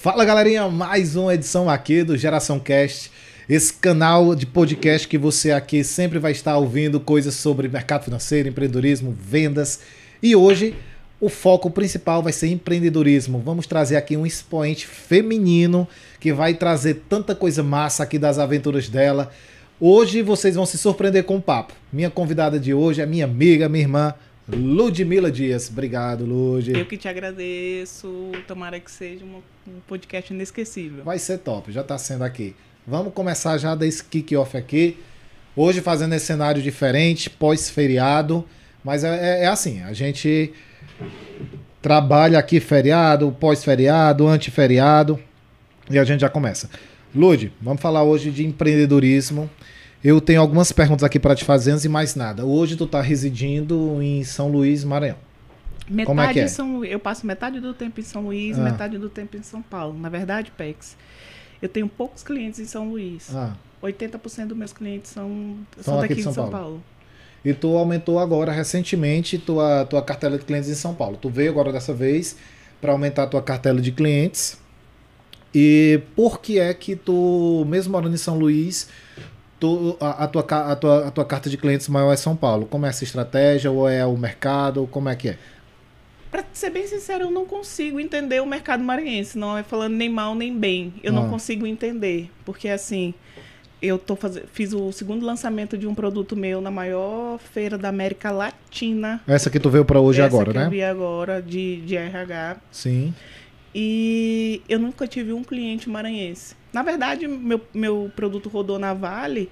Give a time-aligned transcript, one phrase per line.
[0.00, 3.10] Fala galerinha, mais uma edição aqui do Geração Cast,
[3.48, 8.48] esse canal de podcast que você aqui sempre vai estar ouvindo coisas sobre mercado financeiro,
[8.48, 9.80] empreendedorismo, vendas.
[10.22, 10.76] E hoje
[11.20, 13.42] o foco principal vai ser empreendedorismo.
[13.44, 15.86] Vamos trazer aqui um expoente feminino
[16.20, 19.32] que vai trazer tanta coisa massa aqui das aventuras dela.
[19.80, 21.72] Hoje vocês vão se surpreender com o papo.
[21.92, 24.14] Minha convidada de hoje é minha amiga, minha irmã,
[24.50, 25.68] Ludmila Dias.
[25.68, 26.72] Obrigado, Lud.
[26.72, 28.32] Eu que te agradeço.
[28.46, 29.40] Tomara que seja um,
[29.86, 31.04] podcast inesquecível.
[31.04, 32.56] Vai ser top, já está sendo aqui.
[32.86, 34.96] Vamos começar já desse kick-off aqui.
[35.54, 38.44] Hoje fazendo esse cenário diferente, pós-feriado.
[38.82, 40.52] Mas é, é, é assim, a gente
[41.82, 45.18] trabalha aqui feriado, pós-feriado, anti-feriado.
[45.90, 46.70] E a gente já começa.
[47.14, 49.50] Lud, vamos falar hoje de empreendedorismo.
[50.02, 52.44] Eu tenho algumas perguntas aqui para te fazer antes de mais nada.
[52.44, 55.16] Hoje tu está residindo em São Luís, Maranhão.
[55.88, 56.48] Metade Como é que é?
[56.48, 58.62] São, eu passo metade do tempo em São Luís, Ah.
[58.62, 59.98] metade do tempo em São Paulo.
[59.98, 60.96] Na verdade, Pex,
[61.62, 63.34] eu tenho poucos clientes em São Luís.
[63.34, 66.50] Ah, 80% dos meus clientes são, São são aqui daqui de São, Paulo.
[66.50, 66.82] Paulo.
[67.44, 71.16] e tu aumentou agora recentemente tua, tua cartela de clientes em São Paulo.
[71.20, 72.36] Tu veio agora dessa vez
[72.80, 74.58] para aumentar a tua cartela de clientes.
[75.54, 78.88] E por que é que tu, mesmo morando em São Luís,
[79.60, 82.66] tu, a, a tua, a, tua, a tua carta de clientes maior é São Paulo?
[82.66, 83.70] Como é essa estratégia?
[83.70, 84.86] Ou é o mercado?
[84.90, 85.38] Como é que é?
[86.30, 89.38] Pra ser bem sincero, eu não consigo entender o mercado maranhense.
[89.38, 90.92] Não é falando nem mal nem bem.
[91.02, 91.16] Eu Ah.
[91.16, 92.30] não consigo entender.
[92.44, 93.14] Porque assim,
[93.80, 97.88] eu tô fazendo, fiz o segundo lançamento de um produto meu na maior feira da
[97.88, 99.22] América Latina.
[99.26, 100.66] Essa que tu veio para hoje Essa agora, que né?
[100.66, 102.56] Eu vi agora de, de RH.
[102.70, 103.14] Sim.
[103.74, 106.54] E eu nunca tive um cliente maranhense.
[106.72, 109.50] Na verdade, meu, meu produto rodou na Vale,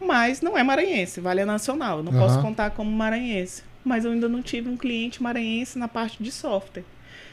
[0.00, 1.98] mas não é maranhense, Vale é nacional.
[1.98, 2.20] Eu não Aham.
[2.20, 3.62] posso contar como maranhense.
[3.84, 6.84] Mas eu ainda não tive um cliente maranhense na parte de software.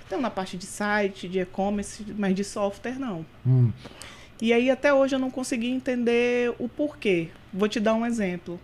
[0.06, 3.26] Então, na parte de site, de e-commerce, mas de software, não.
[3.46, 3.72] Hum.
[4.42, 7.28] E aí, até hoje, eu não consegui entender o porquê.
[7.52, 8.58] Vou te dar um exemplo.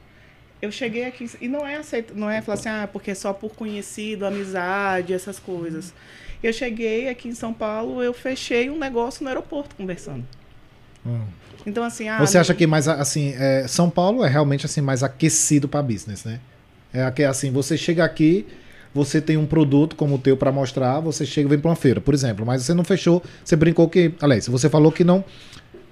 [0.61, 3.33] Eu cheguei aqui, e não é aceito, não é falar assim, ah, porque é só
[3.33, 5.93] por conhecido, amizade, essas coisas.
[6.41, 10.25] Eu cheguei aqui em São Paulo, eu fechei um negócio no aeroporto conversando.
[11.05, 11.21] Hum.
[11.65, 15.01] Então, assim, ah, Você acha que mais assim, é, São Paulo é realmente assim mais
[15.03, 16.39] aquecido para business, né?
[16.93, 18.45] É que assim, você chega aqui,
[18.93, 21.75] você tem um produto como o teu para mostrar, você chega e vem para uma
[21.75, 25.23] feira, por exemplo, mas você não fechou, você brincou que, aliás, você falou que não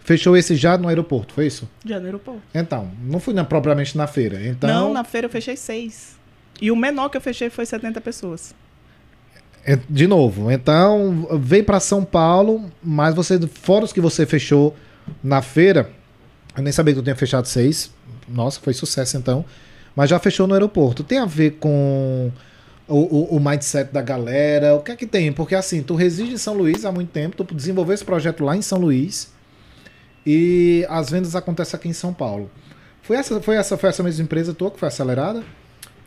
[0.03, 1.67] fechou esse já no aeroporto, foi isso?
[1.85, 2.41] Já no aeroporto.
[2.53, 4.45] Então, não fui na- propriamente na feira.
[4.45, 6.17] Então, Não, na feira eu fechei seis.
[6.61, 8.53] E o menor que eu fechei foi 70 pessoas.
[9.65, 14.75] é, de novo, então veio para São Paulo, mas você fora os que você fechou
[15.23, 15.89] na feira,
[16.55, 17.91] eu nem sabia que tu tinha fechado seis.
[18.27, 19.43] Nossa, foi sucesso então.
[19.95, 21.03] Mas já fechou no aeroporto.
[21.03, 22.31] Tem a ver com
[22.87, 24.75] o, o- o mindset da galera?
[24.75, 25.31] O que é que tem?
[25.33, 28.55] Porque assim, tu reside em São Luís há muito tempo, tu desenvolveu esse projeto lá
[28.55, 29.31] em São Luís
[30.25, 32.49] e as vendas acontecem aqui em São Paulo.
[33.01, 35.43] Foi essa, foi essa, foi essa mesma empresa tua que foi acelerada?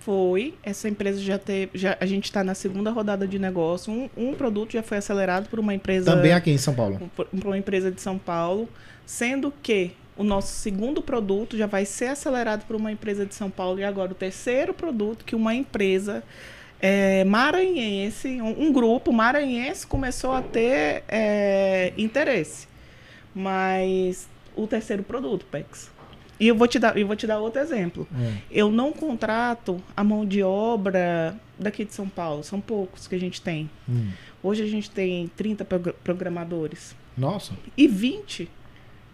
[0.05, 0.55] Foi.
[0.63, 1.79] Essa empresa já teve.
[1.79, 3.93] Já, a gente está na segunda rodada de negócio.
[3.93, 6.15] Um, um produto já foi acelerado por uma empresa.
[6.15, 7.11] Também aqui em São Paulo.
[7.17, 8.69] por por uma empresa de São Paulo,
[9.07, 13.51] sendo que o nosso segundo produto já vai ser acelerado por uma empresa de São
[13.51, 16.23] Paulo e agora o terceiro produto que uma empresa
[16.81, 22.69] é, maranhense, um, um grupo maranhense começou a ter é, interesse.
[23.35, 25.91] Mas o terceiro produto, Pex.
[26.39, 28.07] E eu vou te dar, eu vou te dar outro exemplo.
[28.13, 28.37] Hum.
[28.51, 33.21] Eu não contrato a mão de obra daqui de São Paulo, são poucos que a
[33.21, 33.71] gente tem.
[33.89, 34.11] Hum.
[34.43, 36.95] Hoje a gente tem 30 progr- programadores.
[37.17, 37.53] Nossa.
[37.77, 38.51] E 20,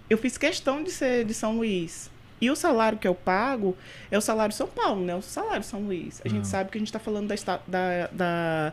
[0.08, 2.10] eu fiz questão de ser de São Luís.
[2.40, 3.76] E o salário que eu pago
[4.10, 5.14] é o salário São Paulo, né?
[5.14, 6.22] O salário São Luís.
[6.24, 6.30] A Ah.
[6.30, 7.34] gente sabe que a gente está falando da,
[7.68, 8.72] da- da-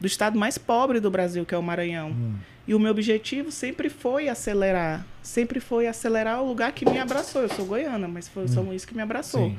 [0.00, 2.10] do estado mais pobre do Brasil, que é o Maranhão.
[2.10, 2.34] Hum.
[2.66, 5.04] E o meu objetivo sempre foi acelerar.
[5.22, 7.42] Sempre foi acelerar o lugar que me abraçou.
[7.42, 9.48] Eu sou goiana, mas foi o São Luís que me abraçou.
[9.48, 9.58] Sim.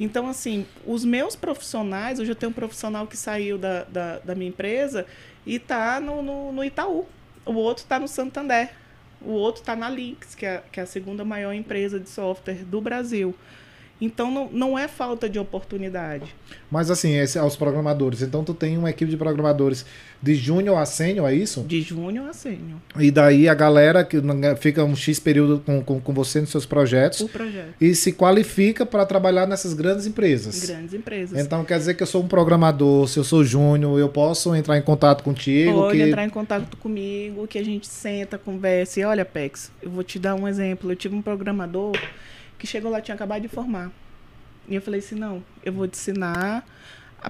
[0.00, 4.34] Então, assim, os meus profissionais, hoje eu tenho um profissional que saiu da, da, da
[4.34, 5.06] minha empresa
[5.46, 7.06] e está no, no, no Itaú.
[7.44, 8.70] O outro está no Santander.
[9.20, 12.64] O outro está na Lynx, que é, que é a segunda maior empresa de software
[12.64, 13.34] do Brasil.
[14.00, 16.24] Então, não, não é falta de oportunidade.
[16.70, 18.22] Mas assim, esse, aos programadores.
[18.22, 19.84] Então tu tem uma equipe de programadores
[20.22, 21.62] de júnior a sênior, é isso?
[21.62, 22.78] De júnior a sênior.
[22.98, 24.18] E daí a galera que
[24.58, 27.74] fica um X período com, com, com você nos seus projetos O projeto.
[27.80, 30.66] e se qualifica para trabalhar nessas grandes empresas.
[30.66, 31.38] Grandes empresas.
[31.38, 34.78] Então quer dizer que eu sou um programador, se eu sou júnior, eu posso entrar
[34.78, 35.72] em contato contigo.
[35.72, 36.04] Pode que...
[36.04, 39.00] entrar em contato comigo, que a gente senta, conversa.
[39.00, 40.92] E olha, Pex, eu vou te dar um exemplo.
[40.92, 41.92] Eu tive um programador
[42.60, 43.90] que chegou lá, tinha acabado de formar.
[44.68, 46.64] E eu falei assim, não, eu vou te ensinar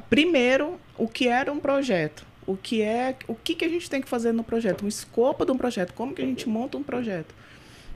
[0.09, 2.25] primeiro o que era um projeto.
[2.47, 5.45] o que é, o que, que a gente tem que fazer no projeto, o escopo
[5.45, 7.33] de um projeto, como que a gente monta um projeto.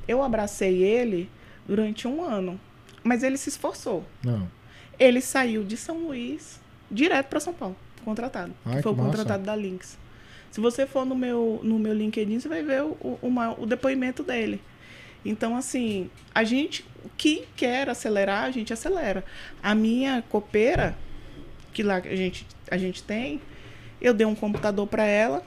[0.06, 1.28] Eu abracei ele
[1.66, 2.60] durante um ano,
[3.02, 4.04] mas ele se esforçou.
[4.22, 4.48] Não.
[4.98, 6.60] Ele saiu de São Luís
[6.90, 8.52] direto para São Paulo, contratado.
[8.64, 9.98] Ai, foi o contratado da Lynx.
[10.52, 13.66] Se você for no meu, no meu LinkedIn, você vai ver o, o, uma- o
[13.66, 14.60] depoimento dele.
[15.24, 16.84] Então, assim, a gente
[17.16, 19.24] que quer acelerar, a gente acelera.
[19.62, 20.96] A minha copeira,
[21.72, 23.40] que lá a gente, a gente tem,
[24.00, 25.44] eu dei um computador para ela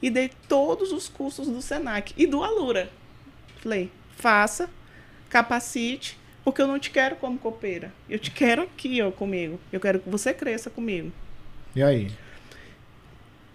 [0.00, 2.90] e dei todos os cursos do Senac e do Alura.
[3.58, 4.68] Falei, faça,
[5.28, 7.92] capacite, porque eu não te quero como copeira.
[8.08, 9.58] Eu te quero aqui, ó, comigo.
[9.72, 11.12] Eu quero que você cresça comigo.
[11.74, 12.10] E aí?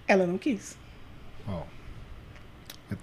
[0.08, 0.76] Ela não quis.
[1.48, 1.64] Ó.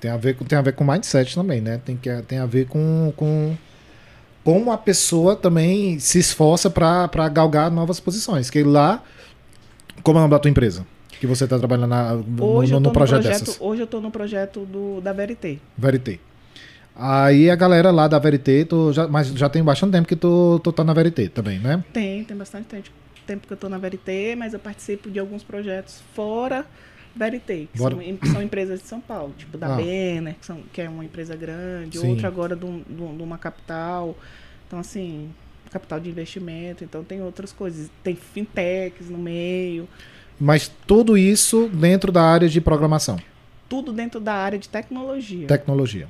[0.00, 1.80] Tem a ver com, tem a ver com mindset também, né?
[1.84, 3.56] Tem, que, tem a ver com, com
[4.44, 8.48] como a pessoa também se esforça para galgar novas posições.
[8.50, 9.02] Que lá,
[10.02, 10.86] como é o nome da tua empresa?
[11.20, 12.22] Que você está trabalhando na, no,
[12.66, 13.56] no- no projeto, projeto dessas.
[13.60, 15.58] hoje eu tô no projeto do, da Verité.
[15.76, 16.18] Verité.
[16.94, 20.60] Aí a galera lá da Verité, tu já, mas já tem bastante tempo que tu,
[20.62, 21.82] tu tá na Verité também, né?
[21.92, 22.88] Tem, tem bastante tempo,
[23.26, 26.64] tempo que eu tô na Verité, mas eu participo de alguns projetos fora
[27.16, 29.78] Verité, que são, são empresas de São Paulo, tipo da Ah.
[29.78, 32.10] Que, são, que é uma empresa grande, Sim.
[32.10, 34.16] outra agora de, um- de um- uma capital.
[34.66, 35.30] Então, assim,
[35.70, 37.88] capital de investimento, então tem outras coisas.
[38.02, 39.88] Tem fintechs no meio,
[40.38, 43.18] Mas tudo isso dentro da área de programação,
[43.68, 45.46] tudo dentro da área de tecnologia.
[45.46, 46.08] tecnologia.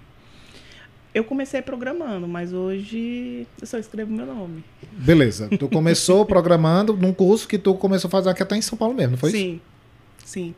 [1.14, 4.62] Eu comecei programando, mas hoje eu só escrevo meu nome.
[4.92, 5.48] Beleza.
[5.48, 8.92] Tu começou programando num curso que tu começou a fazer aqui até em São Paulo
[8.94, 9.38] mesmo, não foi isso?
[9.38, 9.60] sim,
[10.24, 10.54] sim.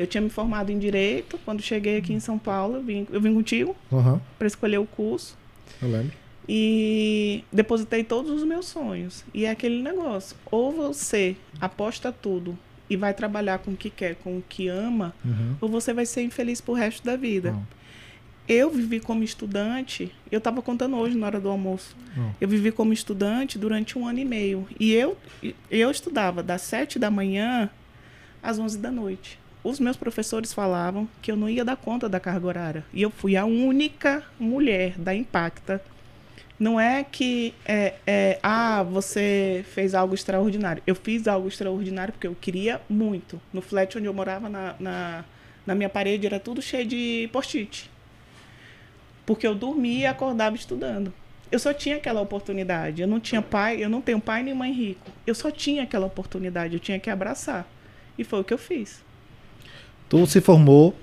[0.00, 1.38] Eu tinha me formado em Direito.
[1.44, 4.86] Quando cheguei aqui em São Paulo, eu vim, eu vim contigo Aham, para escolher o
[4.86, 5.36] curso.
[5.82, 6.12] eu lembro.
[6.48, 9.24] E depositei todos os meus sonhos.
[9.34, 10.34] E é aquele negócio.
[10.50, 12.58] Ou você aposta tudo
[12.88, 15.54] e vai trabalhar com o que quer, com o que ama, Uhum.
[15.60, 17.52] ou você vai ser infeliz pro resto da vida.
[17.52, 17.66] Não.
[18.48, 21.94] Eu vivi como estudante, eu estava contando hoje na hora do almoço.
[22.16, 22.34] Não.
[22.40, 24.66] Eu vivi como estudante durante um ano e meio.
[24.80, 25.16] E eu,
[25.70, 27.70] eu estudava das sete da manhã
[28.42, 29.38] às onze da noite.
[29.62, 32.84] Os meus professores falavam que eu não ia dar conta da carga horária.
[32.94, 35.82] E eu fui a única mulher da Impacta.
[36.58, 40.82] Não é que, é, é, ah, você fez algo extraordinário.
[40.86, 43.40] Eu fiz algo extraordinário porque eu queria muito.
[43.52, 45.24] No flat onde eu morava, na, na,
[45.66, 47.90] na minha parede, era tudo cheio de post-it.
[49.26, 51.12] Porque eu dormia e acordava estudando.
[51.52, 53.02] Eu só tinha aquela oportunidade.
[53.02, 55.10] Eu não tinha pai, eu não tenho pai nem mãe rico.
[55.26, 57.66] Eu só tinha aquela oportunidade, eu tinha que abraçar.
[58.16, 59.02] E foi o que eu fiz.
[60.10, 60.94] Tu se formou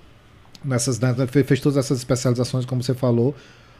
[0.63, 3.33] nessas, né, fe- fez todas essas especializações, como você falou.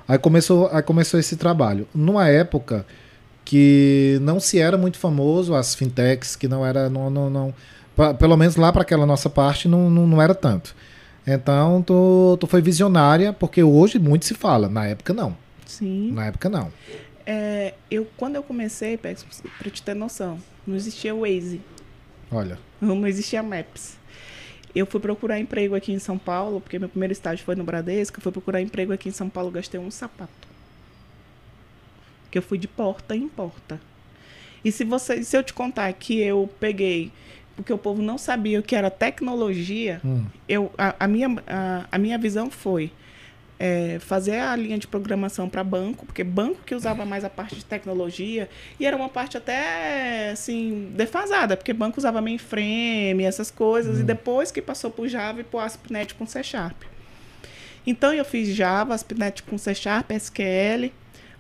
[0.08, 1.88] Aí começou, aí começou esse trabalho.
[1.94, 2.84] Numa época
[3.46, 6.90] que não se era muito famoso, as fintechs, que não era.
[6.90, 7.54] Não, não, não,
[7.96, 10.76] pa- pelo menos lá para aquela nossa parte não, não, não era tanto.
[11.26, 15.36] Então tu, tu foi visionária, porque hoje muito se fala, na época não.
[15.66, 16.12] Sim.
[16.14, 16.72] Na época não.
[17.26, 21.60] É, eu, quando eu comecei, para te ter noção, não existia Waze,
[22.32, 22.58] Olha.
[22.80, 23.97] não existia Maps.
[24.78, 28.18] Eu fui procurar emprego aqui em São Paulo, porque meu primeiro estágio foi no Bradesco.
[28.20, 30.48] Eu fui procurar emprego aqui em São Paulo, gastei um sapato.
[32.30, 33.80] Que eu fui de porta em porta.
[34.64, 37.12] E se você, se eu te contar que eu peguei,
[37.56, 40.26] porque o povo não sabia o que era tecnologia, Hum.
[40.48, 42.92] eu, a, a minha, a, a minha visão foi
[43.60, 47.56] é, fazer a linha de programação para banco, porque banco que usava mais a parte
[47.56, 48.50] de tecnologia,
[48.80, 54.52] e era uma parte até assim, defasada, porque banco usava mainframe, essas coisas, e depois
[54.52, 56.84] que passou para o Java e para o ASP.NET com C Sharp.
[57.86, 60.92] Então eu fiz Java, ASP.NET com C Sharp, SQL,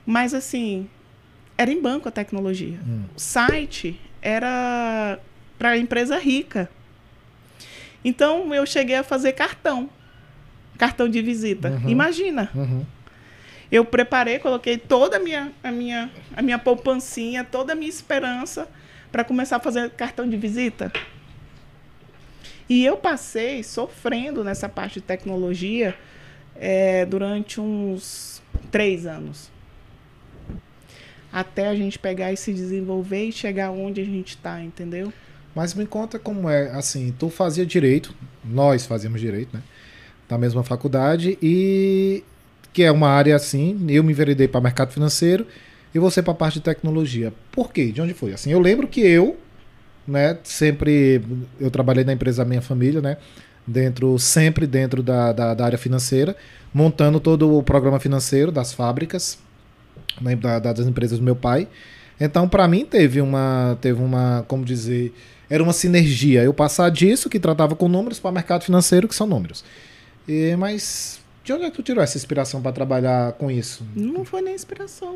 [0.05, 0.89] mas assim,
[1.57, 2.79] era em banco a tecnologia.
[2.87, 3.03] Hum.
[3.15, 5.19] O site era
[5.57, 6.69] para empresa rica.
[8.03, 9.89] Então eu cheguei a fazer cartão.
[10.77, 11.69] Cartão de visita.
[11.69, 11.89] Uhum.
[11.89, 12.49] Imagina.
[12.53, 12.85] Uhum.
[13.71, 18.67] Eu preparei, coloquei toda a minha, a minha, a minha poupancinha, toda a minha esperança
[19.11, 20.91] para começar a fazer cartão de visita.
[22.69, 25.95] E eu passei sofrendo nessa parte de tecnologia
[26.55, 28.41] eh, durante uns
[28.71, 29.49] três anos.
[31.31, 35.11] Até a gente pegar e se desenvolver e chegar onde a gente está, entendeu?
[35.53, 39.63] Mas me conta como é, assim, tu fazia direito, nós fazíamos direito, né?
[40.29, 42.23] Na mesma faculdade, e
[42.73, 45.47] que é uma área assim, eu me enveredei para mercado financeiro
[45.95, 47.33] e você para parte de tecnologia.
[47.51, 47.91] Por quê?
[47.91, 48.33] De onde foi?
[48.33, 49.37] Assim, eu lembro que eu,
[50.07, 51.21] né, sempre
[51.59, 53.17] eu trabalhei na empresa da minha família, né?
[53.65, 56.35] Dentro, sempre dentro da, da, da área financeira,
[56.73, 59.39] montando todo o programa financeiro das fábricas,
[60.21, 61.67] né, da- das empresas do meu pai.
[62.19, 65.13] Então, para mim, teve uma, teve uma, como dizer,
[65.49, 66.43] era uma sinergia.
[66.43, 69.63] Eu passar disso, que tratava com números, para mercado financeiro, que são números.
[70.27, 73.85] E, mas de onde é que tu tirou essa inspiração para trabalhar com isso?
[73.95, 75.15] Não foi nem inspiração.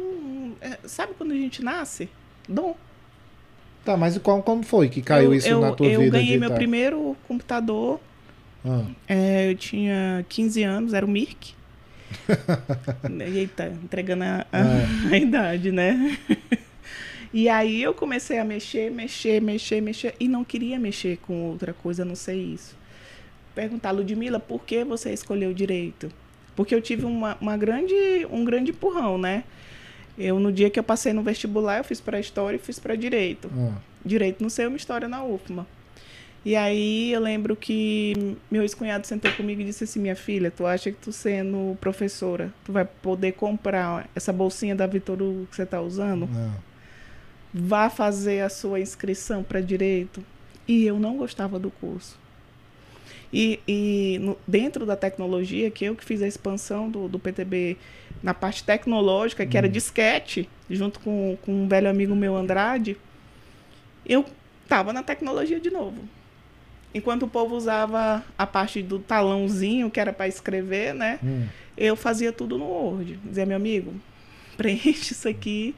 [0.61, 2.09] É, sabe quando a gente nasce?
[2.47, 2.75] Dom.
[3.83, 6.17] Tá, mas qual, como foi que caiu eu, isso eu, na tua eu vida?
[6.17, 6.55] Eu ganhei meu tá?
[6.55, 7.99] primeiro computador.
[8.65, 8.85] Ah.
[9.07, 11.53] É, eu tinha 15 anos, era o Mirk.
[13.35, 14.87] Eita, entregando a, a, É.
[15.15, 16.17] a idade, né?
[17.33, 20.15] E aí eu comecei a mexer, mexer, mexer, mexer.
[20.19, 22.75] E não queria mexer com outra coisa, a não sei isso.
[23.53, 26.11] Perguntar, Ludmilla, por que você escolheu direito?
[26.55, 27.95] Porque eu tive uma, uma grande,
[28.29, 29.43] um grande empurrão, né?
[30.17, 32.95] Eu, no dia que eu passei no vestibular, eu fiz para História e fiz para
[32.95, 33.49] Direito.
[33.55, 33.77] Ah.
[34.05, 35.65] Direito no seu, uma História na UFMA.
[36.43, 40.65] E aí eu lembro que meu ex-cunhado sentou comigo e disse assim, minha filha, tu
[40.65, 45.55] acha que tu sendo professora, tu vai poder comprar essa bolsinha da Vitor Hugo que
[45.55, 46.27] você tá usando?
[46.35, 46.55] Ah.
[47.53, 50.23] Vá fazer a sua inscrição para Direito.
[50.67, 52.17] E eu não gostava do curso.
[53.33, 57.77] E, e no- dentro da tecnologia, que eu que fiz a expansão do, do PTB
[58.21, 62.97] na parte tecnológica, que era disquete, junto com, com um velho amigo meu, Andrade,
[64.05, 64.25] eu
[64.63, 65.97] estava na tecnologia de novo.
[66.93, 71.19] Enquanto o povo usava a parte do talãozinho, que era para escrever, né?
[71.23, 71.47] Hum.
[71.77, 73.17] Eu fazia tudo no Word.
[73.23, 73.93] Dizia, meu amigo,
[74.57, 75.73] preenche isso aqui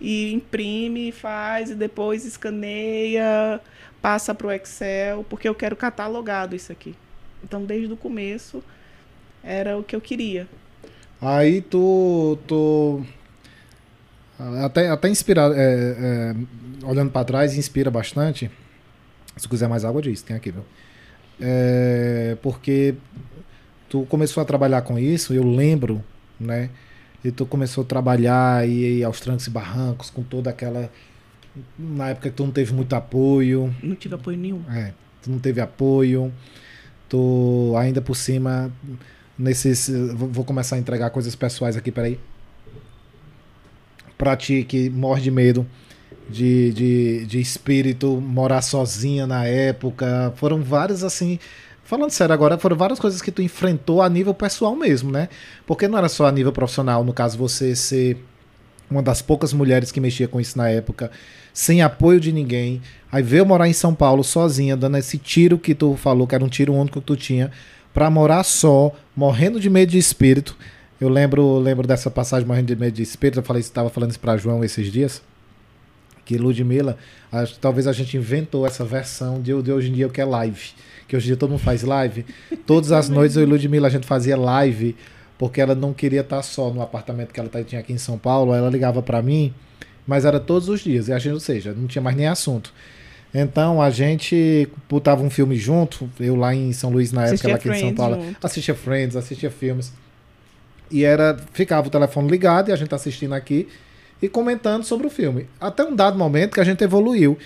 [0.00, 3.60] e imprime, faz, e depois escaneia,
[4.00, 6.94] passa para o Excel, porque eu quero catalogado isso aqui.
[7.42, 8.62] Então, desde o começo,
[9.42, 10.48] era o que eu queria.
[11.20, 12.38] Aí tu.
[12.46, 13.04] tu
[14.64, 15.50] até, até inspirar.
[15.52, 16.34] é, é,
[16.84, 18.50] olhando para trás, inspira bastante.
[19.36, 20.64] Se quiser mais água, diz, tem aqui, viu?
[21.40, 22.94] É, porque
[23.88, 26.02] tu começou a trabalhar com isso, eu lembro,
[26.38, 26.70] né?
[27.24, 30.90] E tu começou a trabalhar e, e aos trancos e barrancos, com toda aquela.
[31.78, 34.62] Na época que tu não teve muito apoio, Não tive apoio nenhum.
[34.70, 36.32] é, tu não teve apoio,
[37.08, 38.70] tu ainda por cima,
[39.38, 39.90] nesses.
[40.14, 42.18] Vou começar a entregar coisas pessoais aqui, peraí.
[44.16, 45.66] Pra ti que morre de medo
[46.28, 50.32] de, de, de espírito, morar sozinha na época.
[50.36, 51.38] Foram várias assim.
[51.84, 55.28] Falando sério agora, foram várias coisas que tu enfrentou a nível pessoal mesmo, né?
[55.66, 58.22] Porque não era só a nível profissional, no caso, você ser
[58.90, 61.10] uma das poucas mulheres que mexia com isso na época,
[61.52, 62.80] sem apoio de ninguém.
[63.10, 66.44] Aí veio morar em São Paulo sozinha, dando esse tiro que tu falou, que era
[66.44, 67.50] um tiro único que tu tinha,
[67.92, 70.56] pra morar só, morrendo de medo de espírito.
[71.00, 74.20] Eu lembro, lembro dessa passagem morrendo de medo de espírito, eu falei, estava falando isso
[74.20, 75.22] pra João esses dias.
[76.24, 76.98] Que Ludmilla,
[77.30, 80.24] que talvez a gente inventou essa versão de, de hoje em dia o que é
[80.24, 80.70] live.
[81.06, 82.26] Que hoje em dia todo mundo faz live.
[82.66, 84.94] Todas as noites eu e Ludmilla a gente fazia live
[85.38, 88.18] porque ela não queria estar só no apartamento que ela tá- tinha aqui em São
[88.18, 88.52] Paulo.
[88.54, 89.54] Ela ligava pra mim,
[90.06, 91.08] mas era todos os dias.
[91.08, 92.72] E a gente, ou seja, não tinha mais nem assunto.
[93.32, 97.56] Então a gente botava um filme junto, eu lá em São Luís na época, ela
[97.56, 98.46] aqui em São Paulo, junto.
[98.46, 99.92] assistia Friends, assistia filmes.
[100.90, 103.68] E era, ficava o telefone ligado e a gente assistindo aqui
[104.22, 105.46] e comentando sobre o filme.
[105.60, 107.36] Até um dado momento que a gente evoluiu.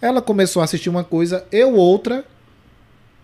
[0.00, 2.24] Ela começou a assistir uma coisa, eu outra,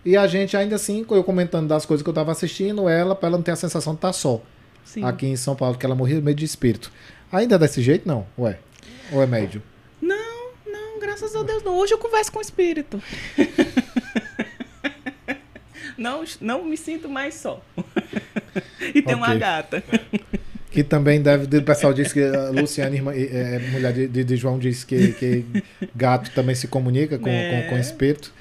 [0.04, 3.28] e a gente ainda assim, eu comentando das coisas que eu tava assistindo, ela, pra
[3.28, 4.40] ela não ter a sensação de estar só
[4.84, 5.04] Sim.
[5.04, 6.90] aqui em São Paulo, que ela morria de medo de espírito.
[7.30, 8.26] Ainda é desse jeito, não?
[8.38, 8.58] Ué?
[9.12, 9.62] Ou é médio?
[10.00, 11.76] Não, não, graças a Deus não.
[11.76, 13.02] Hoje eu converso com o espírito.
[15.96, 17.62] não, não me sinto mais só.
[18.94, 19.82] e tem uma gata.
[20.70, 21.56] Que também deve.
[21.56, 25.12] O pessoal disse que a Luciana, irmã, é, é, mulher de, de- João, disse que,
[25.14, 25.44] que
[25.96, 27.62] gato também se comunica com, É.
[27.62, 28.32] com, com espírito.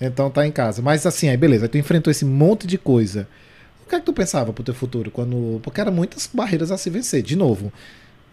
[0.00, 0.82] Então tá em casa.
[0.82, 3.26] Mas assim, aí beleza, tu enfrentou esse monte de coisa.
[3.84, 5.10] O que é que tu pensava pro teu futuro?
[5.10, 7.22] quando Porque eram muitas barreiras a se vencer.
[7.22, 7.72] De novo,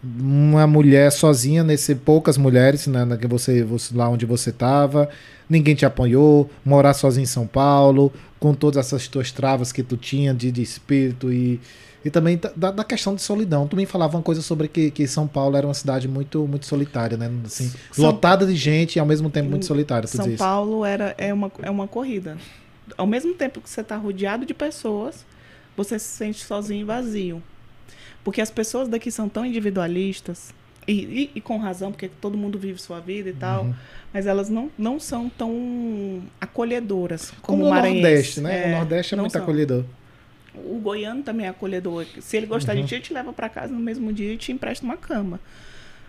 [0.03, 5.10] uma mulher sozinha, nesse poucas mulheres, né, na que você, você- lá onde você tava,
[5.50, 9.96] ninguém te apoiou, morar sozinho em São Paulo, com todas essas tuas travas que tu
[9.96, 11.60] tinha de, de espírito e,
[12.06, 13.68] e também da, da questão de solidão.
[13.68, 16.66] Tu me falava uma coisa sobre que, que São Paulo era uma cidade muito, muito
[16.66, 17.32] solitária, né?
[17.46, 20.08] Assim, São- lotada de gente e ao mesmo tempo muito solitária.
[20.08, 20.40] Tu São dizes.
[20.40, 22.38] Paulo era, é, uma, é uma corrida.
[22.98, 25.26] Ao mesmo tempo que você está rodeado de pessoas,
[25.78, 27.42] você se sente sozinho e vazio.
[28.24, 30.54] Porque as pessoas daqui são tão individualistas,
[30.88, 33.74] e, e- e com razão, porque todo mundo vive sua vida e tal, Uhum.
[34.14, 38.02] mas elas não, não são tão acolhedoras como, Como o maranhense.
[38.02, 38.68] Nordeste, né?
[38.68, 39.42] o Nordeste é muito são.
[39.42, 39.84] acolhedor.
[40.56, 42.06] O goiano também é acolhedor.
[42.22, 42.84] Se ele gostar Uhum.
[42.84, 45.40] de ti, te leva para casa no mesmo dia e te empresta uma cama.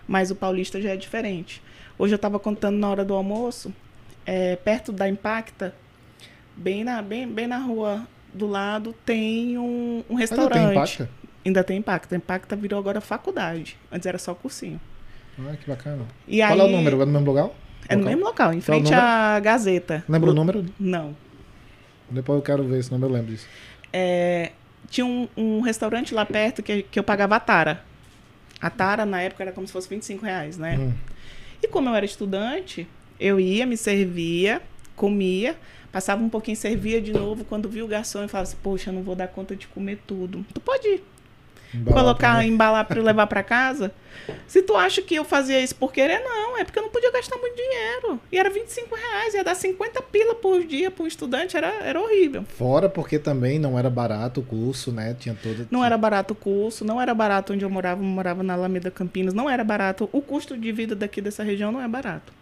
[0.06, 1.62] Mas o paulista já é diferente.
[1.98, 3.72] Hoje eu estava contando na hora do almoço,
[4.26, 5.74] é, perto da Impacta,
[6.56, 10.52] bem na, bem, bem na rua do lado, tem um, um restaurante.
[10.60, 11.08] tem impacto?
[11.44, 12.16] Ainda tem Impacta.
[12.16, 13.76] Impacta virou agora faculdade.
[13.92, 14.80] Antes era só cursinho.
[15.38, 16.04] Ah, que bacana.
[16.28, 17.00] E Qual aí, é o número?
[17.02, 17.50] É no mesmo lugar?
[17.88, 18.14] É no Local?
[18.16, 20.04] mesmo local, em é frente à Gazeta.
[20.08, 20.64] Lembra o número?
[20.78, 21.14] Não.
[22.10, 23.46] Depois eu quero ver, senão eu lembro disso.
[23.96, 24.50] É,
[24.90, 27.84] tinha um, um restaurante lá perto que, que eu pagava a tara.
[28.60, 30.76] A tara, na época, era como se fosse 25 reais, né?
[30.76, 30.92] Hum.
[31.62, 32.88] E como eu era estudante,
[33.20, 34.60] eu ia, me servia,
[34.96, 35.56] comia,
[35.92, 37.44] passava um pouquinho, servia de novo.
[37.44, 40.00] Quando via o garçom, eu falava assim, poxa, eu não vou dar conta de comer
[40.06, 40.44] tudo.
[40.52, 41.00] Tu pode
[41.74, 43.92] Embalar colocar, embalar para levar para casa?
[44.46, 46.56] Se tu acha que eu fazia isso por querer, não.
[46.56, 48.20] É porque eu não podia gastar muito dinheiro.
[48.30, 52.00] E era 25 reais, ia dar 50 pila por dia para um estudante, era, era
[52.00, 52.44] horrível.
[52.44, 55.14] Fora porque também não era barato o curso, né?
[55.18, 55.66] Tinha toda.
[55.70, 58.90] Não era barato o curso, não era barato onde eu morava, eu morava na Alameda
[58.90, 60.08] Campinas, não era barato.
[60.12, 62.32] O custo de vida daqui dessa região não é barato.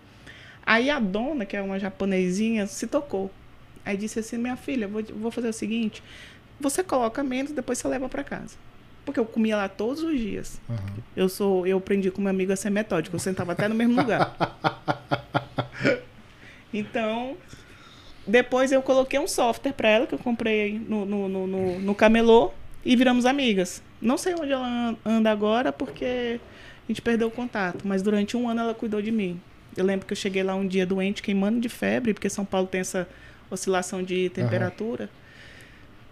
[0.65, 3.31] Aí a dona, que é uma japonesinha, se tocou.
[3.85, 6.03] Aí disse assim: Minha filha, vou, vou fazer o seguinte:
[6.61, 8.57] você coloca menos, depois você leva para casa.
[9.05, 10.61] Porque eu comia lá todos os dias.
[10.71, 10.79] Aham.
[11.17, 13.17] Eu sou, eu aprendi com meu amigo a ser metódico.
[13.17, 14.37] Eu sentava até no mesmo lugar.
[16.75, 17.37] Então,
[18.27, 21.95] depois eu coloquei um software para ela que eu comprei no, no, no, no, no
[21.95, 22.51] camelô
[22.85, 23.83] e viramos amigas.
[24.01, 26.41] Não sei onde ela an- anda agora porque
[26.89, 29.39] a gente perdeu o contato, mas durante um ano ela cuidou de mim.
[29.77, 32.67] Eu lembro que eu cheguei lá um dia doente, queimando de febre, porque São Paulo
[32.67, 33.07] tem essa
[33.51, 35.11] oscilação de temperatura.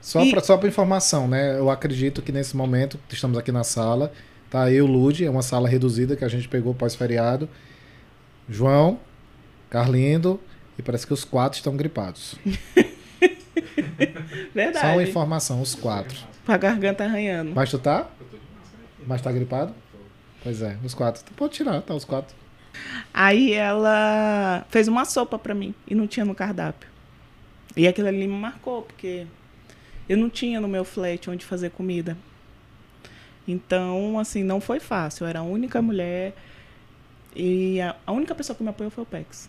[0.01, 1.59] Só E- para informação, né?
[1.59, 4.13] Eu acredito que nesse momento, estamos aqui na sala,
[4.51, 7.49] tá eu, Lude, é uma sala reduzida que a gente pegou pós-feriado.
[8.49, 8.99] João,
[9.69, 10.41] Carlindo,
[10.79, 12.35] e parece que os quatro estão gripados.
[13.21, 15.03] Só uma Verdade.
[15.11, 16.19] informação, os quatro.
[16.45, 17.53] Com a garganta arranhando.
[17.55, 18.09] Mas tu tá?
[19.07, 19.75] Mas tá gripado?
[20.43, 21.23] Pois é, os quatro.
[21.25, 21.95] Tu pode tirar, tá?
[21.95, 22.35] Os quatro.
[23.13, 26.89] Aí ela fez uma sopa pra mim e não tinha no cardápio.
[27.77, 29.27] E aquilo ali me marcou, porque
[30.11, 32.19] eu não tinha no meu flat onde fazer comida.
[33.47, 35.23] Então, assim, não foi fácil.
[35.23, 36.35] Eu era a única mulher
[37.35, 39.49] e a, a única pessoa que me apoiou foi o Pex.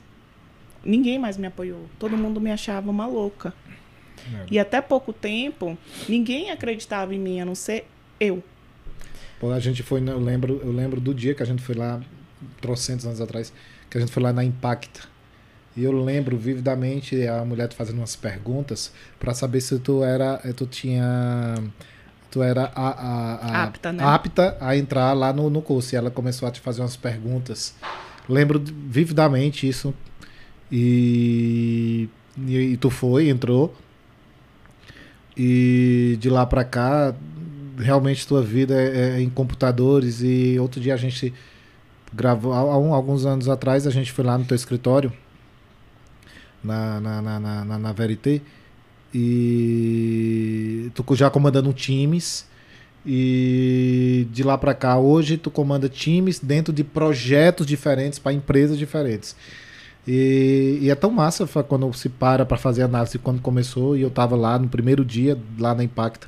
[0.85, 1.89] Ninguém mais me apoiou.
[1.97, 3.51] Todo mundo me achava uma louca.
[4.51, 5.75] E até pouco tempo,
[6.07, 7.87] ninguém acreditava em mim, a não ser
[8.19, 8.43] eu.
[9.39, 11.99] Pô, a gente foi, eu lembro, eu lembro do dia que a gente foi lá,
[12.61, 13.51] trocentos anos atrás,
[13.89, 15.09] que a gente foi lá na Impacta.
[15.75, 20.41] E eu lembro vividamente a mulher te fazendo umas perguntas para saber se tu era,
[20.43, 21.55] eh, tu tinha,
[22.29, 24.03] tu era a, a- a- Apta, né?
[24.03, 25.95] apta a entrar lá no, no curso.
[25.95, 27.73] E ela começou a te fazer umas perguntas.
[28.27, 29.93] Lembro vividamente isso.
[30.69, 33.73] E, e, e tu foi, entrou.
[35.35, 37.15] E de lá pra cá,
[37.77, 40.21] realmente tua vida é, é em computadores.
[40.21, 41.33] E outro dia a gente
[42.13, 45.11] gravou, há, alguns anos atrás, a gente foi lá no teu escritório,
[46.63, 48.41] na, na, na, na, na, Verité,
[49.13, 52.49] e tu já comandando times.
[53.03, 58.77] E de lá pra cá, hoje tu comanda times dentro de projetos diferentes para empresas
[58.77, 59.35] diferentes.
[60.07, 64.09] E, e é tão massa quando se para para fazer análise quando começou e eu
[64.09, 66.27] tava lá no primeiro dia, lá na Impacta.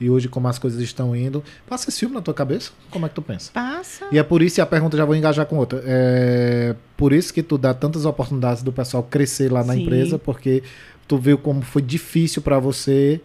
[0.00, 1.42] E hoje, como as coisas estão indo.
[1.66, 2.70] Passa esse filme na tua cabeça?
[2.90, 3.50] Como é que tu pensa?
[3.52, 4.06] Passa.
[4.12, 5.82] E é por isso, e a pergunta já vou engajar com outra.
[5.84, 9.82] É por isso que tu dá tantas oportunidades do pessoal crescer lá na Sim.
[9.82, 10.62] empresa, porque
[11.08, 13.20] tu viu como foi difícil para você.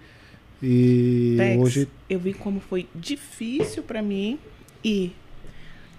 [0.64, 1.90] E Tex, hoje.
[2.10, 4.38] eu vi como foi difícil pra mim
[4.84, 5.12] e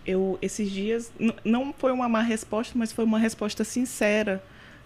[0.06, 1.12] eu esses dias
[1.44, 4.42] não foi uma má resposta, mas foi uma resposta sincera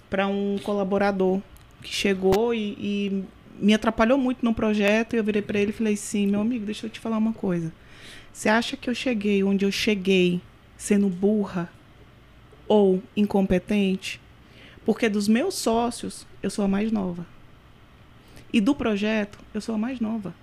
[0.08, 1.40] para um colaborador
[1.82, 3.24] que chegou e, e
[3.58, 6.64] me atrapalhou muito no projeto e eu virei para ele e falei sim, meu amigo,
[6.64, 7.72] deixa eu te falar uma coisa.
[8.32, 10.40] Você acha que eu cheguei onde eu cheguei
[10.76, 11.70] sendo burra
[12.68, 14.20] ou incompetente?
[14.84, 17.26] Porque dos meus sócios, eu sou a mais nova.
[18.52, 20.34] E do projeto, eu sou a mais nova.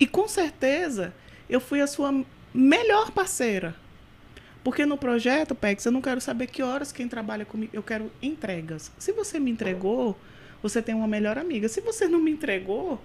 [0.00, 1.14] E com certeza,
[1.48, 3.74] eu fui a sua melhor parceira.
[4.64, 8.10] Porque no projeto, Pex, eu não quero saber que horas quem trabalha comigo, eu quero
[8.20, 8.92] entregas.
[8.98, 10.18] Se você me entregou,
[10.62, 11.68] você tem uma melhor amiga.
[11.68, 13.00] Se você não me entregou,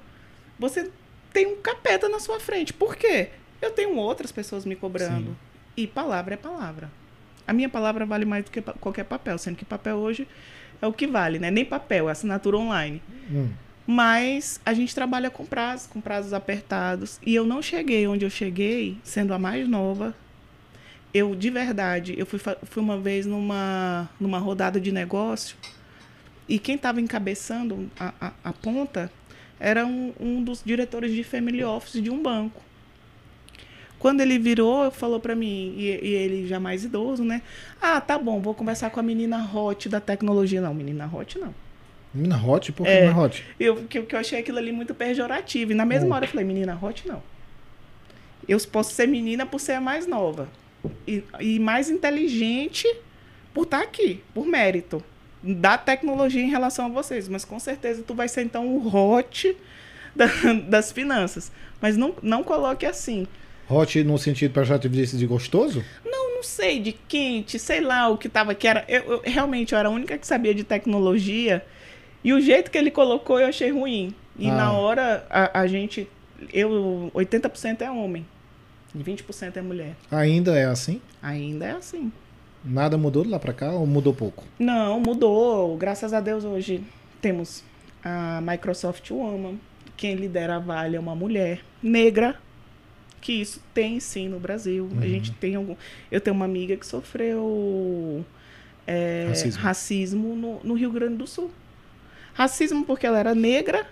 [0.58, 0.90] você
[1.32, 2.74] tem um capeta na sua frente.
[2.74, 3.30] Por quê?
[3.62, 5.32] Eu tenho outras pessoas me cobrando.
[5.32, 5.36] Sim.
[5.76, 6.90] E palavra é palavra.
[7.48, 10.28] A minha palavra vale mais do que qualquer papel, sendo que papel hoje
[10.82, 11.50] é o que vale, né?
[11.52, 13.02] Nem papel, é assinatura online.
[13.30, 13.50] Hum,
[13.86, 17.20] Mas a gente trabalha com prazos, com prazos apertados.
[17.26, 20.16] E eu não cheguei onde eu cheguei, sendo a mais nova.
[21.14, 25.56] Eu, de verdade, eu fui, fui uma vez numa, numa rodada de negócio
[26.48, 29.12] e quem estava encabeçando a, a, a ponta
[29.60, 32.62] era um, um dos diretores de family office de um banco.
[33.98, 37.42] Quando ele virou, falou para mim, e, e ele já mais idoso, né?
[37.82, 40.60] Ah, tá bom, vou conversar com a menina hot da tecnologia.
[40.60, 41.54] Não, menina hot não.
[42.14, 42.74] Menina hot?
[42.74, 43.02] Por que É.
[43.04, 43.46] menina hot?
[43.58, 45.72] Eu, que, que eu achei aquilo ali muito pejorativo.
[45.72, 46.14] E na mesma Hum.
[46.14, 47.24] hora eu falei, menina hot não.
[48.46, 50.50] Eu posso ser menina por ser a mais nova.
[51.08, 52.86] E, e mais inteligente
[53.54, 55.02] por estar aqui, por mérito
[55.44, 59.56] da tecnologia em relação a vocês, mas com certeza tu vai ser então o hot
[60.16, 60.26] da,
[60.70, 61.52] das finanças.
[61.82, 63.28] Mas não, não coloque assim.
[63.70, 65.84] Hot no sentido pejorativo de, de gostoso?
[66.06, 68.86] Não, não sei, de quente, sei lá o que tava que era.
[68.88, 71.66] Eu, eu, realmente eu era a única que sabia de tecnologia.
[72.24, 74.16] E o jeito que ele colocou eu achei ruim.
[74.38, 74.56] E ah.
[74.56, 76.08] na hora a, a gente.
[76.52, 78.26] Eu, 80% é homem.
[78.94, 79.96] E 20% é mulher.
[80.12, 81.02] Ainda é assim?
[81.22, 82.12] Ainda é assim.
[82.64, 84.44] Nada mudou de lá para cá ou mudou pouco?
[84.58, 85.76] Não, mudou.
[85.78, 86.84] Graças a Deus hoje
[87.22, 87.64] temos
[88.04, 89.58] a Microsoft Woman.
[89.98, 92.40] Quem lidera a Vale é uma mulher negra.
[93.20, 94.90] Que isso tem sim no Brasil.
[94.92, 95.00] Uhum.
[95.00, 95.76] A gente tem algum.
[96.12, 98.26] Eu tenho uma amiga que sofreu
[98.86, 101.52] é, racismo, racismo no, no Rio Grande do Sul.
[102.34, 103.88] Racismo porque ela era negra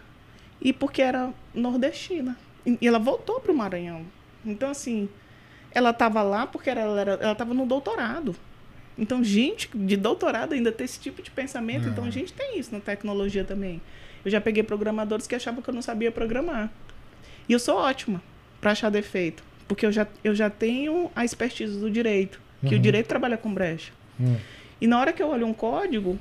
[0.61, 2.37] e porque era nordestina.
[2.65, 4.05] E ela voltou para o Maranhão.
[4.45, 5.09] Então, assim,
[5.71, 8.35] ela estava lá porque ela estava no doutorado.
[9.01, 11.89] Então, gente de doutorado ainda tem esse tipo de pensamento.
[11.89, 12.11] Então, a é.
[12.11, 13.81] gente tem isso na tecnologia também.
[14.23, 16.71] Eu já peguei programadores que achavam que eu não sabia programar.
[17.49, 18.21] E eu sou ótima
[18.61, 19.43] para achar defeito.
[19.67, 22.39] Porque eu já, eu já tenho a expertise do direito.
[22.59, 22.79] Que uhum.
[22.79, 23.91] o direito trabalha com brecha.
[24.19, 24.37] Uhum.
[24.79, 26.19] E na hora que eu olho um código,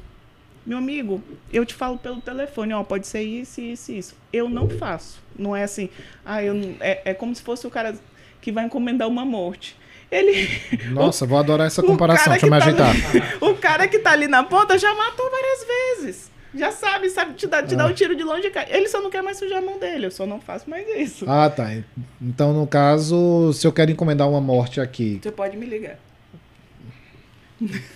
[0.64, 4.16] meu amigo, eu te falo pelo telefone, ó, pode ser isso, isso, isso.
[4.32, 5.22] Eu não faço.
[5.38, 5.90] Não é assim,
[6.24, 7.94] ah, eu, é, é como se fosse o cara
[8.40, 9.76] que vai encomendar uma morte.
[10.10, 10.60] Ele.
[10.90, 12.32] Nossa, o, vou adorar essa comparação.
[12.32, 12.94] Deixa eu me tá ajeitar.
[13.40, 16.30] o cara que tá ali na ponta já matou várias vezes.
[16.52, 18.50] Já sabe, sabe te dar, te dar um tiro de longe.
[18.68, 20.06] Ele só não quer mais sujar a mão dele.
[20.06, 21.24] Eu só não faço mais isso.
[21.28, 21.72] Ah, tá.
[22.20, 25.20] Então, no caso, se eu quero encomendar uma morte aqui.
[25.22, 25.96] Você pode me ligar.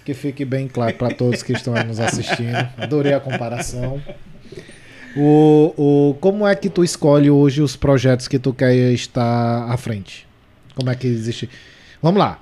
[0.04, 2.54] Que fique bem claro para todos que estão nos assistindo.
[2.76, 4.00] Adorei a comparação.
[5.16, 9.76] O, o, como é que tu escolhe hoje os projetos que tu quer estar à
[9.76, 10.26] frente?
[10.74, 11.48] Como é que existe?
[12.04, 12.38] Vamos lá.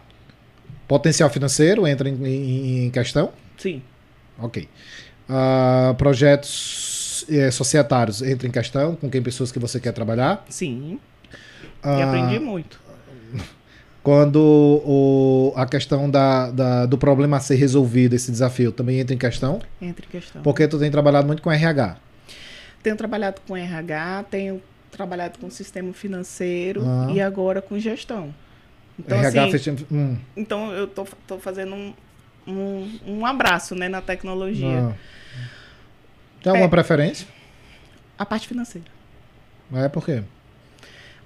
[0.89, 3.31] Potencial financeiro entra em, em, questão?
[3.57, 3.81] Sim.
[4.37, 4.69] Ok.
[5.31, 10.45] Uh, projetos é, societários entra em questão com quem pessoas que você quer trabalhar?
[10.49, 10.99] Sim.
[11.81, 12.81] Uh, e aprendi muito.
[14.03, 14.43] Quando
[14.85, 19.19] o, a questão da, da, do problema a ser resolvido, esse desafio, também entra em
[19.19, 19.61] questão?
[19.81, 20.43] Entra em questão.
[20.43, 21.99] Porque tu tem trabalhado muito com RH.
[22.83, 27.13] Tenho trabalhado com RH, tenho trabalhado com sistema financeiro ah.
[27.15, 28.35] e agora com gestão.
[28.99, 30.17] Então, RH assim, hum.
[30.37, 31.95] então eu tô, tô fazendo um,
[32.47, 34.91] um, um abraço né, na tecnologia.
[34.91, 34.95] Ah.
[36.43, 37.27] Tem alguma é, preferência?
[38.19, 38.87] A parte financeira.
[39.75, 40.23] É por quê?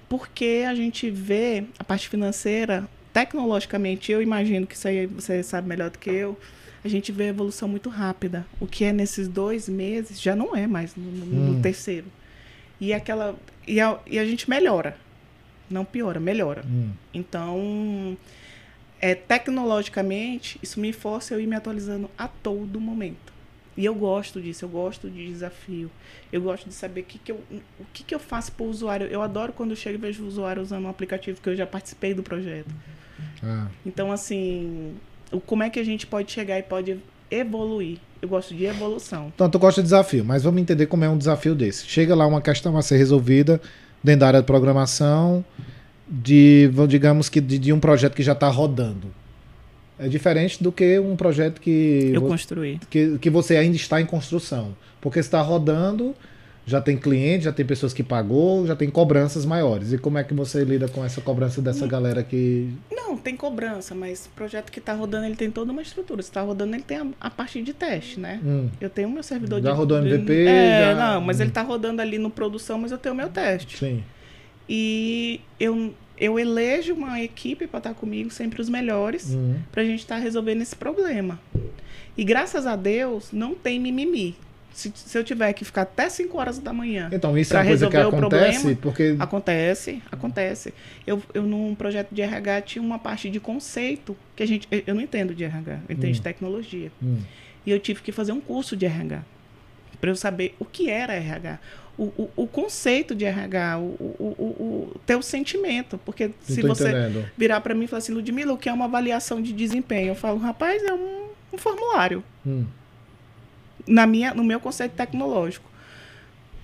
[0.07, 5.67] Porque a gente vê a parte financeira, tecnologicamente, eu imagino que isso aí você sabe
[5.67, 6.37] melhor do que eu,
[6.83, 8.45] a gente vê a evolução muito rápida.
[8.59, 11.53] O que é nesses dois meses já não é mais no, no, hum.
[11.53, 12.05] no terceiro.
[12.79, 13.35] E aquela.
[13.67, 14.95] E a, e a gente melhora.
[15.69, 16.63] Não piora, melhora.
[16.65, 16.91] Hum.
[17.13, 18.17] Então,
[18.99, 23.37] é, tecnologicamente, isso me força eu ir me atualizando a todo momento.
[23.77, 25.91] E eu gosto disso, eu gosto de desafio.
[26.33, 27.39] Eu gosto de saber que que eu,
[27.79, 29.05] o que, que eu faço para o usuário.
[29.05, 31.67] Eu adoro quando eu chego e vejo o usuário usando um aplicativo que eu já
[31.67, 32.73] participei do projeto.
[33.43, 33.67] Ah.
[33.85, 34.95] Então, assim,
[35.31, 36.97] o, como é que a gente pode chegar e pode
[37.29, 37.99] evoluir?
[38.19, 39.31] Eu gosto de evolução.
[39.35, 41.85] Então, tu gosta de desafio, mas vamos entender como é um desafio desse.
[41.85, 43.61] Chega lá uma questão a ser resolvida
[44.03, 45.43] dentro da área de programação,
[46.07, 49.07] de, digamos que de, de um projeto que já está rodando.
[49.99, 54.05] É diferente do que um projeto que eu construí, que, que você ainda está em
[54.05, 56.13] construção, porque está rodando,
[56.67, 59.93] já tem cliente, já tem pessoas que pagou, já tem cobranças maiores.
[59.93, 63.37] E como é que você lida com essa cobrança dessa não, galera que Não, tem
[63.37, 66.21] cobrança, mas o projeto que está rodando ele tem toda uma estrutura.
[66.21, 68.41] Se está rodando ele tem a, a, parte de teste, né?
[68.43, 68.69] Hum.
[68.81, 71.13] Eu tenho o meu servidor já de rodou MVP, é, já...
[71.13, 71.43] não, mas hum.
[71.43, 73.77] ele está rodando ali no produção, mas eu tenho o meu teste.
[73.77, 74.03] Sim.
[74.67, 79.55] E eu, eu elejo uma equipe para estar comigo, sempre os melhores, uhum.
[79.71, 81.39] para a gente estar tá resolvendo esse problema.
[82.17, 84.35] E graças a Deus, não tem mimimi.
[84.73, 87.65] Se, se eu tiver que ficar até 5 horas da manhã então isso é uma
[87.65, 90.73] coisa que acontece problema, porque acontece acontece
[91.05, 94.83] eu, eu num projeto de RH tinha uma parte de conceito que a gente eu,
[94.85, 96.13] eu não entendo de RH eu entendo hum.
[96.13, 97.17] de tecnologia hum.
[97.65, 99.23] e eu tive que fazer um curso de RH
[99.99, 101.59] para eu saber o que era RH
[101.97, 105.97] o, o, o, conceito de RH, o, o, o, teu sentimento.
[106.05, 107.25] Porque se você entendendo.
[107.35, 110.09] virar para mim e falar assim, Ludmila, o que é uma avaliação de desempenho?
[110.09, 112.23] Eu falo, rapaz, é um, um formulário.
[112.45, 112.65] Hum.
[113.87, 115.69] Na minha, no meu conceito tecnológico.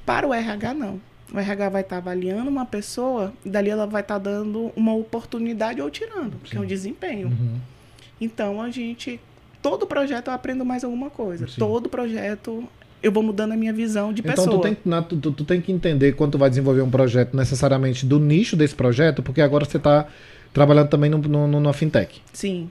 [0.06, 1.00] Para o RH, não.
[1.34, 4.72] O RH vai estar tá avaliando uma pessoa e dali ela vai estar tá dando
[4.76, 6.52] uma oportunidade ou tirando, Sim.
[6.52, 7.28] que é um desempenho.
[7.30, 7.58] Uhum.
[8.20, 9.20] Então a gente.
[9.62, 11.48] Todo projeto eu aprendo mais alguma coisa.
[11.48, 11.56] Sim.
[11.58, 12.68] Todo projeto
[13.04, 14.70] eu vou mudando a minha visão de então, pessoa.
[14.70, 18.18] Então, tu, tu, tu, tem que entender quando tu vai desenvolver um projeto necessariamente do
[18.18, 20.08] nicho desse projeto, porque agora você está
[20.54, 22.22] trabalhando também no, no, no, fintech.
[22.32, 22.70] Sim.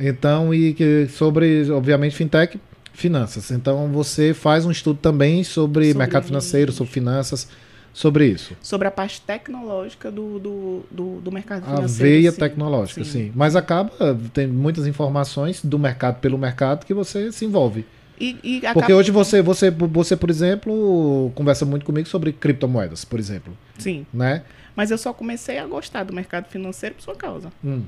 [0.00, 2.58] Então, e sobre, obviamente, fintech,
[2.98, 3.50] finanças.
[3.50, 7.48] Então, você faz um estudo também sobre, Sobre mercado financeiro, sobre finanças,
[7.92, 8.56] sobre isso.
[8.60, 12.10] Sobre a parte tecnológica do, do, do, do mercado A financeiro.
[12.10, 12.38] veia sim.
[12.38, 13.10] tecnológica, sim.
[13.10, 13.32] Sim.
[13.34, 13.90] Mas acaba,
[14.32, 17.84] tem muitas informações do mercado pelo mercado que você se envolve.
[18.20, 23.18] E, e Porque hoje você, você, você, por exemplo, conversa muito comigo sobre criptomoedas, por
[23.18, 24.04] exemplo, Sim.
[24.12, 24.42] né?
[24.74, 27.52] Mas eu só comecei a gostar do mercado financeiro por sua causa.
[27.64, 27.82] Hum.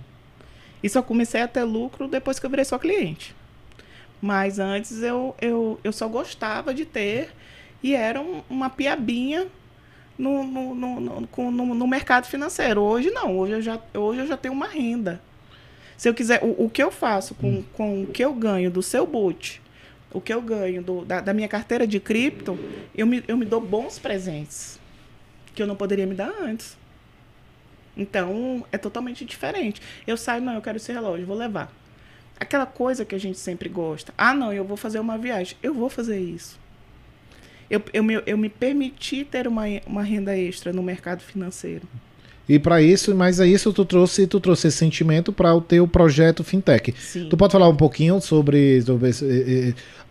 [0.82, 3.34] E só comecei a ter lucro depois que eu virei sua cliente.
[4.20, 7.30] Mas antes eu, eu, eu só gostava de ter
[7.82, 9.46] e era um- uma piabinha
[10.18, 12.82] no, no, no, no, no- no mercado financeiro.
[12.82, 15.20] Hoje não, hoje eu já, hoje eu já tenho uma renda.
[15.96, 18.82] Se eu quiser, o, o que eu faço com, com o que eu ganho do
[18.82, 19.60] seu boot,
[20.12, 22.58] o que eu ganho do- da, da minha carteira de cripto,
[22.94, 24.78] eu me, eu me dou bons presentes
[25.54, 26.76] que eu não poderia me dar antes.
[27.96, 29.80] Então, é totalmente diferente.
[30.06, 31.72] Eu saio, não, eu quero esse relógio, vou levar.
[32.40, 34.12] Aquela coisa que a gente sempre gosta.
[34.18, 35.56] Ah, não, eu vou fazer uma viagem.
[35.62, 36.58] Eu vou fazer isso.
[37.68, 41.82] Eu, eu, me, eu me permiti ter uma, uma renda extra no mercado financeiro.
[42.48, 45.86] E para isso, mas é isso tu trouxe, tu trouxe esse sentimento para o teu
[45.86, 46.92] projeto fintech.
[46.98, 47.28] Sim.
[47.28, 49.10] Tu pode falar um pouquinho sobre, sobre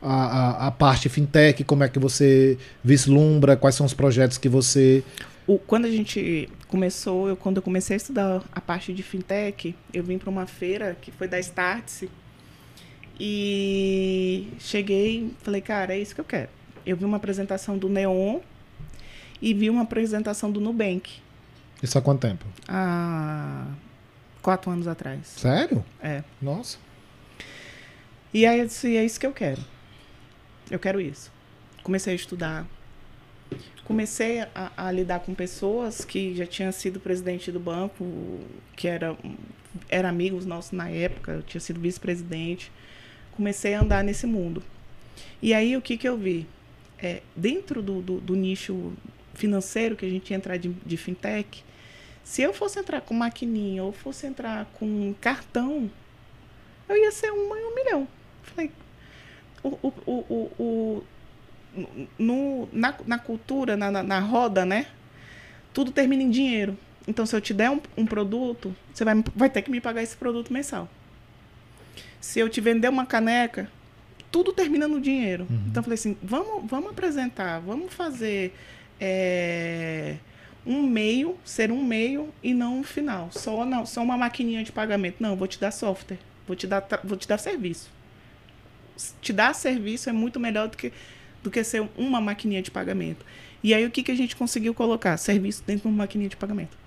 [0.01, 4.47] a, a, a parte fintech, como é que você vislumbra, quais são os projetos que
[4.47, 5.03] você.
[5.45, 9.75] O- quando a gente começou, eu, quando eu comecei a estudar a parte de fintech,
[9.91, 12.09] eu vim para uma feira que foi da Startse
[13.19, 16.49] e cheguei falei, cara, é isso que eu quero.
[16.85, 18.39] Eu vi uma apresentação do Neon
[19.41, 21.21] e vi uma apresentação do Nubank
[21.83, 22.45] Isso há quanto tempo?
[22.67, 23.67] há
[24.41, 25.27] quatro anos atrás.
[25.27, 25.83] Sério?
[26.01, 26.23] É.
[26.41, 26.77] Nossa.
[28.33, 29.61] E aí eu disse, é isso que eu quero.
[30.69, 31.31] Eu quero isso.
[31.81, 32.67] Comecei a estudar.
[33.89, 38.05] Comecei a, a lidar com pessoas que já tinham sido presidente do banco,
[38.75, 39.17] que era,
[39.89, 42.71] era amigos nossos na época, eu tinha sido vice-presidente.
[43.31, 44.61] Comecei a andar nesse mundo.
[45.41, 46.45] E aí o que, que eu vi?
[47.01, 48.93] É, dentro do, do, do nicho
[49.33, 51.63] financeiro que a gente ia entrar de, de fintech,
[52.23, 55.89] se eu fosse entrar com maquininha ou fosse entrar com cartão,
[56.87, 58.07] eu ia ser uma em um milhão.
[58.43, 58.71] Falei,
[59.63, 61.03] o, o, o, o,
[62.17, 64.87] no, na, na cultura, na, na, na roda, né?
[65.73, 66.77] Tudo termina em dinheiro.
[67.07, 70.03] Então, se eu te der um, um produto, você vai, vai ter que me pagar
[70.03, 70.89] esse produto mensal.
[72.19, 73.69] Se eu te vender uma caneca,
[74.31, 75.47] tudo termina no dinheiro.
[75.49, 78.53] Então, eu falei assim: vamos, vamos apresentar, vamos fazer
[78.99, 80.17] é,
[80.65, 83.29] um meio, ser um meio e não um final.
[83.31, 85.17] Só, não, só uma maquininha de pagamento.
[85.19, 87.89] Não, vou te dar software, vou te dar, vou te dar serviço.
[89.21, 90.91] Te dar serviço é muito melhor do que,
[91.43, 93.25] do que ser uma maquininha de pagamento.
[93.63, 95.15] E aí, o que, que a gente conseguiu colocar?
[95.17, 96.77] Serviço dentro de uma maquininha de pagamento.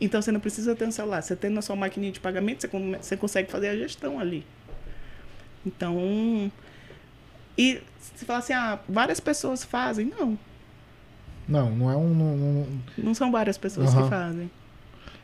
[0.00, 1.22] Então, você não precisa ter um celular.
[1.22, 4.44] Você tendo a sua maquininha de pagamento, você, você consegue fazer a gestão ali.
[5.64, 6.50] Então,
[7.56, 7.80] e
[8.16, 10.06] se falar assim, ah, várias pessoas fazem.
[10.06, 10.36] Não,
[11.48, 12.08] Não, não é um.
[12.14, 12.66] não- não-
[12.98, 14.02] não são várias pessoas Aham.
[14.04, 14.50] que fazem.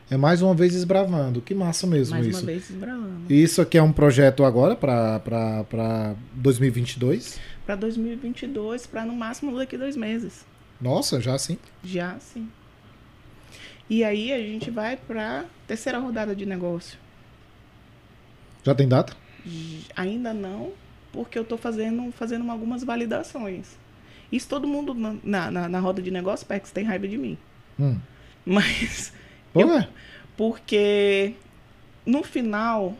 [0.09, 1.41] É mais uma vez esbravando.
[1.41, 2.39] Que massa mesmo Mais isso.
[2.39, 3.21] uma vez, esbralando.
[3.29, 7.39] E isso aqui é um projeto agora para 2022?
[7.65, 10.45] Para 2022, para no máximo daqui dois meses.
[10.81, 11.57] Nossa, já sim.
[11.83, 12.49] Já sim.
[13.89, 16.97] E aí a gente vai para terceira rodada de negócio.
[18.63, 19.15] Já tem data?
[19.95, 20.71] Ainda não,
[21.11, 23.77] porque eu estou fazendo, fazendo algumas validações.
[24.31, 27.37] Isso todo mundo na, na, na- na roda de negócio, Pex, tem raiva de mim.
[27.79, 27.97] Hum.
[28.45, 29.11] Mas
[29.55, 29.87] Eu- é?
[30.37, 31.33] porque
[32.05, 32.95] no final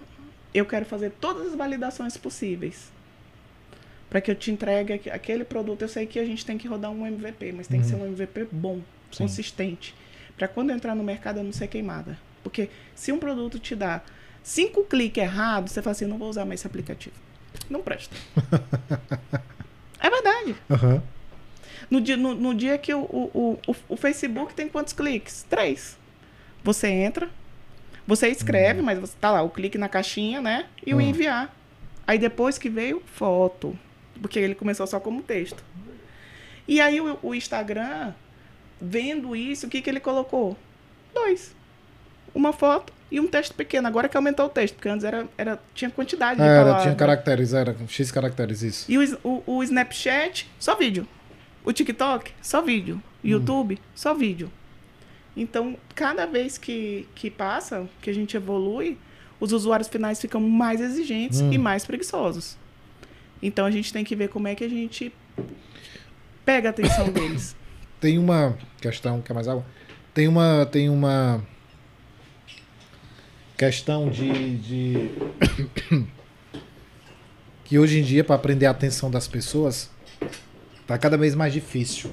[0.53, 2.91] eu quero fazer todas as validações possíveis
[4.09, 5.83] para que eu te entregue aqu- aquele produto.
[5.83, 8.05] Eu sei que a gente tem que rodar um MVP, mas tem que ser um
[8.07, 8.81] MVP bom,
[9.12, 9.23] Sim.
[9.23, 9.93] consistente,
[10.35, 12.17] para quando eu entrar no mercado eu não ser queimada.
[12.43, 14.01] Porque se um produto te dá
[14.41, 17.15] cinco cliques errados, você fala assim, não vou usar mais esse aplicativo.
[17.69, 18.15] Não presta.
[20.01, 20.55] é verdade.
[20.71, 21.03] Aham.
[21.89, 25.45] No dia, no, no dia que o, o, o, o Facebook tem quantos cliques?
[25.49, 25.97] Três.
[26.63, 27.30] Você entra,
[28.06, 30.65] você escreve, mas você tá lá, o clique na caixinha, né?
[30.86, 31.02] E o Uhum.
[31.04, 31.56] enviar.
[32.06, 33.78] Aí depois que veio, foto.
[34.22, 35.63] Porque ele começou só como texto.
[36.67, 38.13] E aí o, o Instagram,
[38.82, 40.58] vendo isso, o que, que ele colocou?
[41.13, 41.56] Dois.
[42.34, 43.88] Uma foto e um texto pequeno.
[43.88, 46.84] Agora que aumentou o texto, porque antes era, era, tinha quantidade de Era, palavras.
[46.84, 48.91] tinha caracteres, era X caracteres, isso.
[48.91, 51.08] E o, o, o Snapchat, só vídeo.
[51.63, 53.02] O TikTok, só vídeo.
[53.24, 54.52] YouTube, só vídeo.
[55.39, 58.97] Então, cada vez que, que passa, que a gente evolui,
[59.39, 61.54] os usuários finais ficam mais exigentes Hum.
[61.54, 62.58] e mais preguiçosos.
[63.41, 65.13] Então, a gente tem que ver como é que a gente
[66.43, 67.56] pega a atenção deles.
[68.02, 69.65] Tem uma questão, quer mais água?
[70.13, 71.41] Tem uma, tem uma
[73.58, 75.12] questão de, de...
[77.63, 79.89] que hoje em dia para aprender a atenção das pessoas
[80.86, 82.12] tá cada vez mais difícil.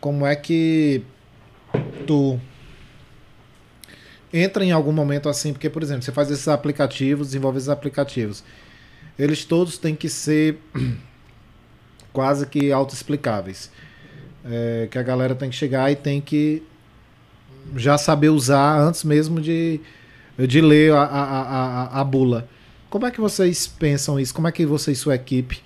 [0.00, 1.02] Como é que
[2.10, 2.40] tu
[4.32, 8.42] entra em algum momento assim, porque por exemplo, você faz esses aplicativos, desenvolve esses aplicativos.
[9.16, 10.58] Eles todos têm que ser
[12.12, 13.70] quase que autoexplicáveis.
[14.44, 16.64] É, que a galera tem que chegar e tem que
[17.76, 19.80] já saber usar antes mesmo de,
[20.36, 22.48] de ler a, a, a, a bula.
[22.88, 24.34] Como é que vocês pensam isso?
[24.34, 25.62] Como é que você e sua equipe,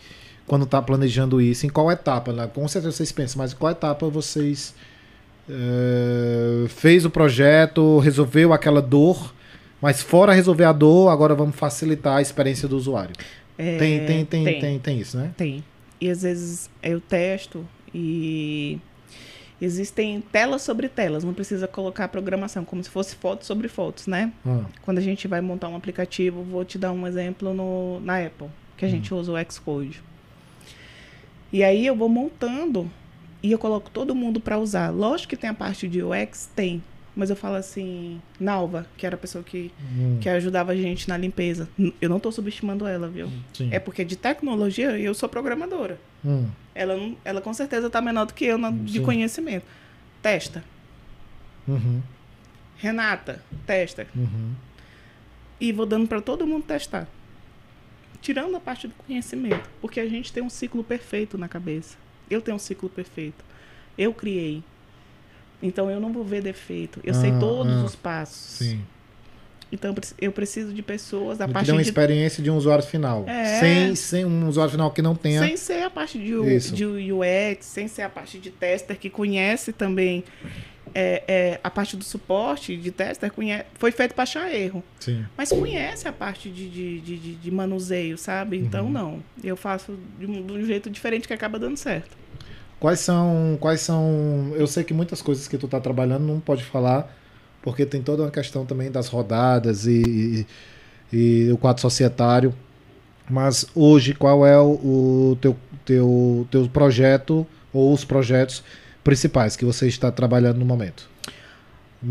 [0.46, 2.34] quando está planejando isso, em qual etapa?
[2.34, 2.46] Né?
[2.48, 4.74] Com certeza vocês pensam, mas em qual etapa vocês
[5.48, 9.34] é, fez o projeto, resolveu aquela dor,
[9.80, 13.14] mas fora resolver a dor, agora vamos facilitar a experiência do usuário.
[13.56, 15.32] É, tem, tem, tem, tem, tem, tem isso, né?
[15.36, 15.62] Tem.
[16.00, 18.78] E às vezes eu testo e
[19.60, 24.32] existem telas sobre telas, não precisa colocar programação, como se fosse foto sobre fotos, né?
[24.44, 24.64] Ah.
[24.82, 28.48] Quando a gente vai montar um aplicativo, vou te dar um exemplo no, na Apple,
[28.76, 28.90] que a hum.
[28.90, 30.02] gente usa o Xcode.
[31.52, 32.90] E aí eu vou montando
[33.44, 34.88] e eu coloco todo mundo para usar.
[34.88, 36.82] Lógico que tem a parte de UX, tem,
[37.14, 40.16] mas eu falo assim, Nalva, que era a pessoa que, hum.
[40.18, 41.68] que ajudava a gente na limpeza.
[42.00, 43.28] Eu não estou subestimando ela, viu?
[43.52, 43.68] Sim.
[43.70, 46.00] É porque de tecnologia eu sou programadora.
[46.24, 46.48] Hum.
[46.74, 49.66] Ela, ela com certeza está menor do que eu na, de conhecimento.
[50.22, 50.64] Testa.
[51.68, 52.00] Uhum.
[52.78, 54.06] Renata, testa.
[54.16, 54.54] Uhum.
[55.60, 57.06] E vou dando para todo mundo testar.
[58.22, 59.68] Tirando a parte do conhecimento.
[59.82, 62.02] Porque a gente tem um ciclo perfeito na cabeça.
[62.30, 63.44] Eu tenho um ciclo perfeito.
[63.96, 64.62] Eu criei.
[65.62, 67.00] Então eu não vou ver defeito.
[67.04, 68.58] Eu ah, sei todos ah, os passos.
[68.58, 68.80] Sim.
[69.72, 71.88] Então eu preciso de pessoas a partir de uma de...
[71.88, 73.24] experiência de um usuário final.
[73.26, 73.58] É.
[73.58, 75.40] Sem, sem um usuário final que não tenha.
[75.40, 79.72] Sem ser a parte de, de UX, sem ser a parte de tester que conhece
[79.72, 80.22] também
[80.94, 84.82] é, é, a parte do suporte de tester conhece, foi feito para achar erro.
[85.00, 85.24] Sim.
[85.36, 88.56] Mas conhece a parte de, de, de, de manuseio, sabe?
[88.58, 88.90] Então uhum.
[88.90, 89.22] não.
[89.42, 92.16] Eu faço de um, de um jeito diferente que acaba dando certo.
[92.78, 94.52] Quais são, quais são.
[94.54, 97.12] Eu sei que muitas coisas que tu tá trabalhando não pode falar,
[97.62, 100.46] porque tem toda uma questão também das rodadas e,
[101.12, 102.54] e, e o quadro societário.
[103.28, 108.62] Mas hoje, qual é o, o teu, teu, teu projeto ou os projetos
[109.04, 111.08] principais que você está trabalhando no momento?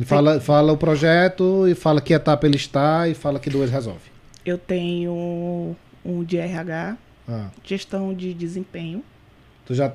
[0.06, 4.12] Fala, fala o projeto e fala que etapa ele está e fala que duas resolve.
[4.46, 7.50] Eu tenho um de RH, ah.
[7.64, 9.04] gestão de desempenho.
[9.66, 9.94] Tu já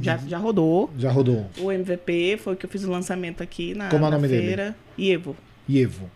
[0.00, 0.88] já, já rodou.
[0.96, 1.50] Já rodou.
[1.58, 4.28] O MVP foi o que eu fiz o lançamento aqui na, como é o nome
[4.28, 4.76] feira.
[4.96, 5.10] Dele?
[5.10, 5.36] Ievo.
[5.68, 6.10] Ievo.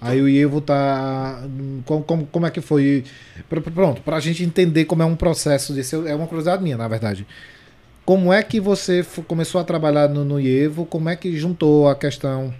[0.00, 1.42] Aí o Ievo tá.
[1.84, 3.04] Como, como, como é que foi?
[3.74, 5.96] Pronto, para a gente entender como é um processo desse.
[5.96, 7.26] É uma curiosidade minha, na verdade.
[8.06, 10.86] Como é que você começou a trabalhar no, no Ievo?
[10.86, 12.54] Como é que juntou a questão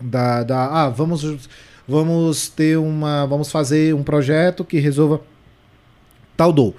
[0.00, 0.42] da.
[0.42, 1.48] da ah, vamos,
[1.86, 3.26] vamos ter uma.
[3.26, 5.20] Vamos fazer um projeto que resolva
[6.34, 6.74] tal dor.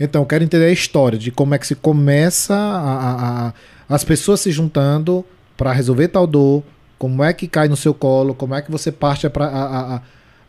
[0.00, 3.52] Então, quero entender a história de como é que se começa a, a, a
[3.88, 5.24] as pessoas se juntando
[5.56, 6.64] para resolver tal dor,
[6.98, 10.02] como é que cai no seu colo, como é que você parte a, a, a,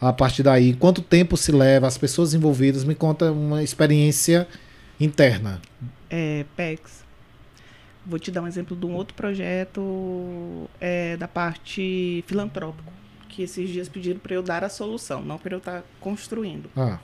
[0.09, 4.47] a partir daí, quanto tempo se leva, as pessoas envolvidas, me conta uma experiência
[4.99, 5.61] interna.
[6.15, 7.03] É, PEX.
[8.05, 12.93] Vou te dar um exemplo de um outro projeto é, da parte filantrópico,
[13.29, 16.69] que esses dias pediram para eu dar a solução, não para eu estar tá construindo.
[16.77, 16.99] Ah.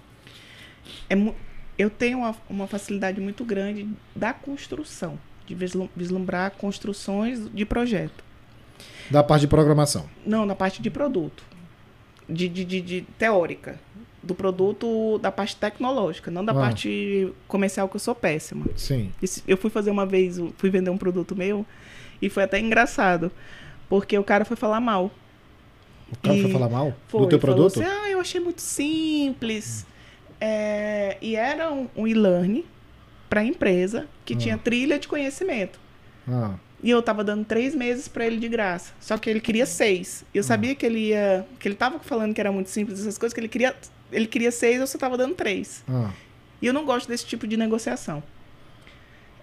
[1.10, 1.15] É,
[1.76, 5.17] eu tenho uma, uma facilidade muito grande da construção,
[5.48, 5.56] de
[5.95, 8.24] vislumbrar construções de projeto.
[9.10, 10.08] Da parte de programação?
[10.24, 11.43] Não, na parte de produto.
[12.28, 13.80] De, de, de, de teórica.
[14.21, 16.55] Do produto, da parte tecnológica, não da ah.
[16.55, 18.65] parte comercial, que eu sou péssima.
[18.75, 19.12] Sim.
[19.47, 21.65] Eu fui fazer uma vez, fui vender um produto meu,
[22.21, 23.32] e foi até engraçado.
[23.88, 25.10] Porque o cara foi falar mal.
[26.12, 26.93] O cara e foi falar mal?
[27.08, 27.82] Foi, do teu produto?
[27.82, 29.86] Assim, ah, eu achei muito simples.
[29.88, 29.99] Hum
[30.39, 32.63] é, e era um, um e-learning
[33.29, 34.38] para a empresa que ah.
[34.38, 35.79] tinha trilha de conhecimento.
[36.27, 36.55] Ah.
[36.82, 38.93] E eu tava dando três meses para ele de graça.
[39.01, 40.23] Só que ele queria seis.
[40.34, 40.43] Eu ah.
[40.43, 41.45] sabia que ele ia.
[41.60, 43.75] que ele tava falando que era muito simples essas coisas, que ele queria.
[44.12, 45.84] Ele queria seis, eu só tava dando três.
[45.88, 46.12] Ah.
[46.62, 48.23] E eu não gosto desse tipo de negociação.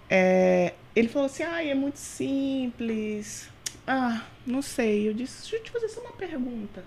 [0.09, 3.49] É, ele falou assim: ah, é muito simples.
[3.87, 5.09] Ah, não sei.
[5.09, 6.85] Eu disse: deixa eu te fazer só uma pergunta.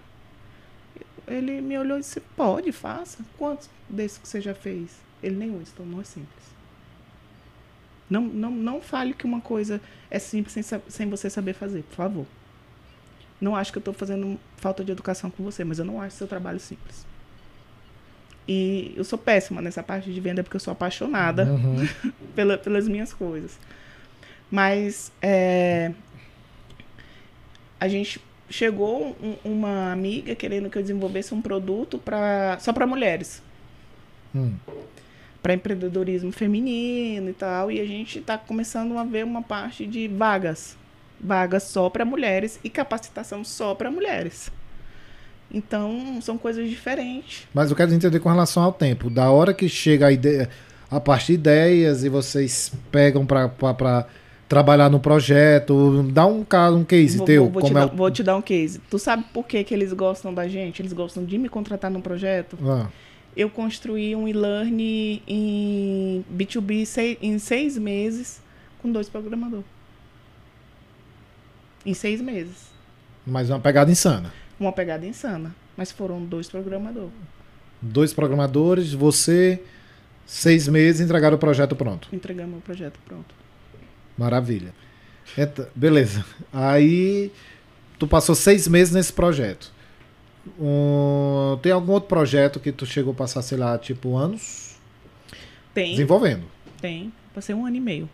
[1.27, 3.23] Ele me olhou e disse: pode, faça.
[3.37, 4.91] Quantos desses que você já fez?
[5.21, 6.49] Ele nenhum, então não é simples.
[8.09, 9.79] Não, não, não fale que uma coisa
[10.09, 12.25] é simples sem, sem você saber fazer, por favor.
[13.39, 16.17] Não acho que eu estou fazendo falta de educação com você, mas eu não acho
[16.17, 17.05] seu trabalho simples.
[18.51, 21.87] E eu sou péssima nessa parte de venda porque eu sou apaixonada uhum.
[22.35, 23.59] pela, pelas minhas coisas.
[24.49, 25.91] Mas é,
[27.79, 28.19] a gente
[28.49, 33.43] chegou um- uma amiga querendo que eu desenvolvesse um produto pra, só para mulheres,
[34.33, 34.53] Hum.
[35.41, 40.07] para empreendedorismo feminino e tal, e a gente está começando a ver uma parte de
[40.07, 40.75] vagas,
[41.19, 44.51] vagas só para mulheres e capacitação só para mulheres.
[45.51, 47.47] Então, são coisas diferentes.
[47.53, 49.09] Mas eu quero entender com relação ao tempo.
[49.09, 50.49] Da hora que chega a ideia,
[50.91, 54.05] a parte de ideias e vocês pegam para
[54.47, 58.11] trabalhar no projeto, dá um caso, um case Vou, teu, vou- te é dar, vou
[58.11, 58.79] te dar um case.
[58.89, 60.81] Tu sabe por que, que eles gostam da gente?
[60.81, 62.57] Eles gostam de me contratar num projeto?
[62.63, 62.87] Ah,
[63.37, 68.41] Eu construí um e-learning em B2B sei- em seis meses
[68.81, 69.65] com dois programadores.
[71.85, 72.69] Em seis meses.
[73.25, 74.33] mas é uma pegada insana.
[74.59, 75.55] Uma pegada insana.
[75.77, 77.11] Mas foram dois programadores.
[77.81, 79.61] Dois programadores, você,
[80.25, 82.09] seis meses, entregaram o projeto pronto.
[82.11, 83.33] Entregamos o projeto pronto.
[84.17, 84.73] Maravilha.
[85.37, 86.25] Eta- beleza.
[86.51, 87.31] Aí,
[87.97, 89.71] tu passou seis meses nesse projeto.
[90.59, 94.77] Um, tem algum outro projeto que tu chegou a passar, sei lá, tipo anos?
[95.73, 96.43] Tem, Desenvolvendo.
[96.81, 97.13] tem.
[97.33, 98.09] Passei um ano e meio.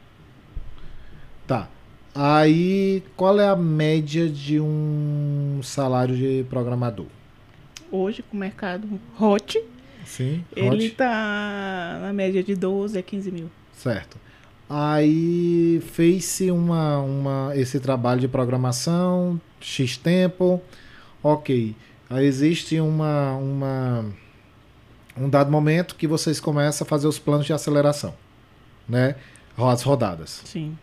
[1.48, 1.70] Tá.
[2.18, 7.07] Aí, qual é a média de um salário de programador?
[7.91, 8.88] Hoje, com o mercado
[9.20, 9.61] hot,
[10.05, 10.45] Sim.
[10.55, 10.95] ele hot.
[10.95, 13.51] tá na média de 12 a 15 mil.
[13.74, 14.18] Certo.
[14.70, 20.61] Aí fez-se uma, uma, esse trabalho de programação, X tempo,
[21.22, 21.76] ok.
[22.09, 24.05] Aí existe uma, uma,
[25.18, 28.16] um dado momento que vocês começam a fazer os planos de aceleração,
[28.88, 29.18] né?
[29.57, 30.41] As rodadas.
[30.45, 30.78] Sim.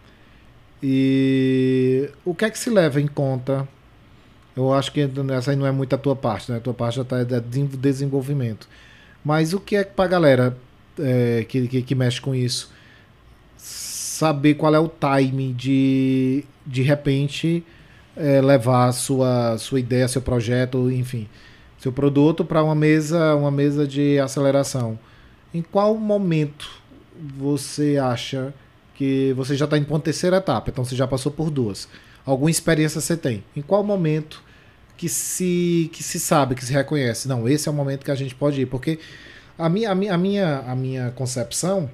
[0.82, 3.68] E o que é que se leva em conta?
[4.56, 6.58] Eu acho que essa aí não é muito a tua parte, né?
[6.58, 8.68] A tua parte já está de desenvolvimento.
[9.24, 10.56] Mas o que é que pra galera
[10.98, 12.70] é, que, que, que mexe com isso
[13.56, 17.64] saber qual é o time de de repente
[18.16, 21.28] é, levar a sua, sua ideia, seu projeto, enfim,
[21.78, 24.98] seu produto para uma mesa, uma mesa de aceleração.
[25.52, 26.70] Em qual momento
[27.36, 28.54] você acha
[28.94, 31.88] que você já está indo para uma terceira etapa, então você já passou por duas.
[32.24, 33.44] Alguma experiência você tem?
[33.56, 34.42] Em qual momento
[34.96, 37.26] que se que se sabe, que se reconhece?
[37.26, 38.98] Não, esse é o momento que a gente pode ir, porque
[39.58, 41.90] a minha a minha a minha, a minha concepção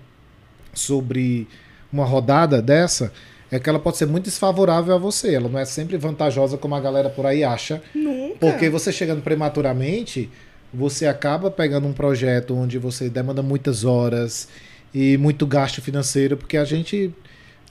[0.74, 1.48] sobre
[1.92, 3.12] uma rodada dessa
[3.50, 5.34] é que ela pode ser muito desfavorável a você.
[5.34, 7.82] Ela não é sempre vantajosa como a galera por aí acha.
[7.94, 8.36] Nunca.
[8.38, 10.30] Porque você chegando prematuramente,
[10.72, 14.48] você acaba pegando um projeto onde você demanda muitas horas
[14.94, 17.12] e muito gasto financeiro, porque a gente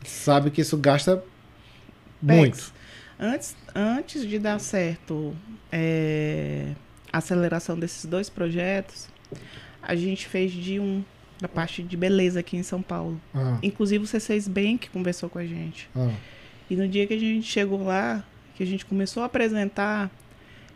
[0.03, 1.24] sabe que isso gasta
[2.22, 2.72] muito.
[3.20, 5.36] Antes, antes de dar certo
[5.72, 6.74] é,
[7.11, 9.09] a aceleração desses dois projetos,
[9.82, 11.03] a gente fez de um
[11.39, 13.20] da parte de beleza aqui em São Paulo.
[13.34, 15.89] Ah, Inclusive o C6 Bank conversou com a gente.
[15.95, 16.11] ah,
[16.70, 18.24] E no dia que a gente chegou lá,
[18.55, 20.09] que a gente começou a apresentar,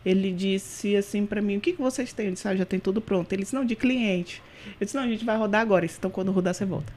[0.06, 2.28] ele disse assim pra mim: O que, que vocês têm?
[2.28, 3.32] Eu disse: ah, já tem tudo pronto.
[3.34, 4.42] Ele disse: Não, de cliente.
[4.80, 5.86] Eu disse: Não, a gente vai rodar agora.
[5.86, 6.92] Então quando rodar, você volta.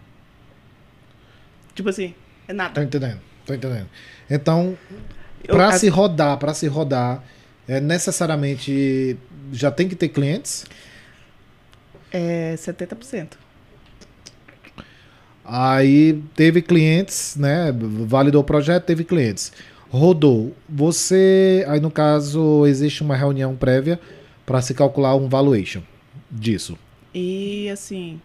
[1.74, 2.14] Tipo assim,
[2.46, 2.82] é tô nada.
[2.82, 3.88] entendendo, tô entendendo.
[4.30, 4.76] Então,
[5.46, 7.22] para a- se rodar, para se rodar,
[7.66, 9.16] é necessariamente
[9.52, 10.64] já tem que ter clientes.
[12.12, 13.36] É 70%.
[15.44, 17.70] Aí teve clientes, né?
[18.06, 19.52] Validou o projeto, teve clientes.
[19.90, 20.54] Rodou.
[20.68, 24.00] Você, aí no caso, existe uma reunião prévia
[24.46, 25.82] para se calcular um valuation
[26.30, 26.78] disso.
[27.14, 28.20] E assim,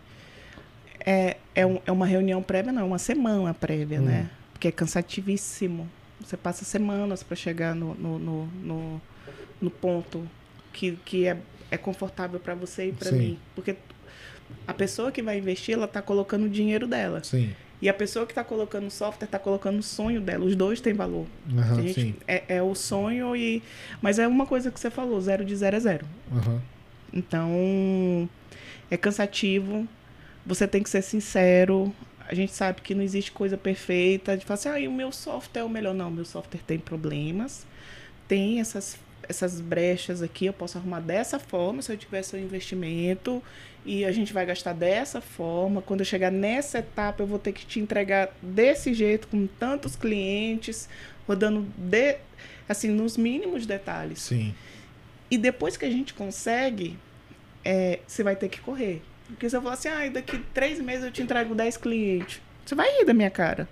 [1.05, 4.05] é, é, um- é uma reunião prévia, não, é uma semana prévia, Hum.
[4.05, 4.29] né?
[4.53, 5.87] Porque é cansativíssimo.
[6.19, 9.01] Você passa semanas para chegar no, no, no, no,
[9.61, 10.27] no ponto
[10.73, 11.37] que, que é,
[11.71, 13.39] é confortável para você e para mim.
[13.55, 13.75] Porque
[14.67, 17.23] a pessoa que vai investir, ela tá colocando o dinheiro dela.
[17.23, 17.51] Sim.
[17.81, 20.43] E a pessoa que está colocando o software está colocando o sonho dela.
[20.43, 21.25] Os dois têm valor.
[21.57, 22.15] A gente- sim.
[22.27, 23.63] é, é o sonho e.
[24.01, 26.05] Mas é uma coisa que você falou, zero de zero é zero.
[26.33, 26.61] Aham.
[27.13, 28.29] Então,
[28.89, 29.87] é cansativo.
[30.45, 31.93] Você tem que ser sincero.
[32.27, 34.37] A gente sabe que não existe coisa perfeita.
[34.37, 35.93] De falar assim, ah, o meu software é o melhor.
[35.93, 37.65] Não, meu software tem problemas.
[38.27, 38.97] Tem essas,
[39.27, 40.45] essas brechas aqui.
[40.45, 43.41] Eu posso arrumar dessa forma se eu tivesse um investimento.
[43.85, 45.81] E a gente vai gastar dessa forma.
[45.81, 49.95] Quando eu chegar nessa etapa, eu vou ter que te entregar desse jeito, com tantos
[49.95, 50.89] clientes,
[51.27, 52.17] rodando de,
[52.67, 54.21] assim, nos mínimos detalhes.
[54.21, 54.53] Sim.
[55.29, 56.97] E depois que a gente consegue,
[57.63, 59.01] é, você vai ter que correr.
[59.27, 62.41] Porque se eu falar assim, ah, daqui três meses eu te entrego 10 clientes.
[62.65, 63.67] Você vai rir da minha cara.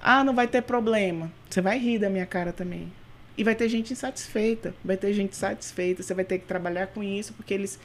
[0.00, 1.32] Ah, não vai ter problema.
[1.50, 2.92] Você vai rir da minha cara também.
[3.36, 4.74] E vai ter gente insatisfeita.
[4.84, 6.02] Vai ter gente satisfeita.
[6.02, 7.78] Você vai ter que trabalhar com isso, porque eles.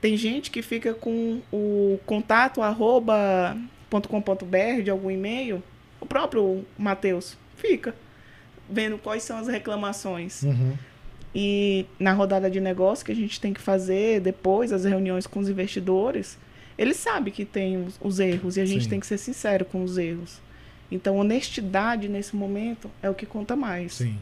[0.00, 3.56] Tem gente que fica com o contato arroba
[3.90, 5.62] .com.br de algum e-mail.
[6.00, 7.94] O próprio Matheus fica.
[8.70, 10.42] vendo quais são as reclamações.
[10.42, 10.76] Uhum.
[11.40, 15.38] E na rodada de negócio que a gente tem que fazer depois, as reuniões com
[15.38, 16.36] os investidores,
[16.76, 18.90] eles sabem que tem os, os erros e a gente Sim.
[18.90, 20.40] tem que ser sincero com os erros.
[20.90, 23.94] Então, honestidade nesse momento é o que conta mais.
[23.94, 24.18] Sim.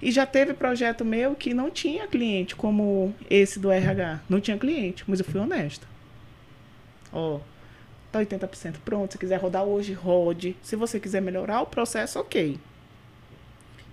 [0.00, 4.20] E já teve projeto meu que não tinha cliente, como esse do RH.
[4.28, 5.84] Não tinha cliente, mas eu fui honesta.
[7.12, 7.40] Ó,
[8.12, 9.10] tá 80% pronto.
[9.10, 10.54] Se quiser rodar hoje, rode.
[10.62, 12.56] Se você quiser melhorar o processo, ok.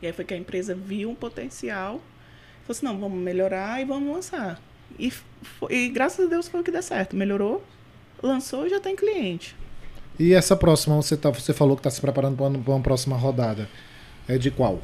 [0.03, 1.99] E aí foi que a empresa viu um potencial.
[2.70, 4.61] Falou assim, não, vamos melhorar e vamos lançar.
[4.99, 7.15] E, fo- e graças a Deus foi o que deu certo.
[7.15, 7.63] Melhorou,
[8.22, 9.55] lançou e já tem cliente.
[10.20, 13.17] E essa próxima, você, tá, você falou que está se preparando para uma, uma próxima
[13.17, 13.67] rodada.
[14.28, 14.82] É de qual?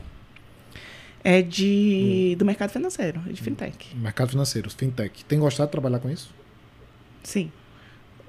[1.23, 3.95] É de do mercado financeiro, é de fintech.
[3.95, 5.23] Mercado financeiro, fintech.
[5.25, 6.33] Tem gostado de trabalhar com isso?
[7.23, 7.51] Sim.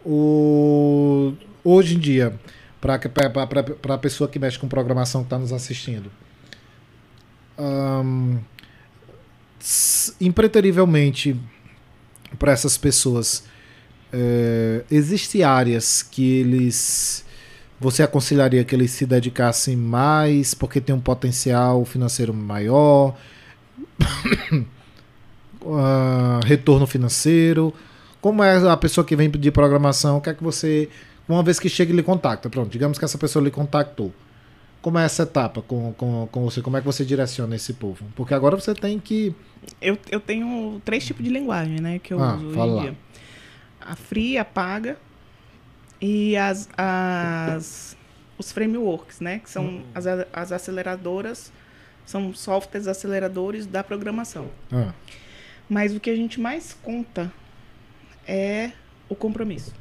[0.04, 1.32] O...
[1.64, 2.38] Hoje em dia,
[2.80, 2.94] para
[3.94, 6.11] a pessoa que mexe com programação que está nos assistindo,
[7.59, 8.40] s-
[10.20, 11.38] impreterivelmente
[12.38, 13.44] para essas pessoas,
[14.12, 17.24] é, existe áreas que eles
[17.78, 23.14] você aconselharia que eles se dedicassem mais porque tem um potencial financeiro maior,
[25.66, 27.74] ah, retorno financeiro?
[28.20, 30.16] Como é a pessoa que vem pedir programação?
[30.16, 30.88] O que é que você,
[31.28, 34.12] uma vez que chega e lhe contacta, pronto, digamos que essa pessoa lhe contactou.
[34.87, 36.62] Como é essa etapa com, com, com você?
[36.62, 38.05] Como é que você direciona esse povo?
[38.14, 39.34] Porque agora você tem que.
[39.82, 41.99] Eu, eu tenho três tipos de linguagem, né?
[41.99, 42.82] Que eu Ah, uso hoje fala em lá.
[42.82, 42.97] dia.
[43.80, 44.97] A free, a paga
[46.01, 47.97] e as, as
[48.39, 49.41] os frameworks, né?
[49.41, 51.53] Que são as, a- as aceleradoras,
[52.05, 54.49] são softwares aceleradores da programação.
[54.70, 54.93] Ah,
[55.68, 57.32] Mas o que a gente mais conta
[58.24, 58.70] é
[59.09, 59.74] o compromisso.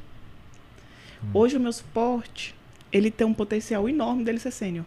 [1.32, 2.56] Hoje o meu suporte,
[2.90, 4.84] ele tem um potencial enorme dele ser sênior.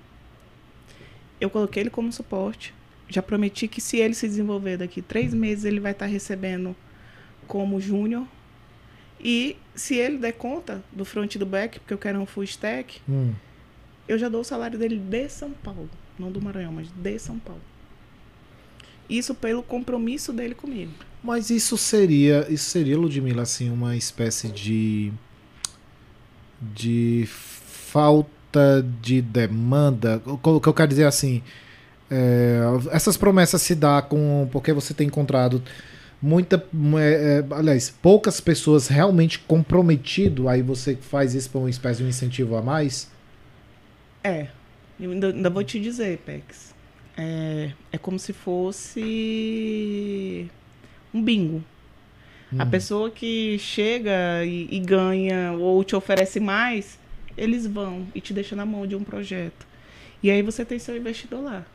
[1.39, 2.73] Eu coloquei ele como suporte.
[3.07, 6.75] Já prometi que se ele se desenvolver daqui três meses, ele vai estar recebendo
[7.47, 8.27] como júnior.
[9.19, 12.43] E se ele der conta do front e do back, porque eu quero um full
[12.43, 13.33] stack, hum.
[14.07, 15.89] eu já dou o salário dele de São Paulo.
[16.17, 17.61] Não do Maranhão, mas de São Paulo.
[19.09, 20.91] Isso pelo compromisso dele comigo.
[21.23, 25.11] Mas isso seria, isso seria, Ludmilla, assim, uma espécie de.
[26.61, 28.38] de falta
[29.01, 30.21] de demanda.
[30.25, 31.41] O que eu quero dizer assim.
[32.09, 32.59] é,
[32.91, 34.47] essas promessas se dá com.
[34.51, 35.61] porque você tem encontrado
[36.21, 36.63] muita.
[36.99, 42.05] é, é, aliás, poucas pessoas realmente comprometido, aí você faz isso para uma espécie de
[42.05, 43.09] um incentivo a mais.
[44.23, 44.47] É,
[44.99, 46.73] eu ainda, ainda vou te dizer, Pex.
[47.17, 48.33] É, é como se
[49.09, 50.49] fosse
[51.13, 51.63] um bingo.
[52.57, 52.69] A Hum.
[52.69, 56.98] pessoa que chega e, e ganha ou te oferece mais,
[57.39, 59.67] eles vão e te deixam na mão de um projeto.
[60.21, 61.65] E aí você tem seu investidor lá.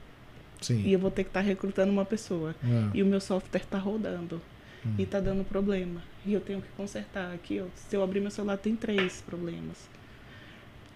[0.60, 0.82] Sim.
[0.84, 2.54] E eu vou ter que estar recrutando uma pessoa.
[2.62, 4.40] Ah, E o meu software está rodando.
[4.84, 4.94] Hum.
[4.98, 6.02] E está dando problema.
[6.24, 7.32] E eu tenho que consertar.
[7.34, 9.88] Aqui, ó, se eu abrir meu celular, tem três problemas.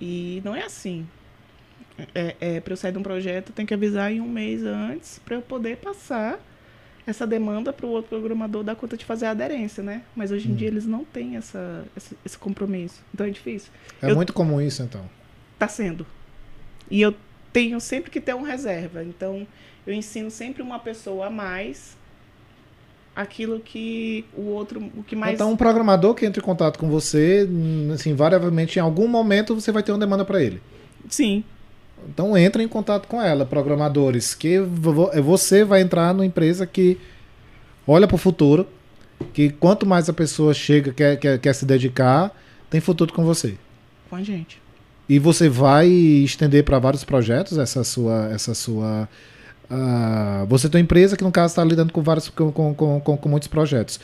[0.01, 1.07] E não é assim.
[2.15, 4.63] É, é, para eu sair de um projeto, eu tenho que avisar em um mês
[4.63, 6.39] antes para eu poder passar
[7.11, 10.03] essa demanda para o outro programador dar conta de fazer a aderência, né?
[10.15, 10.57] Mas hoje em Hum.
[10.57, 13.01] dia eles não têm essa, esse, esse compromisso.
[13.15, 13.71] Então é difícil.
[14.03, 15.09] é eu- muito comum isso, então.
[15.59, 16.07] Tá sendo.
[16.91, 17.15] E eu
[17.53, 19.03] tenho sempre que ter um reserva.
[19.03, 19.47] Então,
[19.87, 21.97] eu ensino sempre uma pessoa a mais
[23.17, 26.89] aquilo que o outro, o que mais Então, um programador que entra em contato com
[26.89, 27.49] você,
[27.93, 30.63] assim, variavelmente, em algum momento você vai ter uma demanda para ele.
[31.09, 31.43] Sim.
[32.09, 36.99] Então, entra em contato com ela, programadores, que vo- você vai entrar numa empresa que
[37.87, 38.67] olha para o futuro,
[39.33, 42.31] que quanto mais a pessoa chega, quer, quer, quer se dedicar,
[42.71, 43.55] tem futuro com você.
[44.09, 44.61] com a gente.
[45.09, 48.29] E você vai estender para vários projetos essa sua.
[48.33, 49.09] Essa sua
[49.71, 53.01] ah, você tem uma empresa que, no caso, está lidando com, vários, com, com, com,
[53.17, 53.99] com- muitos projetos.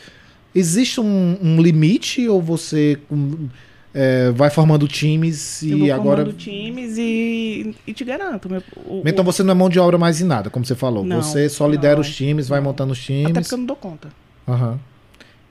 [0.55, 3.49] Existe um, um limite ou você hum,
[3.95, 6.23] é, vai formando times eu e agora.
[6.25, 8.51] formando times e, e te garanto.
[8.51, 11.05] Meu, o- Então você não é mão de obra mais em nada, como você falou.
[11.05, 12.65] Não, você só lidera não, os times, vai não.
[12.67, 13.33] montando os até times.
[13.33, 14.09] porque eu não dou conta.
[14.49, 14.79] Aham.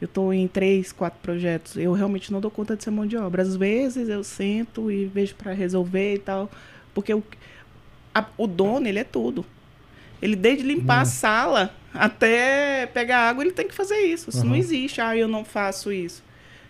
[0.02, 1.78] Eu tô em três, quatro projetos.
[1.78, 3.41] Eu realmente não dou conta de ser mão de obra.
[3.41, 6.52] Às vezes eu sento e vejo para resolver e tal.
[6.94, 7.24] Porque o,
[8.14, 9.46] a- o dono, ele é tudo.
[10.22, 11.02] Ele, desde limpar Hum.
[11.02, 14.30] a sala até pegar água, ele tem que fazer isso.
[14.30, 14.58] Isso não Aham.
[14.58, 15.00] existe.
[15.00, 16.22] Ah, eu não faço isso.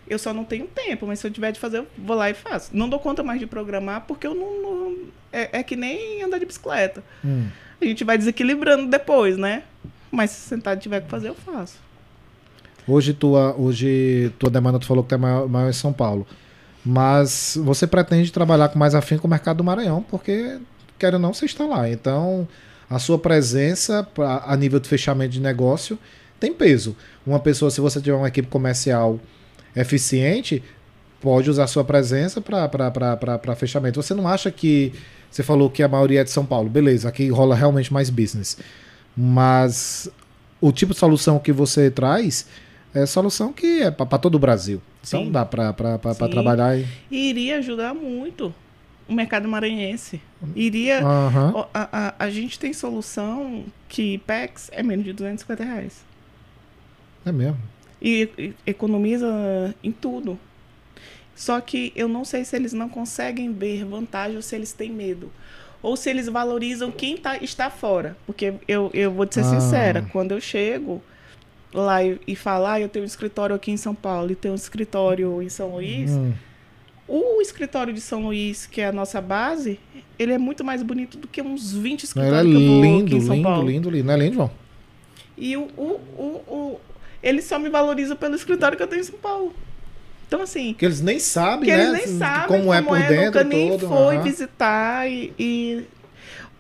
[0.08, 2.34] Eu só não tenho tempo, mas se eu tiver de fazer, eu vou lá e
[2.34, 2.70] faço.
[2.74, 4.62] Não dou conta mais de programar, porque eu não.
[4.62, 4.98] não-
[5.32, 7.04] é, é que nem andar de bicicleta.
[7.26, 7.48] Hum.
[7.82, 9.64] A gente vai desequilibrando depois, né?
[10.12, 11.78] Mas se sentar e tiver que fazer, eu faço.
[12.88, 16.28] Hoje tua, hoje tua demanda, tu falou que tá maior, maior em São Paulo.
[16.86, 20.60] Mas você pretende trabalhar com mais afim com o mercado do Maranhão, porque,
[21.00, 21.90] quero ou não, você está lá.
[21.90, 22.48] Então,
[22.90, 25.98] a sua presença pra, a nível de fechamento de negócio
[26.40, 26.96] tem peso.
[27.26, 29.18] Uma pessoa, se você tiver uma equipe comercial
[29.76, 30.64] eficiente,
[31.22, 34.02] pode usar sua presença para fechamento.
[34.02, 34.94] Você não acha que.
[35.32, 38.58] Você falou que a maioria é de São Paulo, beleza, aqui rola realmente mais business.
[39.18, 40.08] Mas
[40.62, 42.48] o tipo de solução que você traz
[42.94, 44.80] é solução que é para todo o Brasil.
[45.06, 45.32] Então Sim.
[45.32, 45.74] dá para
[46.30, 46.78] trabalhar.
[46.78, 46.86] E...
[47.10, 48.54] Iria ajudar muito
[49.08, 50.22] o mercado maranhense.
[50.56, 51.02] Iria.
[51.04, 56.06] Ó, A, a, a gente tem solução que PEX é menos de 250 reais.
[57.26, 57.58] É mesmo.
[58.04, 60.38] E, e economiza em tudo.
[61.36, 64.92] Só que eu não sei se eles não conseguem ver vantagem ou se eles têm
[64.92, 65.32] medo.
[65.82, 68.16] Ou se eles valorizam quem tá, está fora.
[68.26, 69.60] Porque eu, eu vou te ser Ah.
[69.60, 71.02] sincera, quando eu chego
[71.74, 74.54] lá e, e falo, ah, eu tenho um escritório aqui em São Paulo e tenho
[74.54, 76.34] um escritório em São Luís, Hum.
[77.08, 79.80] o escritório de São Luís, que é a nossa base,
[80.20, 82.70] ele é muito mais bonito do que uns 20 Não, ele é escritórios que eu
[82.70, 83.68] vou lindo, aqui em São lindo, Paulo.
[83.68, 84.06] lindo, lindo.
[84.08, 84.52] Não é lindo, João?
[85.36, 85.84] E o, o,
[86.18, 86.80] o, o-
[87.24, 89.54] ele só me valoriza pelo escritório que eu tenho em São Paulo.
[90.28, 91.84] Então, assim, Que eles nem sabem, que né?
[91.84, 93.88] eles nem sabem como, é por dentro nunca nem todo.
[93.88, 94.24] foi aham.
[94.24, 95.84] visitar e, e-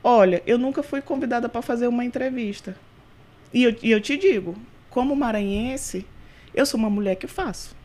[0.03, 2.75] Olha, eu nunca fui convidada para fazer uma entrevista.
[3.53, 4.55] E eu, e eu te digo,
[4.89, 6.05] como maranhense,
[6.53, 7.75] eu sou uma mulher que faço.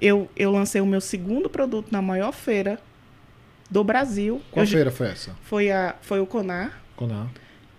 [0.00, 2.78] Eu, eu lancei o meu segundo produto na maior feira
[3.70, 4.40] do Brasil.
[4.50, 5.34] Qual Eu feira foi essa?
[5.42, 6.80] foi, a, foi o Conar.
[6.96, 7.28] Conar.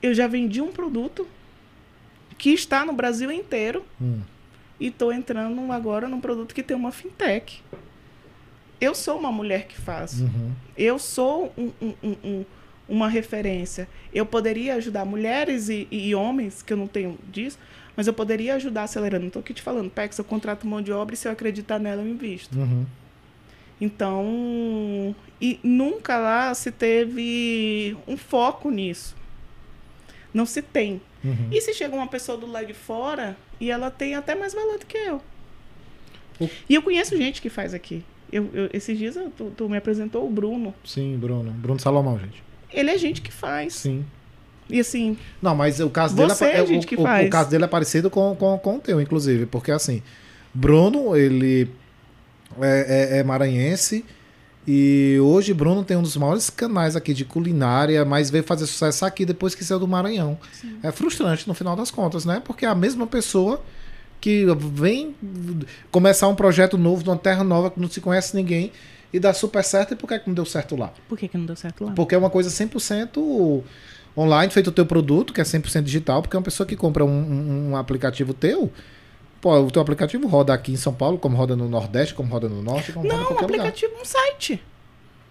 [0.02, 1.28] Eu já vendi um produto
[2.38, 4.20] que está no Brasil inteiro Hum.
[4.80, 7.62] e estou entrando agora num produto que tem uma fintech.
[8.80, 10.20] Eu sou uma mulher que faz.
[10.22, 10.52] Uhum.
[10.78, 12.46] Eu sou um- um- um- um-
[12.90, 13.88] uma referência.
[14.14, 17.58] Eu poderia ajudar mulheres e, e homens, que eu não tenho disso,
[17.96, 19.22] mas eu poderia ajudar acelerando.
[19.22, 21.80] Não estou aqui te falando, Pex, eu contrato mão de obra e se eu acreditar
[21.80, 22.60] nela, eu invisto.
[22.60, 22.86] Uhum.
[23.80, 29.16] Então, e nunca lá se teve um foco nisso.
[30.34, 31.02] Não se tem.
[31.26, 31.48] Uhum.
[31.52, 34.78] E se chega uma pessoa do lado de fora e ela tem até mais valor
[34.80, 35.22] do que eu?
[36.40, 38.04] O- E eu conheço gente que faz aqui.
[38.32, 40.74] Eu, eu- esses dias eu- tu, tu me apresentou o Bruno.
[40.84, 41.52] Sim, Bruno.
[41.52, 42.44] Bruno Salomão, gente.
[42.72, 43.74] Ele é gente que faz.
[43.74, 44.06] Sim.
[44.70, 47.30] E assim, Não, mas o caso dele é, é o- gente que o, o, faz.
[47.30, 50.02] caso dele é parecido com, com, com o teu, inclusive, porque assim,
[50.54, 51.70] Bruno, ele
[52.62, 54.04] é, é- é maranhense
[54.68, 59.06] e hoje Bruno tem um dos maiores canais aqui de culinária, mas veio fazer sucesso
[59.06, 60.38] aqui depois que saiu do Maranhão.
[60.82, 62.42] É frustrante no final das contas, né?
[62.44, 63.62] Porque é a mesma pessoa
[64.20, 65.16] que vem
[65.92, 68.72] começar um projeto novo, numa terra nova que não se conhece ninguém
[69.14, 70.92] e dá super certo, e por que, que não deu certo lá?
[71.08, 71.92] por que, que não deu certo lá?
[71.92, 73.62] Porque é uma coisa 100%
[74.18, 77.70] online, feito o teu produto, que é 100% digital, porque uma pessoa que compra um-
[77.72, 78.72] um aplicativo teu,
[79.46, 82.50] pô, o teu aplicativo roda aqui em São Paulo, como roda no Nordeste, como roda
[82.50, 83.68] no Norte, como roda em Não, um qualquer lugar.
[83.68, 84.64] aplicativo, um site.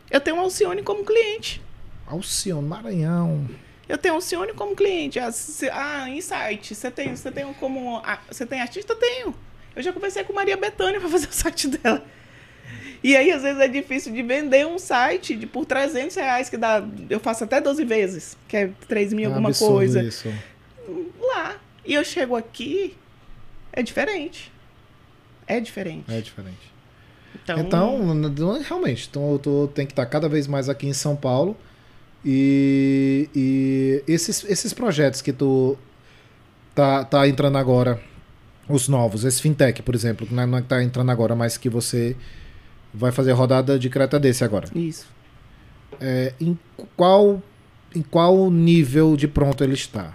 [0.08, 1.60] Eu tenho o Alcione como cliente.
[2.06, 3.44] Alcione, Maranhão.
[3.88, 5.18] Eu tenho o Alcione como cliente.
[5.18, 6.76] Ah, se- ah em site.
[6.76, 8.00] Você tem, você tem como.
[8.04, 8.94] ah, Você tem artista?
[8.94, 9.34] Tenho.
[9.74, 12.04] Eu já conversei com Maria Bethânia para fazer o site dela.
[13.02, 16.56] E aí, às vezes, é difícil de vender um site de, por 300 reais, que
[16.56, 16.86] dá.
[17.10, 20.00] Eu faço até 12 vezes, que é 3 mil É alguma coisa.
[20.04, 20.32] Isso.
[21.20, 21.56] Lá.
[21.84, 22.96] E eu chego aqui,
[23.74, 24.52] é diferente.
[25.46, 26.10] É diferente.
[26.10, 26.72] É diferente.
[27.34, 31.16] Então, Então, realmente, então eu tô, tem que estar cada vez mais aqui em São
[31.16, 31.56] Paulo.
[32.24, 35.76] E, e esses, esses projetos que tu
[36.74, 38.00] tá, tá entrando agora,
[38.68, 41.58] os novos, esse fintech, por exemplo, que não é, é que tá entrando agora, mas
[41.58, 42.16] que você
[42.94, 44.68] vai fazer rodada de creta desse agora.
[44.74, 45.06] Isso.
[46.00, 46.58] É, em
[46.96, 47.42] qual
[47.94, 50.12] em qual nível de pronto ele está?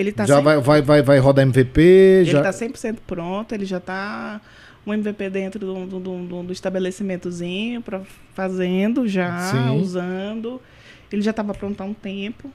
[0.00, 1.80] Ele tá já sempre- vai, vai, vai, vai rodar MVP?
[1.80, 2.38] Ele já...
[2.48, 4.40] está 100% pronto, ele já está
[4.86, 8.00] um MVP dentro do, do, do, do estabelecimentozinho, pra,
[8.34, 9.70] fazendo já, Sim.
[9.78, 10.60] usando.
[11.12, 12.50] Ele já estava pronto há um tempo.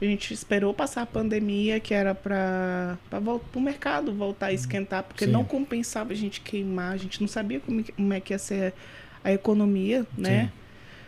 [0.00, 2.98] A gente esperou passar a pandemia, que era para
[3.54, 5.30] o mercado voltar a esquentar, porque Sim.
[5.32, 8.38] não compensava a gente queimar, a gente não sabia como, que- como é que ia
[8.38, 8.74] ser
[9.24, 10.52] a economia, né?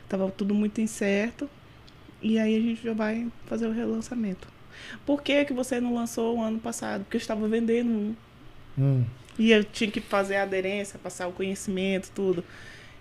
[0.09, 1.49] Tava tudo muito incerto.
[2.21, 4.49] E aí a gente já vai fazer o relançamento.
[5.07, 7.05] Por que, que você não lançou o ano passado?
[7.05, 8.15] Porque eu estava vendendo um.
[8.79, 9.05] Hum,
[9.39, 12.45] E eu tinha que fazer a aderência, passar o conhecimento, tudo.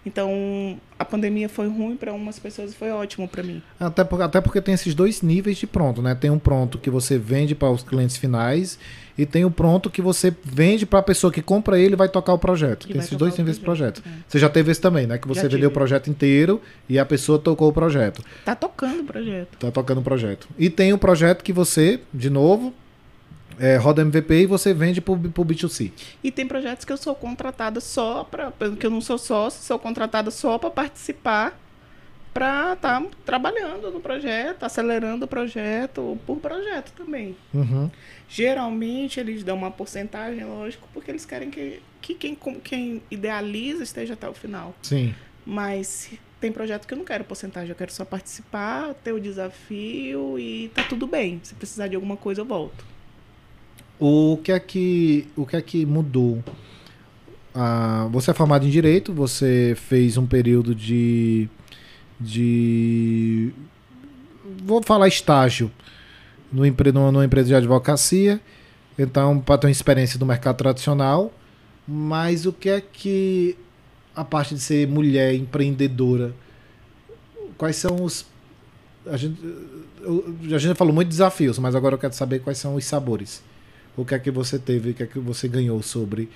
[0.05, 3.61] Então, a pandemia foi ruim para umas pessoas e foi ótimo para mim.
[3.79, 6.15] Até, por- até porque tem esses dois níveis de pronto, né?
[6.15, 8.79] Tem um pronto que você vende para os clientes finais
[9.17, 12.07] e tem o pronto que você vende para a pessoa que compra ele e vai
[12.07, 12.85] tocar o projeto.
[12.87, 14.01] Que tem esses dois o níveis de projeto.
[14.01, 15.17] projeto, Você já teve esse também, né?
[15.17, 15.67] Que você Já vendeu tive.
[15.67, 18.23] o projeto inteiro e a pessoa tocou o projeto.
[18.45, 19.57] Tá tocando o projeto.
[19.57, 20.47] Tá tocando o projeto.
[20.57, 22.73] E tem o projeto que você, de novo,
[23.59, 25.91] é, roda MVP e você vende pro, pro B2C.
[26.23, 29.79] E tem projetos que eu sou contratada só para, que eu não sou sócio, sou
[29.79, 31.59] contratada só para participar,
[32.37, 37.35] para estar tá trabalhando no projeto, acelerando o projeto, por projeto também.
[37.51, 37.89] Uhum.
[38.29, 44.13] Geralmente eles dão uma porcentagem, lógico, porque eles querem que, que quem, quem idealiza esteja
[44.13, 44.75] até o final.
[44.83, 45.15] Sim.
[45.43, 50.37] Mas tem projeto que eu não quero porcentagem, eu quero só participar, ter o desafio
[50.37, 51.39] e tá tudo bem.
[51.41, 52.85] Se precisar de alguma coisa, eu volto.
[53.99, 56.43] O que é que, o que, é que mudou?
[57.51, 61.49] Ah, você é formado em Direito, você fez um período de.
[62.19, 63.51] De.
[64.63, 65.71] Vou falar estágio
[66.53, 68.39] empre, numa empresa de advocacia.
[68.97, 71.31] Então, para ter uma experiência do mercado tradicional.
[71.87, 73.57] Mas o que é que
[74.15, 76.33] a parte de ser mulher empreendedora,
[77.57, 78.25] quais são os.
[79.05, 79.39] A gente,
[80.53, 83.43] a gente falou muito de desafios, mas agora eu quero saber quais são os sabores.
[83.95, 86.29] O que é que você teve, o que é que você ganhou sobre.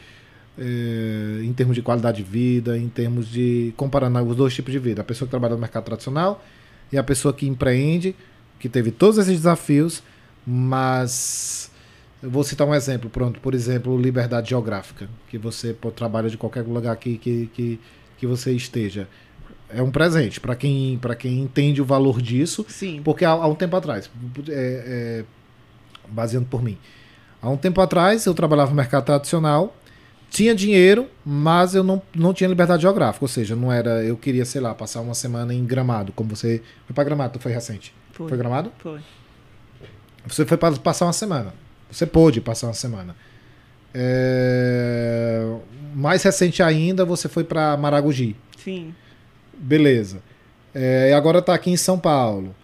[0.58, 3.74] É, em termos de qualidade de vida, em termos de.
[3.78, 5.02] comparando os dois tipos de vida.
[5.02, 6.44] A pessoa que trabalha no mercado tradicional
[6.92, 8.16] e a pessoa que empreende,
[8.60, 10.04] que teve todos esses desafios,
[10.46, 11.72] mas
[12.22, 13.40] eu vou citar um exemplo, pronto.
[13.40, 17.80] Por exemplo, liberdade geográfica, que você pô, trabalha de qualquer lugar que, que, que,
[18.18, 19.08] que você esteja.
[19.70, 22.66] É um presente para quem, quem entende o valor disso.
[22.68, 23.02] Sim.
[23.04, 24.12] Porque há, há um tempo atrás,
[24.50, 25.26] é, é,
[26.10, 26.78] baseando por mim,
[27.42, 29.76] há um tempo atrás eu trabalhava no mercado tradicional,
[30.32, 33.24] tinha dinheiro, mas eu não, não tinha liberdade geográfica.
[33.24, 34.02] Ou seja, não era.
[34.04, 36.64] Eu queria, sei lá, passar uma semana em Gramado, como você.
[36.88, 37.94] Foi para Gramado, foi recente?
[38.14, 38.30] Foi.
[38.30, 38.72] Foi Gramado?
[38.80, 39.02] Foi.
[40.26, 41.54] Você foi para passar uma semana.
[41.92, 43.16] Você pôde passar uma semana.
[43.94, 45.46] É...
[45.94, 48.36] Mais recente ainda, você foi para Maragogi.
[48.58, 48.96] Sim.
[49.54, 50.22] Beleza.
[50.74, 52.56] É, e agora está aqui em São Paulo.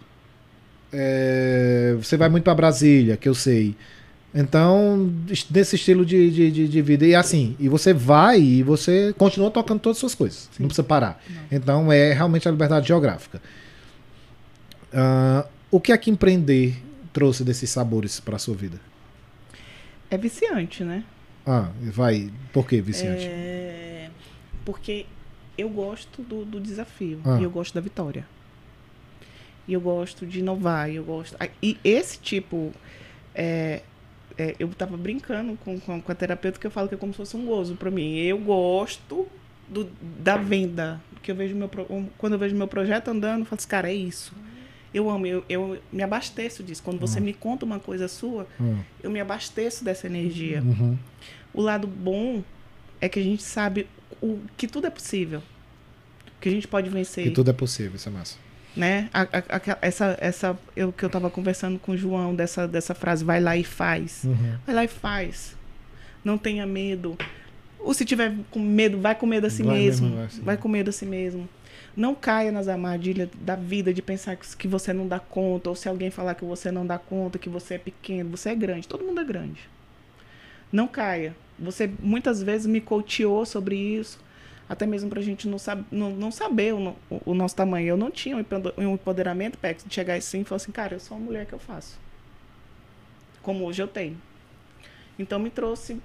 [0.90, 3.76] É, você vai muito para Brasília, que eu sei.
[4.34, 5.10] Então,
[5.50, 7.06] nesse estilo de, de, de, vida.
[7.06, 10.50] E assim, e você vai e você continua tocando todas as suas coisas.
[10.52, 10.62] Sim.
[10.62, 11.22] Não precisa parar.
[11.28, 11.42] Não.
[11.50, 13.40] Então, é realmente a liberdade geográfica.
[14.92, 18.78] Uh, o que é que empreender trouxe desses sabores para sua vida?
[20.10, 21.04] É viciante, né?
[21.46, 22.30] Ah, vai.
[22.52, 23.24] Por que viciante?
[23.24, 24.10] É...
[24.64, 25.06] Porque
[25.56, 27.38] eu gosto do, do desafio ah.
[27.40, 28.26] e eu gosto da vitória.
[29.66, 31.36] E eu gosto de inovar, e eu gosto.
[31.62, 32.72] E esse tipo.
[33.34, 33.82] É,
[34.38, 37.12] é, eu tava brincando com, com, com, a terapeuta que eu falo que é como
[37.12, 38.16] se fosse um gozo para mim.
[38.16, 39.26] Eu gosto
[39.68, 41.00] do, da venda.
[41.22, 41.68] Que eu vejo meu,
[42.16, 44.32] quando eu vejo meu projeto andando, eu falo assim, cara, é isso.
[44.94, 46.82] Eu amo, eu, eu me abasteço disso.
[46.82, 47.24] Quando você uhum.
[47.26, 48.78] me conta uma coisa sua, uhum.
[49.02, 50.62] eu me abasteço dessa energia.
[50.62, 50.96] Uhum.
[51.52, 52.42] O lado bom
[53.00, 53.88] é que a gente sabe
[54.22, 55.42] o, que tudo é possível.
[56.40, 57.24] Que a gente pode vencer.
[57.24, 58.36] Que tudo é possível, isso é massa.
[58.78, 59.10] Né?
[59.12, 62.94] A, a, a, essa, essa, eu que eu estava conversando com o João dessa, dessa
[62.94, 64.22] frase, vai lá e faz.
[64.24, 64.56] Uhum.
[64.64, 65.56] Vai lá e faz.
[66.24, 67.18] Não tenha medo.
[67.80, 70.08] Ou se tiver com medo, vai com medo a si vai mesmo.
[70.08, 71.48] mesmo vai, vai com medo a si mesmo.
[71.96, 75.88] Não caia nas armadilhas da vida de pensar que você não dá conta, ou se
[75.88, 78.86] alguém falar que você não dá conta, que você é pequeno, você é grande.
[78.86, 79.60] Todo mundo é grande.
[80.70, 81.34] Não caia.
[81.58, 84.20] Você muitas vezes me coacheou sobre isso,
[84.68, 87.88] até mesmo para a gente não, sab não, não saber o, o, o, nosso tamanho.
[87.88, 91.16] Eu não tinha um empoderamento, Pex, de chegar assim e falar assim, cara, eu sou
[91.16, 91.98] uma mulher que eu faço.
[93.42, 94.20] Como hoje eu tenho.
[95.18, 96.00] Então me trouxe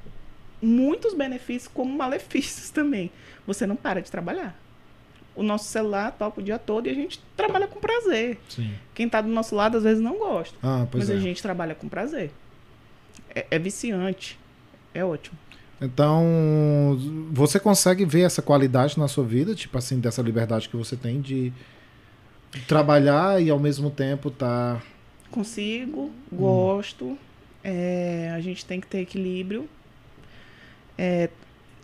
[0.61, 3.11] muitos benefícios como malefícios também.
[3.45, 4.57] Você não para de trabalhar
[5.35, 8.39] o nosso celular toca o dia todo e a gente trabalha com prazer.
[8.49, 8.73] Sim.
[8.93, 10.55] Quem está do nosso lado às vezes não gosta.
[10.61, 11.13] Ah, mas é.
[11.13, 12.31] a gente trabalha com prazer.
[13.33, 14.39] É, é, viciante.
[14.93, 15.37] É ótimo.
[15.83, 16.97] Então,
[17.29, 21.19] você consegue ver essa qualidade na sua vida, tipo assim, dessa liberdade que você tem
[21.19, 21.51] de
[22.69, 24.81] trabalhar e ao mesmo tempo tá.
[25.29, 27.05] Consigo, gosto.
[27.05, 27.17] Hum.
[27.61, 29.67] É, a gente tem que ter equilíbrio.
[30.97, 31.29] É,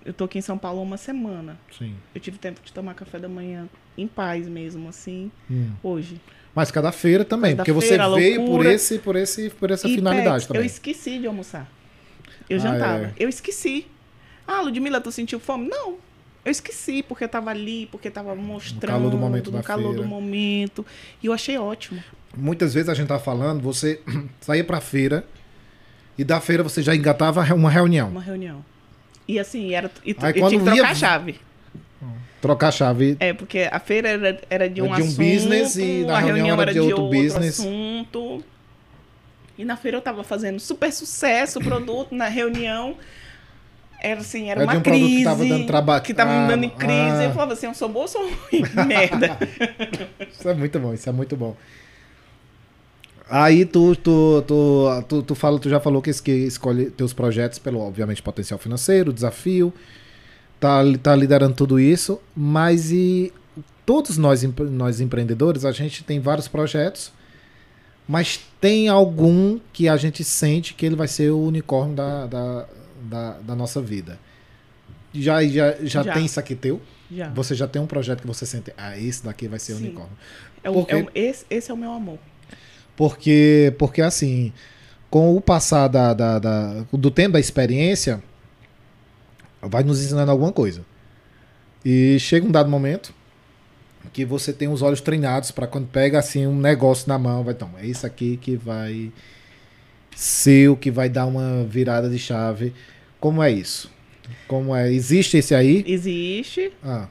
[0.05, 1.59] eu tô aqui em São Paulo uma semana.
[1.77, 1.93] Sim.
[2.15, 5.71] Eu tive tempo de tomar café da manhã em paz mesmo, assim, hum.
[5.83, 6.21] hoje.
[6.55, 9.89] Mas cada feira também, cada porque feira, você veio por esse, por esse, por essa
[9.89, 10.61] e finalidade também.
[10.61, 11.69] Eu esqueci de almoçar.
[12.49, 13.05] Eu ah, jantava.
[13.05, 13.13] É.
[13.17, 13.85] Eu esqueci.
[14.47, 15.67] Ah, Ludmilla, tu sentiu fome?
[15.67, 15.95] Não.
[16.43, 18.81] Eu esqueci, porque eu tava ali, porque tava mostrando.
[18.81, 20.01] No calor do momento no calor feira.
[20.01, 20.85] do momento.
[21.21, 22.01] E eu achei ótimo.
[22.35, 24.01] Muitas vezes a gente tá falando, você
[24.41, 25.25] saía pra feira
[26.17, 28.09] e da feira você já engatava uma reunião.
[28.09, 28.63] Uma reunião.
[29.27, 31.39] E assim, era, e, Aí, e tinha que trocar a chave.
[32.41, 33.17] Trocar a chave.
[33.19, 36.47] É, porque a feira era, era de um, de um assunto, business e na reunião,
[36.47, 37.59] reunião era, de, outro, outro business.
[37.59, 38.43] assunto.
[39.59, 42.95] E na feira eu tava fazendo super sucesso o produto, na reunião
[44.01, 45.17] era assim, era, era uma um crise.
[45.17, 46.03] Que tava dando trabalho.
[46.03, 46.93] Que tava ah, me dando em crise.
[46.93, 47.23] Ah.
[47.25, 48.63] Eu falava assim, eu sou boa ou sou ruim?
[48.87, 49.37] Merda.
[50.31, 51.57] isso é muito bom, isso é muito bom.
[53.29, 57.59] Aí tu, tu, tu, tu, tu, fala, tu já falou que, que escolhe teus projetos
[57.59, 59.73] pelo, obviamente, potencial financeiro, desafio,
[60.57, 63.33] tá, tá liderando tudo isso, mas e
[63.85, 64.41] todos nós,
[64.71, 67.11] nós empreendedores, a gente tem vários projetos,
[68.09, 72.65] mas tem algum que a gente sente que ele vai ser o unicórnio da, da,
[73.03, 74.19] da, da nossa vida.
[75.13, 76.81] Já, já, já, já, tem isso aqui teu?
[77.11, 77.29] Já.
[77.29, 80.17] Você já tem um projeto que você sente, ah, esse daqui vai ser o unicórnio.
[80.63, 82.17] É o, porque, é o, esse, esse é o meu amor.
[82.97, 84.51] Porque, porque assim,
[85.07, 88.23] com o passar da, da, da, do tempo da experiência,
[89.61, 90.83] vai nos ensinando alguma coisa.
[91.85, 93.13] E chega um dado momento
[94.11, 97.53] que você tem os olhos treinados para quando pega assim um negócio na mão, vai
[97.53, 99.11] então, é isso aqui que vai
[100.15, 102.73] ser o que vai dar uma virada de chave.
[103.19, 103.91] Como é isso?
[104.47, 104.91] Como é?
[104.91, 105.83] Existe esse aí?
[105.87, 106.71] Existe.
[106.83, 107.07] Ah.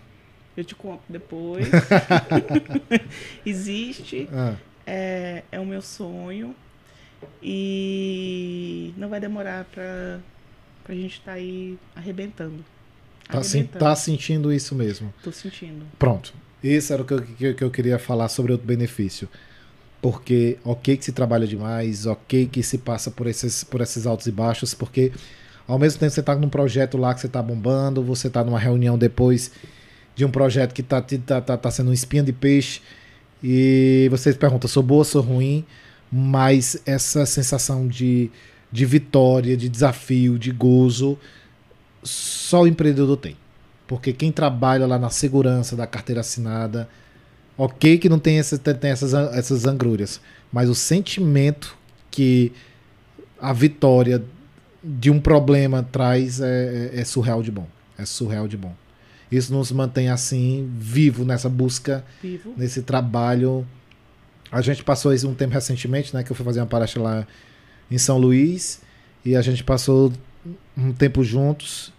[0.57, 1.67] Eu te conto depois.
[3.45, 4.29] Existe.
[4.33, 4.55] Ah.
[4.87, 6.55] É, é o meu sonho.
[7.43, 10.21] E não vai demorar para
[10.89, 12.65] a gente estar tá aí arrebentando.
[13.29, 13.41] Tá,
[13.79, 15.13] tá sentindo isso mesmo?
[15.23, 15.85] Tô sentindo.
[15.99, 16.33] Pronto.
[16.63, 19.29] Isso era o que eu, que, que eu queria falar sobre o benefício.
[20.01, 24.27] Porque, ok, que se trabalha demais, ok, que se passa por esses, por esses altos
[24.27, 25.13] e baixos, porque
[25.67, 28.59] ao mesmo tempo você está num projeto lá que você está bombando, você está numa
[28.59, 29.51] reunião depois
[30.15, 32.81] de um projeto que está tá, tá, tá sendo um espinha de peixe,
[33.43, 35.65] e você se pergunta, sou boa, sou ruim,
[36.11, 38.31] mas essa sensação de,
[38.71, 41.19] de vitória, de desafio, de gozo,
[42.03, 43.37] só o empreendedor tem.
[43.89, 46.89] Porque quem trabalha lá na segurança da carteira assinada,
[47.57, 50.20] ok que não tem, essa, tem essas, essas angrúrias,
[50.53, 51.74] mas o sentimento
[52.11, 52.53] que
[53.41, 54.22] a vitória
[54.84, 57.66] de um problema traz é, é, é, surreal de bom.
[57.97, 58.74] É surreal de bom.
[59.32, 62.53] Isso nos mantém assim, vivo nessa busca, vivo.
[62.57, 63.66] nesse trabalho.
[64.53, 66.22] A gente passou um tempo recentemente, né?
[66.22, 67.26] Que eu fui fazer uma palestra lá
[67.91, 68.80] em São Luís.
[69.24, 70.12] E a gente passou
[70.76, 71.93] um tempo juntos.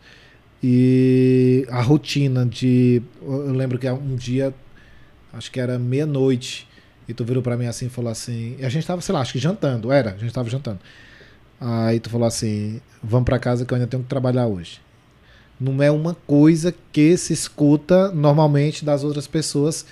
[0.61, 3.01] E a rotina de.
[3.21, 4.53] Eu lembro que um dia,
[5.31, 6.67] acho que era meia-noite,
[7.07, 8.55] e tu virou para mim assim e falou assim.
[8.59, 10.79] E a gente tava, sei lá, acho que jantando, era, a gente tava jantando.
[11.59, 14.81] Aí tu falou assim: vamos para casa que eu ainda tenho que trabalhar hoje.
[15.59, 19.85] Não é uma coisa que se escuta normalmente das outras pessoas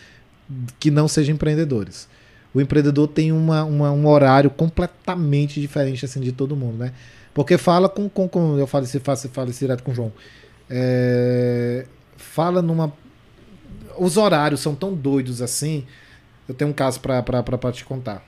[0.80, 2.08] que não sejam empreendedores.
[2.54, 6.94] O empreendedor tem uma, uma, um horário completamente diferente assim de todo mundo, né?
[7.34, 10.14] Porque fala com, com, com eu falo, falo, falo direto com o João.
[10.70, 11.86] É,
[12.18, 12.92] fala numa.
[13.98, 15.86] Os horários são tão doidos assim.
[16.48, 18.24] Eu tenho um caso para te contar.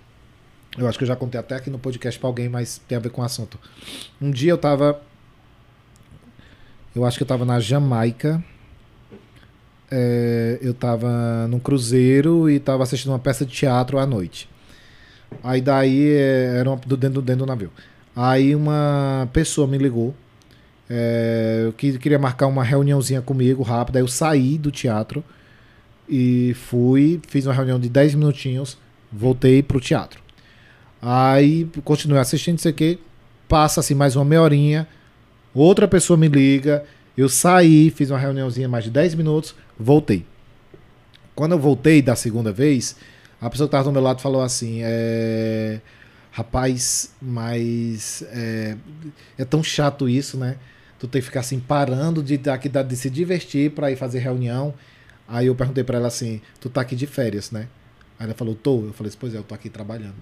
[0.78, 3.02] Eu acho que eu já contei até aqui no podcast para alguém, mas tem a
[3.02, 3.60] ver com o assunto.
[4.22, 5.02] Um dia eu tava.
[6.96, 8.44] Eu acho que eu tava na Jamaica.
[9.92, 14.50] É, eu tava num cruzeiro e tava assistindo uma peça de teatro à noite.
[15.44, 17.72] Aí daí é, era uma, dentro, dentro do navio.
[18.16, 20.14] Aí uma pessoa me ligou.
[20.90, 24.00] É, que queria marcar uma reuniãozinha comigo rápida.
[24.00, 25.24] Eu saí do teatro
[26.08, 28.78] e fui, fiz uma reunião de 10 minutinhos,
[29.12, 30.22] voltei pro teatro.
[31.02, 33.00] Aí continuei assistindo isso aqui.
[33.48, 34.88] Passa assim mais uma meia horinha.
[35.54, 36.84] Outra pessoa me liga.
[37.18, 40.26] Eu saí, fiz uma reuniãozinha mais de 10 minutos, voltei.
[41.36, 42.96] Quando eu voltei da segunda vez,
[43.42, 45.80] a pessoa que estava do meu lado falou assim: é...
[46.32, 48.78] Rapaz, mas é...
[49.38, 50.58] é tão chato isso, né?
[51.00, 54.74] Tu tem que ficar assim parando de, de, de se divertir para ir fazer reunião.
[55.28, 57.68] Aí eu perguntei para ela assim: Tu tá aqui de férias, né?
[58.20, 58.86] Aí ela falou: Tô.
[58.86, 60.18] Eu falei: Pois é, eu tô aqui trabalhando.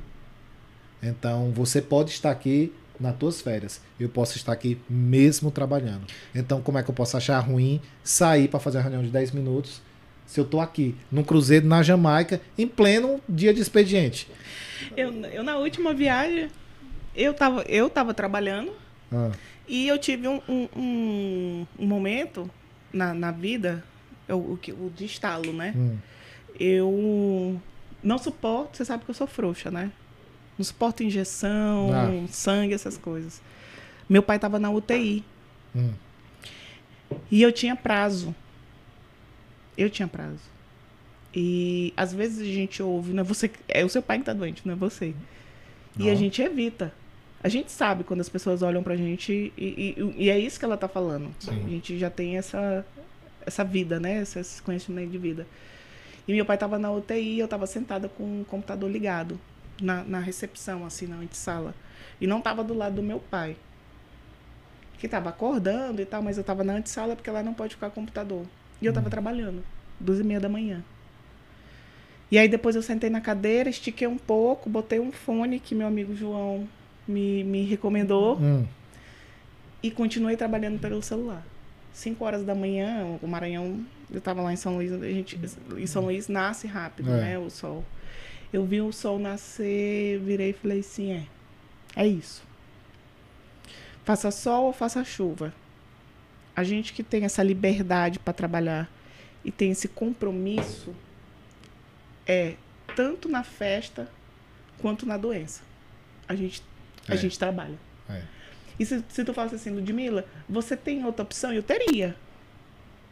[1.01, 3.81] Então você pode estar aqui nas tuas férias.
[3.99, 6.05] Eu posso estar aqui mesmo trabalhando.
[6.33, 9.31] Então como é que eu posso achar ruim sair para fazer uma reunião de 10
[9.31, 9.81] minutos
[10.25, 14.29] se eu estou aqui num cruzeiro na Jamaica em pleno dia de expediente?
[14.95, 16.49] Eu, eu na última viagem
[17.15, 18.71] eu estava eu tava trabalhando
[19.11, 19.31] ah.
[19.67, 22.49] E eu tive um, um, um, um momento
[22.91, 23.83] na, na vida
[24.29, 25.73] o, o, o de estalo, né?
[25.75, 25.97] Hum.
[26.59, 27.61] Eu
[28.01, 29.91] não suporto, você sabe que eu sou frouxa, né?
[30.57, 32.27] Não suporta injeção, ah.
[32.29, 33.41] sangue, essas coisas.
[34.09, 35.23] Meu pai estava na UTI.
[35.75, 35.93] Hum.
[37.29, 38.33] E eu tinha prazo.
[39.77, 40.41] Eu tinha prazo.
[41.33, 44.33] E às vezes a gente ouve, não é você, é o seu pai que está
[44.33, 45.13] doente, não é você.
[45.95, 46.05] Não.
[46.05, 46.91] E a gente evita.
[47.43, 50.65] A gente sabe quando as pessoas olham pra gente e, e, e é isso que
[50.65, 51.33] ela está falando.
[51.39, 51.63] Sim.
[51.65, 52.85] A gente já tem essa,
[53.45, 54.21] essa vida, né?
[54.21, 55.45] Esse conhecimento de vida.
[56.27, 59.39] E meu pai estava na UTI eu estava sentada com o computador ligado
[59.81, 61.73] na, na recepção, assim, na antessala.
[62.19, 63.55] E não estava do lado do meu pai.
[64.97, 67.91] Que estava acordando e tal, mas eu estava na antessala porque lá não pode ficar
[67.91, 68.45] computador.
[68.81, 69.11] E eu estava hum.
[69.11, 69.63] trabalhando,
[69.99, 70.83] duas e meia da manhã.
[72.29, 75.87] E aí depois eu sentei na cadeira, estiquei um pouco, botei um fone que meu
[75.87, 76.67] amigo João
[77.07, 78.37] me, me recomendou.
[78.37, 78.65] Hum.
[79.81, 81.45] E continuei trabalhando pelo celular.
[81.93, 85.37] Cinco horas da manhã, o Maranhão Eu tava lá em São Luís, a gente,
[85.77, 87.21] em São Luís nasce rápido, É.
[87.21, 87.83] né, o sol.
[88.53, 91.23] Eu vi o sol nascer, virei e falei assim, é,
[91.95, 92.41] é isso.
[94.05, 95.53] Faça sol ou faça chuva.
[96.55, 98.89] A gente que tem essa liberdade para trabalhar
[99.43, 100.95] e tem esse compromisso
[102.25, 102.53] é
[102.95, 104.09] tanto na festa
[104.79, 105.61] quanto na doença.
[106.27, 106.63] A gente,
[107.07, 107.17] a É.
[107.17, 107.75] gente trabalha.
[108.09, 108.21] É.
[108.79, 111.51] E se, se tu falasse assim, Ludmilla, você tem outra opção?
[111.53, 112.15] Eu teria.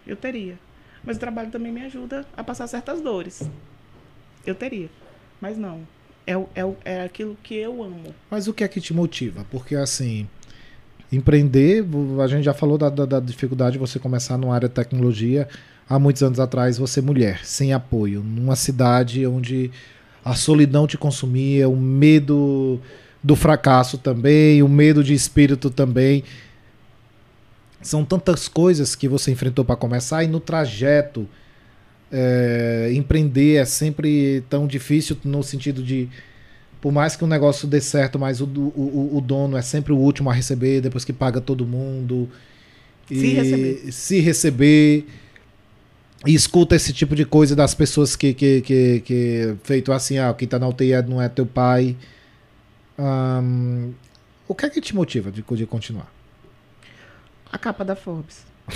[0.06, 0.58] Eu teria.
[1.04, 3.42] Mas o trabalho também me ajuda a passar certas dores.
[4.46, 4.90] Eu teria.
[5.42, 5.82] Mas não.
[6.28, 8.14] É, é, é aquilo que eu amo.
[8.30, 9.46] Mas o que é que te motiva?
[9.52, 10.28] Porque assim,
[11.12, 11.86] empreender,
[12.24, 15.48] a gente já falou da, da- da dificuldade de você começar numa área de tecnologia
[15.88, 19.70] há muitos anos atrás, você mulher, sem apoio, numa cidade onde
[20.24, 22.82] a solidão te consumia, o medo
[23.26, 26.24] do fracasso também, o medo de espírito também.
[27.82, 31.28] São tantas coisas que você enfrentou para começar e no trajeto
[32.12, 36.10] é, empreender é sempre tão difícil no sentido de
[36.82, 38.50] por mais que o negócio dê certo, mas o, o,
[39.14, 42.30] o- o dono é sempre o último a receber, depois que paga todo mundo.
[43.08, 43.92] Se receber.
[43.92, 45.06] Se receber.
[46.26, 50.34] E escuta esse tipo de coisa das pessoas que, que, que, que feito assim, ah,
[50.34, 51.96] quem tá na UTI não é teu pai.
[54.48, 56.12] O que é que te motiva de, de continuar?
[57.52, 58.46] A capa da Forbes.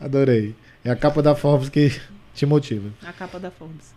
[0.00, 0.54] Adorei.
[0.84, 2.00] É a capa da Forbes que
[2.34, 2.90] te motiva.
[3.06, 3.94] A capa da Forbes.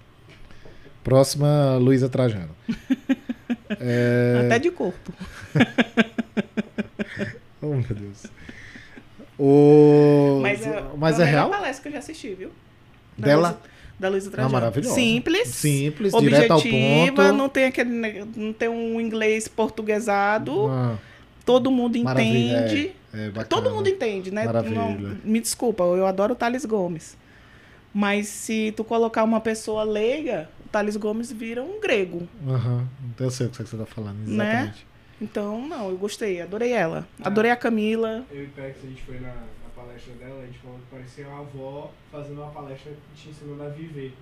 [1.04, 2.56] Próxima, Luísa Trajano.
[3.80, 4.44] É...
[4.46, 5.14] Até de corpo.
[7.62, 8.26] Oh, meu Deus.
[9.40, 10.40] O...
[10.42, 11.50] Mas é, Mas é a melhor real?
[11.50, 12.52] palestra que eu já assisti, viu?
[13.18, 13.48] Da Dela?
[13.50, 13.62] Luísa-
[14.00, 14.54] Da Luísa Ah, Trajano.
[14.54, 14.96] maravilhosa.
[14.96, 15.48] Simples.
[15.50, 17.34] Simples, direto ao objetiva, ponto.
[17.38, 20.98] não tem aquele não tem um inglês portuguesado, Ah,
[21.46, 22.91] todo mundo entende.
[23.14, 23.46] é bacana.
[23.46, 24.46] Todo mundo entende, né?
[24.46, 27.16] Não- me desculpa, eu adoro o Thales Gomes.
[27.94, 32.28] Mas se tu colocar uma pessoa leiga, o Thales Gomes vira um grego.
[32.48, 34.46] Aham, então eu sei o que você está falando, Né?
[34.54, 34.88] exatamente.
[35.22, 37.08] Então, não, eu gostei, adorei ela.
[37.24, 38.26] Adorei a Camila.
[38.32, 39.32] Eu e Pex, a gente foi na
[39.84, 43.70] palestra dela, a gente falou que parecia uma avó fazendo uma palestra te ensinando a
[43.70, 44.14] viver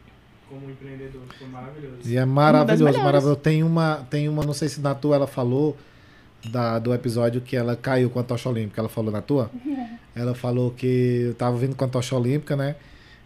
[0.49, 1.21] como empreendedor.
[1.37, 1.97] Foi maravilhoso.
[2.05, 3.35] E é maravilhoso, maravilhoso.
[3.37, 5.77] Tem uma, tem uma, não sei se na tua ela falou
[6.49, 8.81] da, do episódio que ela caiu com a tocha olímpica.
[8.81, 9.49] Ela falou na tua?
[10.13, 12.75] Ela falou que eu tava vindo com a tocha olímpica, né?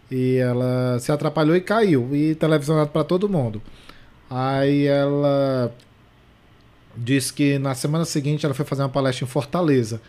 [0.08, 2.14] E ela se atrapalhou e caiu.
[2.14, 3.60] E televisionado para todo mundo.
[4.30, 5.74] Aí ela
[6.96, 10.00] disse que na semana seguinte ela foi fazer uma palestra em Fortaleza.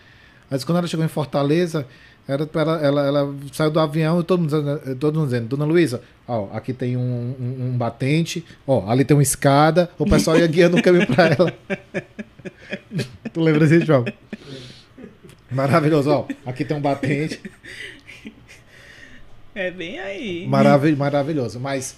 [0.52, 1.88] Mas quando ela chegou em Fortaleza,
[2.28, 5.66] era ela, ela, ela saiu do avião e todo mundo, dizendo- todo mundo dizendo, Dona
[5.66, 7.02] Luísa, ó, aqui tem um,
[7.40, 11.28] um- um batente, ó, ali tem uma escada, o pessoal ia guiando o caminho pra
[11.28, 11.54] ela.
[13.34, 14.04] tu lembra disso, João?
[15.50, 17.40] Maravilhoso, ó, aqui tem um batente.
[19.56, 20.46] É bem aí.
[20.48, 21.96] Maravi maravilhoso, mas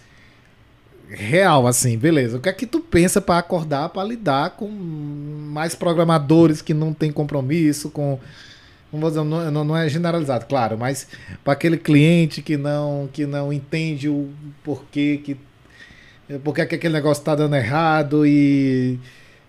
[1.10, 2.38] real, assim, beleza.
[2.38, 6.94] O que é que tu pensa pra acordar, pra lidar com mais programadores que não
[6.94, 8.20] tem compromisso com.
[8.92, 11.08] Não vou dizer, não, não- é generalizado, claro, mas
[11.44, 14.30] para aquele cliente que não que não entende o
[14.64, 15.38] porquê que
[16.44, 19.00] porque que aquele negócio tá dando errado e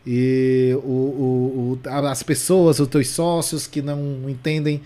[0.07, 4.81] e o, o- o- as pessoas, os teus sócios que não entendem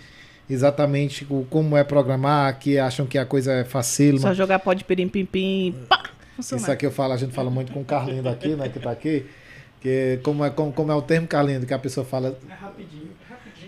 [0.50, 4.20] exatamente o- como é programar, que acham que a coisa é facílima.
[4.20, 5.74] Só jogar pó de pirim pim pim.
[5.88, 6.10] Pá!
[6.38, 8.90] Isso aqui eu falo, a gente fala muito com o Carlindo aqui, né, que tá
[8.90, 9.24] aqui.
[9.80, 12.36] Que como é, como, como é o termo, Carlindo, que a pessoa fala.
[12.48, 13.08] É rapidinho, rapidinho.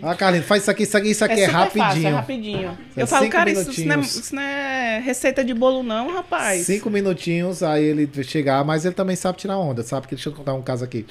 [0.03, 1.85] Ah, Carlindo, faz isso aqui, isso aqui, isso aqui é, super rapidinho.
[1.87, 2.79] Fácil, é rapidinho.
[2.97, 6.13] É eu falo, cara, isso, isso não é, isso não é receita de bolo, não,
[6.13, 6.67] rapaz.
[6.67, 10.07] Cinco minutinhos, aí ele chegar, mas ele também sabe tirar onda, sabe?
[10.09, 11.07] Deixa eu contar um caso aqui.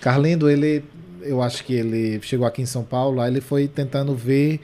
[0.00, 0.84] Carlindo, ele,
[1.22, 4.60] eu acho que ele chegou aqui em São Paulo, aí ele foi tentando ver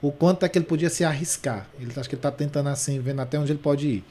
[0.00, 1.66] o quanto é que ele podia se arriscar.
[1.80, 4.04] Ele acho que ele tá tentando assim, vendo até onde ele pode ir.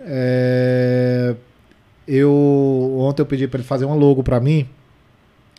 [0.00, 1.34] É,
[2.06, 4.68] eu ontem eu pedi para ele fazer um logo para mim.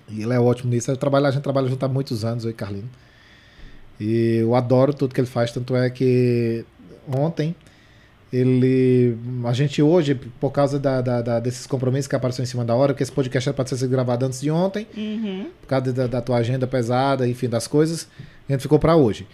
[0.10, 0.90] E ele é ótimo nisso.
[0.92, 2.90] Eu trabalho, a gente trabalha junto há muitos anos, eu e Carlino.
[4.00, 6.64] E eu adoro tudo que ele faz, tanto é que
[7.14, 7.56] ontem
[8.32, 9.18] ele.
[9.46, 12.76] A gente hoje, por causa da, da- da- desses compromissos que apareceu em cima da
[12.76, 15.48] hora, porque esse podcast era para ser gravado antes de ontem, Uhum.
[15.62, 18.08] por causa da, da tua agenda pesada, enfim, das coisas,
[18.48, 19.26] a gente ficou para hoje.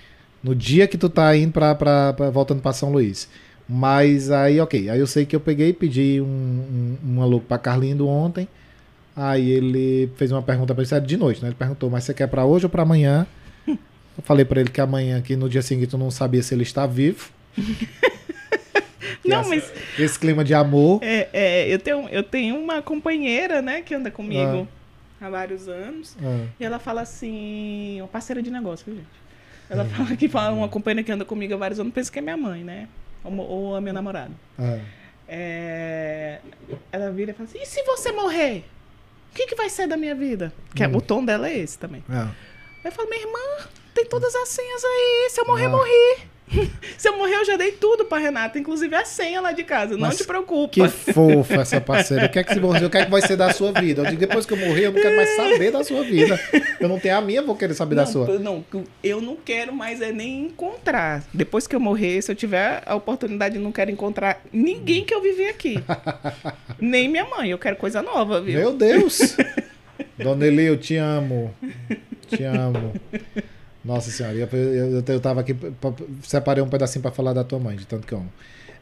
[0.43, 3.27] No dia que tu tá indo pra, pra, pra- voltando para São Luís.
[3.67, 4.89] Mas aí, ok.
[4.89, 8.47] Aí eu sei que eu peguei e pedi um, um, um aluno pra Carlindo ontem.
[9.15, 11.49] Aí ele fez uma pergunta pra ele, de noite, né?
[11.49, 13.27] Ele perguntou, mas você quer pra hoje ou pra amanhã?
[13.67, 16.63] Eu falei pra ele que amanhã, que no dia seguinte eu não sabia se ele
[16.63, 17.29] está vivo.
[19.25, 20.99] Não, essa- mas Esse clima de amor.
[21.01, 24.67] é, é, eu, tenho, eu tenho uma companheira, né, que anda comigo
[25.21, 26.17] há vários anos.
[26.21, 29.07] Ah, E ela fala assim, uma parceira de negócio, viu, gente?
[29.69, 32.21] Ela fala que fala, uma companheira que anda comigo há vários anos, pensa que é
[32.21, 32.87] minha mãe, né?
[33.23, 34.31] Ou, ou a minha namorada.
[34.59, 34.77] Ah,
[35.27, 36.39] É,
[36.91, 38.65] Ela vira e fala assim: e se você morrer?
[39.33, 40.53] O que, que vai ser da minha vida?
[40.75, 40.97] Que é- Hum.
[40.97, 42.03] o tom dela é esse também.
[42.07, 42.27] Aí
[42.85, 43.39] eu falo, minha irmã,
[43.95, 45.27] tem todas as senhas aí.
[45.31, 45.69] Se eu morrer, Ah.
[45.69, 46.17] morri.
[46.97, 49.93] Se eu morrer, eu já dei tudo pra Renata, inclusive a senha lá de casa.
[49.93, 50.73] Não Mas te preocupa.
[50.73, 52.25] Que fofa essa parceira.
[52.25, 52.85] O que é que morrer?
[52.85, 54.01] O que é que vai ser da sua vida?
[54.01, 56.39] Eu digo, depois que eu morrer, eu não quero mais saber da sua vida.
[56.79, 58.39] Eu não tenho a minha, vou querer saber da não, sua.
[58.39, 58.65] não,
[59.03, 61.23] eu não quero mais é nem encontrar.
[61.33, 65.21] Depois que eu morrer, se eu tiver a oportunidade, não quero encontrar ninguém que eu
[65.21, 65.83] vivi aqui.
[66.79, 67.49] nem minha mãe.
[67.49, 68.59] Eu quero coisa nova, viu?
[68.59, 69.35] Meu Deus!
[70.17, 71.53] Dona Eli, eu te amo.
[72.27, 72.93] Te amo.
[73.83, 75.55] Nossa senhora, eu, eu, eu tava aqui,
[76.23, 78.31] separei um pedacinho pra falar da tua mãe, de tanto que eu amo.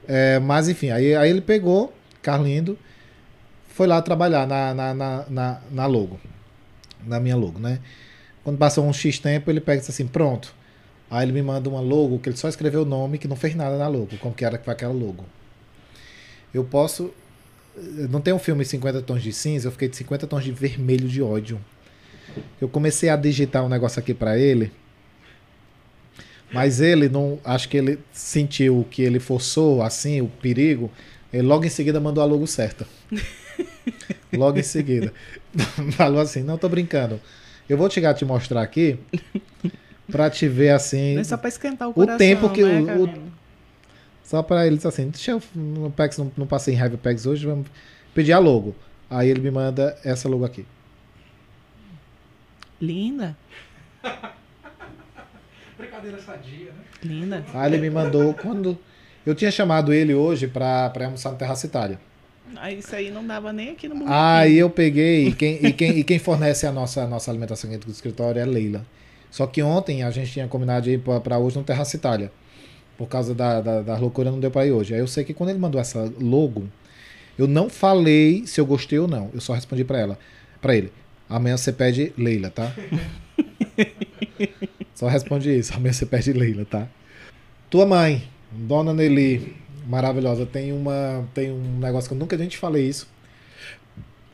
[0.08, 2.78] É, mas enfim, aí, aí ele pegou, Carlindo,
[3.70, 6.20] foi lá trabalhar na, na, na, na, na logo.
[7.06, 7.80] Na minha logo, né?
[8.44, 10.54] Quando passou um X tempo, ele pega e assim, pronto.
[11.10, 13.56] Aí ele me manda uma logo que ele só escreveu o nome que não fez
[13.56, 15.26] nada na logo, como que era que foi aquela logo.
[16.54, 17.12] Eu posso.
[18.10, 21.08] Não tem um filme 50 tons de cinza, eu fiquei de 50 tons de vermelho
[21.08, 21.60] de ódio.
[22.60, 24.72] Eu comecei a digitar um negócio aqui pra ele.
[26.54, 27.40] Mas ele não.
[27.44, 30.92] Acho que ele sentiu que ele forçou assim o perigo.
[31.32, 32.86] Ele logo em seguida mandou a logo certa.
[34.34, 35.14] Logo em seguida.
[35.92, 37.20] Falou assim: não tô brincando.
[37.70, 38.98] Eu vou chegar a te mostrar aqui.
[40.10, 41.16] Pra te ver assim.
[41.16, 43.32] Não é só pra esquentar o O coração, tempo que né, o- o-?
[44.24, 47.26] Só pra ele dizer assim, deixa eu no PEX, não, não passei em Heavy PEX
[47.26, 47.68] hoje, vamos
[48.16, 48.74] pedir a logo.
[49.10, 50.66] Aí ele me manda essa logo aqui.
[52.80, 53.38] Linda,
[55.82, 56.84] Brincadeira sadia, né?
[57.04, 57.46] linda.
[57.54, 58.78] Aí ele me mandou quando.
[59.26, 62.00] Eu tinha chamado ele hoje pra, pra almoçar no Terraça Itália.
[62.56, 65.74] Aí isso aí não dava nem aqui no Burger Aí eu peguei, e quem, e
[65.74, 68.86] quem, e quem fornece a nossa, a nossa alimentação aqui do escritório é a Leila.
[69.32, 72.32] Só que ontem a gente tinha combinado de ir pra, pra hoje no Terraça Itália.
[72.98, 74.94] Por causa da, da, da loucura não deu pra ir hoje.
[74.94, 76.68] Aí eu sei que quando ele mandou essa logo,
[77.38, 79.32] eu não falei se eu gostei ou não.
[79.34, 80.20] Eu só respondi pra ela,
[80.62, 80.92] para ele.
[81.28, 82.72] Amanhã você pede Leila, tá?
[85.02, 85.74] só responde isso.
[85.74, 86.88] Amanhã você pede Leila, tá?
[87.72, 89.56] Tua mãe, Dona Nelly,
[89.88, 90.46] maravilhosa.
[90.46, 93.08] Tem uma, tem um negócio que eu nunca nem te falei isso.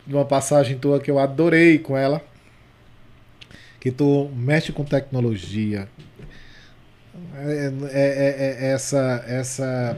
[0.05, 2.21] Uma passagem tua que eu adorei com ela.
[3.79, 5.87] Que tu mexe com tecnologia.
[7.37, 9.97] É, é- é- é essa, essa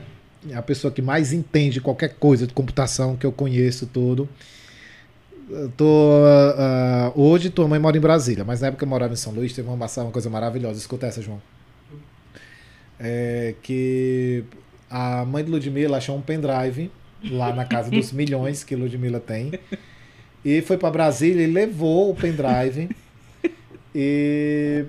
[0.54, 4.30] a pessoa que mais entende qualquer coisa de computação que eu conheço tudo.
[5.76, 6.12] Tô,
[6.58, 9.52] ah, hoje tua mãe mora em Brasília, mas na época eu morava em São Luís,
[9.54, 10.78] teve uma, uma coisa maravilhosa.
[10.80, 11.42] Escuta essa, João.
[13.00, 14.44] É que
[14.90, 16.92] a mãe de Ludmilla achou um pendrive
[17.32, 19.52] lá na casa dos milhões que Ludmilla tem.
[20.46, 22.90] E foi para Brasília e levou o pendrive
[23.96, 24.86] e,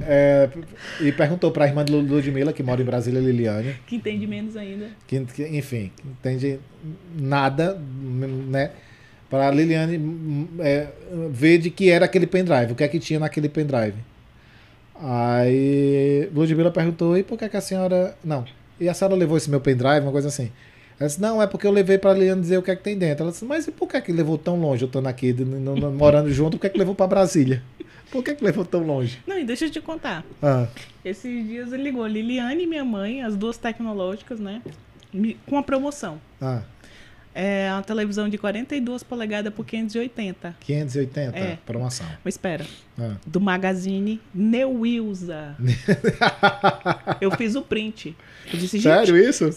[0.00, 0.48] é,
[1.00, 4.26] e perguntou para a irmã de Lu- Ludmilla, que mora em Brasília, Liliane, Que entende
[4.26, 4.90] menos ainda.
[5.06, 6.60] que, que, enfim, entende
[7.18, 8.70] nada, né?
[9.32, 10.88] Para a Liliane hum, é,
[11.30, 13.96] ver de que era aquele pendrive, o que é que tinha naquele pendrive.
[15.00, 18.14] Aí Ludmilla perguntou: e por que, que a senhora.
[18.22, 18.44] Não.
[18.78, 20.50] E a senhora levou esse meu pendrive, uma coisa assim.
[21.00, 22.82] Ela disse: não, é porque eu levei para a Liliane dizer o que é que
[22.82, 23.22] tem dentro.
[23.24, 24.82] Ela disse: mas e por que, que levou tão longe?
[24.82, 27.62] Eu estando aqui, no- no- morando junto, por que, que levou para Brasília?
[28.10, 29.18] Por que, que levou tão longe?
[29.26, 30.22] Não, e deixa eu te contar.
[30.42, 30.66] Ah,
[31.02, 34.60] Esses dias ele ligou Liliane e minha mãe, as duas tecnológicas, né?
[35.46, 36.20] Com a promoção.
[36.40, 36.60] ah,
[37.34, 40.54] É uma televisão de 42 polegadas por 580.
[40.60, 41.58] 580, É.
[41.64, 42.06] promoção.
[42.22, 42.66] Mas espera,
[42.98, 43.14] Ah.
[43.26, 45.56] do Magazine Neuilza.
[47.20, 48.14] eu fiz o print.
[48.52, 49.50] Eu disse, Sério isso?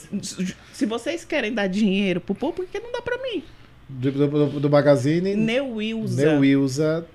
[0.73, 3.43] se vocês querem dar dinheiro pro povo, por que não dá pra mim?
[3.89, 6.25] Do, do, do Magazine, Neuilza.
[6.25, 7.05] Neuilza,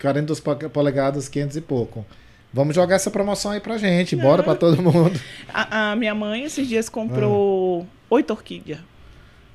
[0.00, 2.04] 42 po- polegadas, 500 e pouco.
[2.52, 5.18] Vamos jogar essa promoção aí pra gente, bora pra todo mundo.
[5.54, 8.80] A, a minha mãe esses dias comprou oito orquídeas.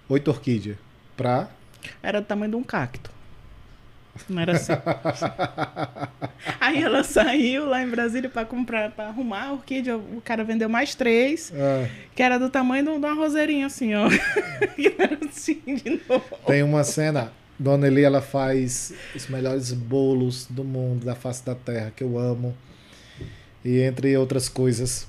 [0.09, 0.77] Oito orquídea.
[1.15, 1.49] Pra.
[2.01, 3.11] Era do tamanho de um cacto.
[4.29, 4.73] Não era assim.
[6.59, 9.95] Aí ela saiu lá em Brasília pra comprar, pra arrumar a orquídea.
[9.97, 13.93] O cara vendeu mais três, Ah, que era do tamanho de um- uma roseirinha, assim,
[13.95, 14.07] ó.
[14.75, 16.23] que era assim de novo.
[16.47, 17.31] tem uma cena.
[17.59, 22.17] Dona Eli, ela faz os melhores bolos do mundo, da face da terra, que eu
[22.17, 22.55] amo.
[23.65, 25.07] E entre outras coisas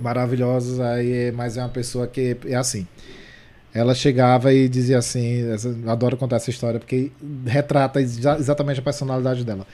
[0.00, 2.86] maravilhosas, aí, mas é uma pessoa que é assim.
[3.74, 5.42] Ela chegava e dizia assim,
[5.86, 7.12] adoro contar essa história porque
[7.46, 9.66] retrata exa- exatamente a personalidade dela.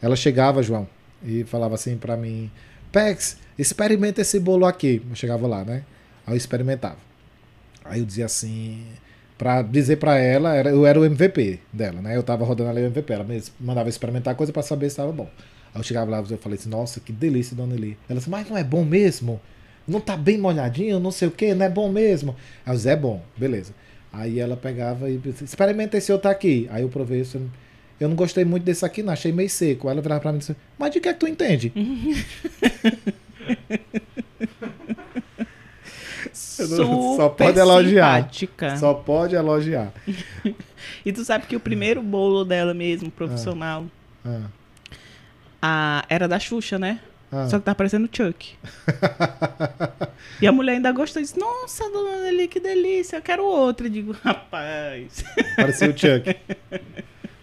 [0.00, 0.88] Ela chegava, João,
[1.24, 2.50] e falava assim pra mim:
[2.90, 5.02] Pex, experimenta esse bolo aqui.
[5.08, 5.84] Eu chegava lá, né?
[6.26, 6.96] Aí eu experimentava.
[7.84, 8.84] Aí eu dizia assim,
[9.36, 12.16] pra dizer pra ela, eu era o MVP dela, né?
[12.16, 15.12] Eu tava rodando ali o MVP, ela me mandava experimentar coisa pra saber se estava
[15.12, 15.28] bom.
[15.74, 17.98] Aí eu chegava lá e falei assim, nossa, que delícia, dona Eli.
[18.08, 19.40] Ela disse, mas não é bom mesmo?
[19.92, 22.34] Não tá bem molhadinho, não sei o que, não é bom mesmo?
[22.66, 23.72] Aí eu disse, é bom, beleza.
[24.12, 26.66] Aí ela pegava e disse, experimenta esse outro aqui.
[26.70, 27.40] Aí eu provei isso.
[28.00, 29.86] Eu não gostei muito desse aqui, não, achei meio seco.
[29.88, 31.72] Aí ela virava pra mim e disse, mas de que é que tu entende?
[36.32, 38.16] Só pode elogiar.
[38.18, 38.76] simpática.
[38.76, 39.92] Só pode elogiar.
[41.06, 43.84] E tu sabe que o primeiro bolo dela mesmo, profissional,
[44.24, 44.40] Ah,
[45.62, 46.98] a- era da Xuxa, né?
[47.32, 47.48] Ah.
[47.48, 48.54] Só que tá parecendo Chuck.
[50.40, 53.86] E a mulher ainda gostou e disse, nossa, dona Nelly, que delícia, eu quero outro.
[53.86, 55.24] Eu digo, rapaz.
[55.56, 56.36] Parecia o Chuck.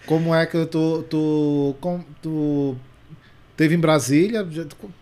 [0.06, 2.76] Como é que tu, tu, com- tu
[3.56, 4.44] teve em Brasília?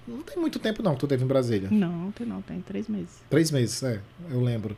[0.08, 1.70] Não tem muito tempo não que tu teve em Brasília.
[1.72, 3.22] Não, tem não, tem três meses.
[3.30, 4.00] Três meses, é,
[4.30, 4.76] eu lembro.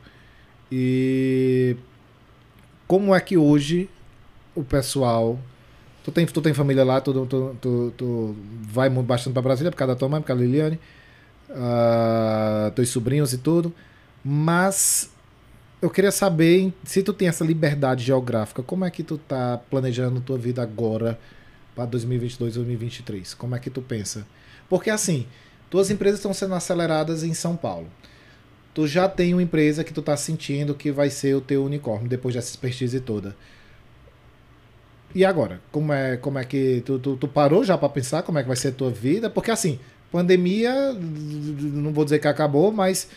[0.70, 1.76] E
[2.86, 3.88] como é que hoje
[4.54, 5.38] o pessoal.
[6.10, 9.76] Tu tem, tu tem família lá, tu, tu, tu, tu vai bastante pra Brasília por
[9.76, 10.78] causa da tua mãe, por causa da Liliane,
[11.50, 13.72] ah, teus sobrinhos e tudo.
[14.24, 15.08] Mas
[15.80, 20.20] eu queria saber se tu tem essa liberdade geográfica, como é que tu tá planejando
[20.20, 21.16] tua vida agora
[21.76, 23.34] para 2022, 2023?
[23.34, 24.26] Como é que tu pensa?
[24.68, 25.28] Porque assim,
[25.70, 27.86] tuas empresas estão sendo aceleradas em São Paulo.
[28.74, 32.08] Tu já tem uma empresa que tu tá sentindo que vai ser o teu unicórnio
[32.08, 33.36] depois dessa expertise toda.
[35.14, 35.60] E agora?
[35.72, 38.48] Como é, como é que tu, tu, tu parou já para pensar como é que
[38.48, 39.28] vai ser a tua vida?
[39.28, 39.78] Porque assim,
[40.12, 43.08] pandemia, não vou dizer que acabou, mas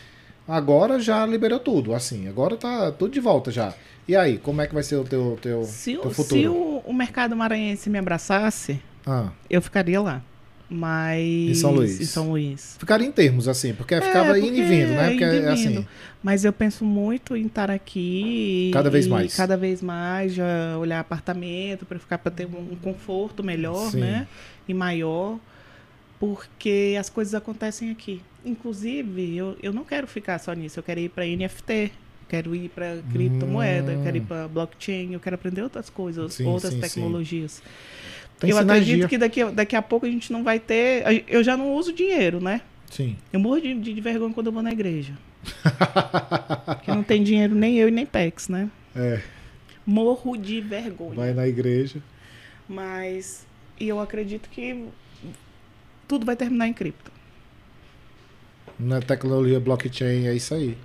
[0.48, 3.74] agora já liberou tudo, assim, agora tá tudo de volta já.
[4.08, 6.42] E aí, como é que vai ser o teu, teu, Se, teu futuro?
[6.42, 10.22] se o, o mercado maranhense me abraçasse, Ah, eu ficaria lá.
[10.74, 11.22] Mas.
[11.22, 12.02] Em São Luís.
[12.02, 12.76] Em São Luís.
[12.80, 15.08] ficaria em termos, assim, porque É, ficava indo e porque vindo, né?
[15.08, 15.88] é Porque, indo e assim.
[16.22, 18.72] Mas eu penso muito em estar aqui.
[18.74, 19.36] Cada vez e mais.
[19.36, 24.00] Cada vez mais, já olhar apartamento para ficar para ter um, conforto melhor, Sim.
[24.00, 24.28] né?
[24.68, 25.38] E maior.
[26.20, 28.22] Porque as coisas acontecem aqui.
[28.46, 30.80] Inclusive, eu, eu não quero ficar só nisso.
[30.80, 31.92] Eu quero ir para NFT.
[32.30, 34.26] Quero ir para criptomoeda, eu quero ir Hum.
[34.26, 37.02] para blockchain, eu quero aprender outras coisas, Sim, outras sim, sim.
[38.40, 41.24] Tem eu acredito que daqui, a- daqui a pouco a gente não vai ter.
[41.28, 42.62] Eu já não uso dinheiro, né?
[42.92, 43.16] Sim.
[43.32, 45.14] Eu morro de, de vergonha quando eu vou na igreja.
[46.66, 48.70] Porque não tem dinheiro nem eu e nem Pex, né?
[48.96, 49.22] É,
[49.86, 51.16] Morro de vergonha.
[51.16, 52.00] vai na igreja.
[52.70, 53.46] Mas
[53.80, 54.86] e eu acredito que
[56.08, 57.12] tudo vai terminar em cripto.
[58.80, 60.78] Na tecnologia blockchain, é isso aí.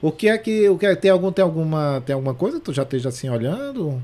[0.00, 0.68] O que é que.
[0.68, 3.28] O que é, tem, algum, tem, alguma, tem alguma coisa que tu já esteja assim
[3.28, 4.02] olhando?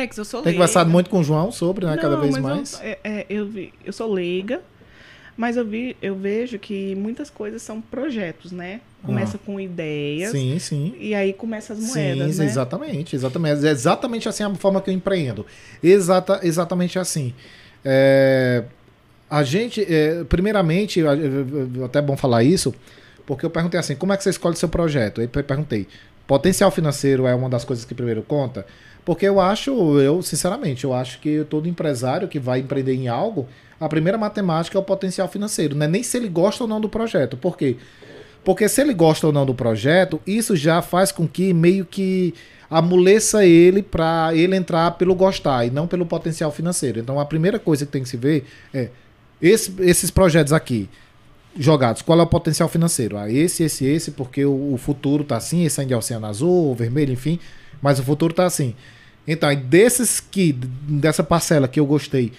[0.00, 0.58] Pex, eu sou Tem leiga.
[0.58, 1.96] conversado muito com o João sobre, né?
[1.96, 2.72] cada Não, vez mas mais.
[2.74, 4.60] Eu, é, é, eu, vi- eu sou leiga,
[5.36, 8.80] mas eu, vi, eu vejo que muitas coisas são projetos, né?
[9.02, 10.30] Começa com ideias.
[10.30, 10.32] Ah.
[10.32, 10.94] Sim, sim.
[10.98, 12.44] E aí começa as moedas, Sim, né?
[12.44, 13.66] exatamente, exatamente.
[13.66, 15.46] É exatamente assim a forma que eu empreendo.
[15.82, 17.32] Exata, exatamente assim.
[17.84, 18.64] É,
[19.30, 21.00] a gente, é, primeiramente,
[21.84, 22.74] até é bom falar isso,
[23.24, 25.20] porque eu perguntei assim, como é que você escolhe seu projeto?
[25.20, 25.86] Aí eu perguntei,
[26.26, 28.66] potencial financeiro é uma das coisas que primeiro conta?
[29.06, 29.70] Porque eu acho,
[30.00, 33.46] eu sinceramente, eu acho que todo empresário que vai empreender em algo,
[33.80, 36.80] a primeira matemática é o potencial financeiro, não é nem se ele gosta ou não
[36.80, 37.36] do projeto.
[37.36, 37.76] Por quê?
[38.44, 42.34] Porque se ele gosta ou não do projeto, isso já faz com que meio que
[42.68, 46.98] amoleça ele para ele entrar pelo gostar e não pelo potencial financeiro.
[46.98, 48.88] Então a primeira coisa que tem que se ver é
[49.40, 50.88] esse- esses projetos aqui
[51.56, 53.16] jogados, qual é o potencial financeiro?
[53.16, 56.74] Ah, esse, esse, esse, porque o, o futuro tá assim, esse ainda é oceano azul,
[56.74, 57.38] vermelho, enfim,
[57.80, 58.74] mas o futuro tá assim.
[59.26, 62.32] Então, desses que, dessa parcela que eu gostei,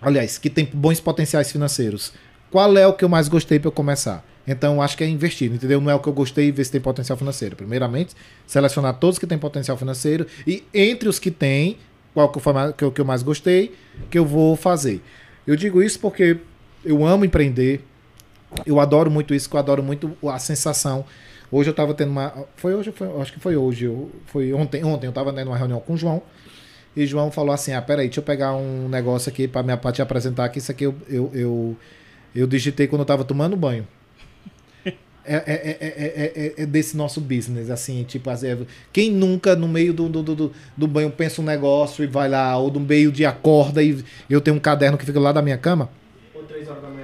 [0.00, 2.12] aliás, que tem bons potenciais financeiros,
[2.50, 4.24] qual é o que eu mais gostei para eu começar?
[4.46, 5.80] Então, acho que é investir, entendeu?
[5.80, 7.56] Não é o que eu gostei e ver se tem potencial financeiro.
[7.56, 8.14] Primeiramente,
[8.46, 11.78] selecionar todos que têm potencial financeiro e entre os que têm,
[12.12, 13.74] qual que, foi que, que eu mais gostei,
[14.10, 15.00] que eu vou fazer.
[15.46, 16.38] Eu digo isso porque
[16.84, 17.84] eu amo empreender,
[18.66, 21.04] eu adoro muito isso, eu adoro muito a sensação.
[21.52, 22.32] Hoje eu estava tendo uma.
[22.56, 25.56] Foi hoje, foi, acho que foi hoje, eu- foi ontem, ontem eu estava tendo uma
[25.58, 26.22] reunião com o João.
[26.96, 30.00] E o João falou assim: ah, peraí, deixa eu pegar um negócio aqui para te
[30.00, 31.76] apresentar, que isso aqui eu, eu, eu,
[32.34, 33.86] eu digitei quando eu estava tomando banho.
[35.24, 38.58] É, é, é, é, é, é desse nosso business, assim, tipo, assim, é-
[38.92, 42.56] quem nunca no meio do, do, do, do banho pensa um negócio e vai lá,
[42.58, 45.56] ou no meio de acorda e eu tenho um caderno que fica lá da minha
[45.56, 45.88] cama,
[46.34, 47.01] Ou 3 horas da manhã.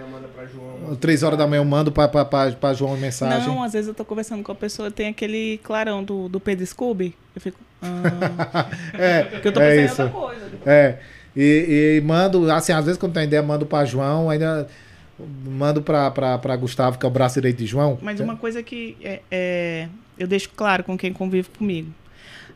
[0.97, 3.47] Três horas da manhã eu mando pra João uma mensagem.
[3.47, 6.67] Não, às vezes eu tô conversando com a pessoa, tem aquele clarão do, do Pedro
[6.67, 7.15] Scooby.
[7.35, 7.59] Eu fico.
[7.83, 10.17] Ah, é, porque eu tô é pensando em isso.
[10.17, 10.59] outra coisa.
[10.67, 10.99] É.
[11.37, 14.67] E, e mando, assim, às vezes quando tem ideia, mando pra João, ainda
[15.45, 17.99] mando pra Gustavo, que é o braço direito de João.
[18.03, 19.89] Mas uma coisa que é, é,
[20.19, 21.93] eu deixo claro com quem convive comigo.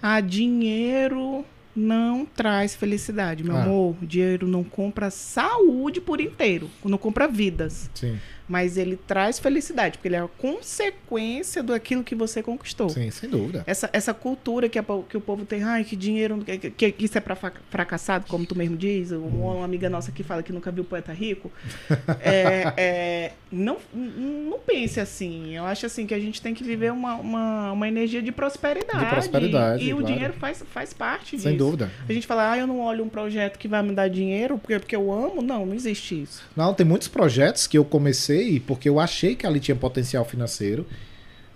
[0.00, 3.62] Ah, dinheiro não traz felicidade, meu Ah.
[3.62, 3.96] amor.
[4.02, 7.90] Dinheiro não compra saúde por inteiro, não compra vidas.
[7.94, 12.88] Sim, Mas ele traz felicidade, porque ele é a consequência daquilo que você conquistou.
[12.88, 13.62] sim, sem dúvida.
[13.66, 17.04] Essa, essa cultura que, a que o povo tem, ai, que dinheiro, que, que- que
[17.04, 17.36] isso é para
[17.70, 21.12] fracassado, como tu mesmo diz, uma, uma amiga nossa que fala que nunca viu poeta
[21.12, 21.50] rico.
[22.24, 25.54] É, é, não, não pense assim.
[25.56, 28.98] Eu acho assim que a gente tem que viver uma, uma, uma energia de prosperidade.
[29.04, 30.12] De prosperidade, E o claro.
[30.12, 31.64] dinheiro faz, faz parte Sem disso.
[31.64, 31.90] dúvida.
[32.08, 34.78] A gente fala, ah, eu não olho um projeto que vai me dar dinheiro porque,
[34.78, 35.42] porque eu amo.
[35.42, 36.42] Não, não existe isso.
[36.56, 40.86] Não, tem muitos projetos que eu comecei porque eu achei que ali tinha potencial financeiro.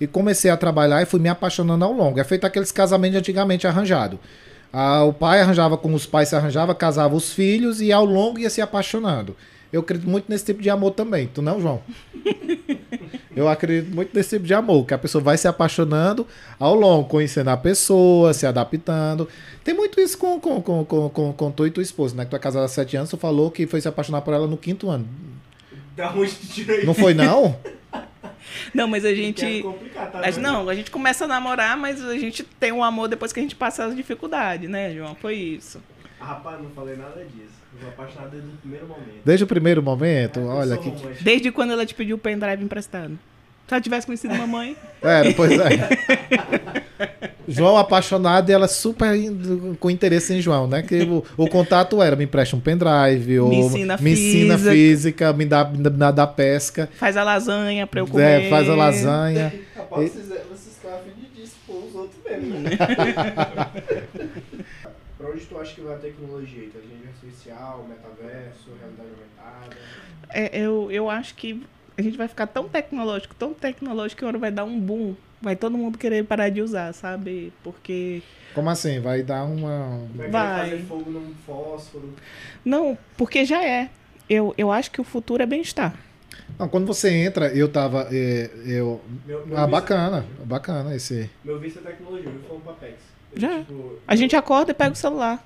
[0.01, 2.21] E comecei a trabalhar e fui me apaixonando ao longo.
[2.21, 4.19] É feito aqueles casamentos antigamente arranjado.
[4.73, 8.39] Ah, o pai arranjava com os pais, se arranjava, casava os filhos e ao longo
[8.39, 9.35] ia se apaixonando.
[9.73, 11.29] Eu acredito muito nesse tipo de amor também.
[11.33, 11.81] Tu não, João?
[13.35, 16.27] Eu acredito muito nesse tipo de amor, que a pessoa vai se apaixonando
[16.59, 19.29] ao longo, conhecendo a pessoa, se adaptando.
[19.63, 22.25] Tem muito isso com, com, com, com, com, com tu e tua esposa, né?
[22.25, 24.47] Que tu é casada há sete anos, tu falou que foi se apaixonar por ela
[24.47, 25.07] no quinto ano.
[25.97, 26.87] Da onde tu tirou isso?
[26.87, 27.59] Não foi, não?
[28.73, 29.63] Não, mas a é gente.
[29.63, 33.09] complicado, tá a não, a gente começa a namorar, mas a gente tem um amor
[33.09, 35.15] depois que a gente passa as dificuldades, né, João?
[35.17, 35.83] Foi isso.
[36.21, 37.57] Ah, Rapaz, não falei nada disso.
[37.75, 39.21] Eu vou apaixonado desde o primeiro momento.
[39.25, 40.89] Desde o primeiro momento, É, olha que.
[40.89, 41.25] romântico.
[41.25, 43.19] Desde quando ela te pediu o pendrive emprestado?
[43.67, 44.77] Se ela tivesse conhecido mamãe.
[45.03, 45.67] É, pois é.
[47.49, 49.11] João apaixonado e ela super
[49.79, 50.83] com interesse em João, né?
[50.83, 54.73] Que o, o contato era: me empresta um pendrive, ou Me ensina me ensina física.
[54.73, 58.43] física, me dá, me dá, dá pesca, Faz a lasanha pra eu comer.
[58.47, 59.53] é, faz a lasanha.
[59.77, 62.71] Rapaz, vocês, vocês ficam afim de dispor os outros mesmo, né?
[65.19, 66.65] pra onde tu acha que vai a tecnologia?
[66.65, 69.77] Inteligência artificial, metaverso, realidade aumentada?
[70.31, 71.63] É, eu, eu acho que
[71.97, 75.15] a gente vai ficar tão tecnológico, tão tecnológico que uma hora vai dar um boom.
[75.41, 77.53] Vai todo mundo querer parar de usar, sabe?
[77.63, 78.23] Porque.
[78.55, 79.01] Como assim?
[79.01, 80.01] Vai dar uma.
[80.15, 80.71] Vai, Vai.
[80.71, 82.15] fazer fogo num fósforo?
[82.65, 83.91] Não, porque já é.
[84.29, 85.95] Eu, eu acho que o futuro é bem-estar.
[86.59, 88.09] Não, quando você entra, eu tava.
[88.11, 89.01] é, eu...
[89.27, 91.31] Meu, meu Ah, bacana, bacana esse.
[91.45, 92.95] Meu vício é tecnologia, eu falo pra Apex.
[93.33, 93.59] Eu, Já.
[93.59, 95.45] tipo, A gente acorda e pega o celular.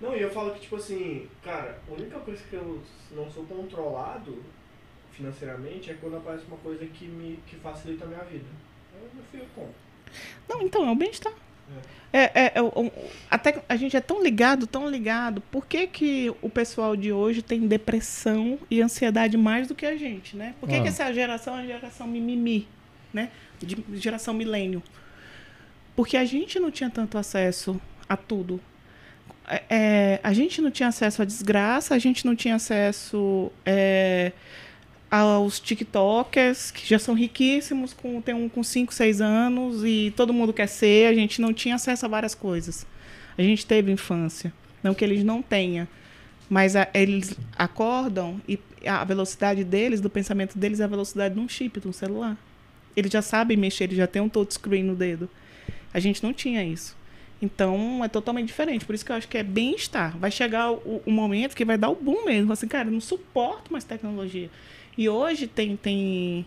[0.00, 2.80] Não, e eu falo que, tipo assim, cara, a única coisa que eu
[3.16, 4.42] não sou controlado
[5.10, 8.44] financeiramente é quando aparece uma coisa que me que facilita a minha vida.
[10.48, 11.32] Não, então é o bem-estar.
[12.12, 12.90] É, é, é, o-
[13.30, 15.40] até a gente é tão ligado, tão ligado.
[15.50, 19.96] Por que, que o pessoal de hoje tem depressão e ansiedade mais do que a
[19.96, 20.54] gente, né?
[20.60, 20.82] Por que, Ah.
[20.82, 22.66] que essa geração é a geração mimimi,
[23.12, 23.30] né?
[23.58, 24.82] De, geração milênio.
[25.94, 27.78] Porque a gente não tinha tanto acesso
[28.08, 28.60] a tudo.
[29.48, 34.32] É, é, a gente não tinha acesso à desgraça, a gente não tinha acesso é,
[35.22, 40.32] aos TikTokers, que já são riquíssimos, com, tem um com 5, 6 anos, e todo
[40.32, 42.86] mundo quer ser, a gente não tinha acesso a várias coisas.
[43.36, 44.52] A gente teve infância.
[44.82, 45.86] Não que eles não tenham.
[46.48, 51.40] Mas a- eles acordam e a velocidade deles, do pensamento deles, é a velocidade de
[51.40, 52.36] um chip, de um celular.
[52.96, 55.28] Eles já sabem mexer, eles já têm um touchscreen no dedo.
[55.92, 56.96] A gente não tinha isso.
[57.42, 58.84] Então é totalmente diferente.
[58.84, 60.16] Por isso que eu acho que é bem-estar.
[60.16, 62.52] Vai chegar o, o momento que vai dar o boom mesmo.
[62.52, 64.48] Assim, cara, eu não suporto mais tecnologia.
[64.96, 66.46] E hoje tem, tem,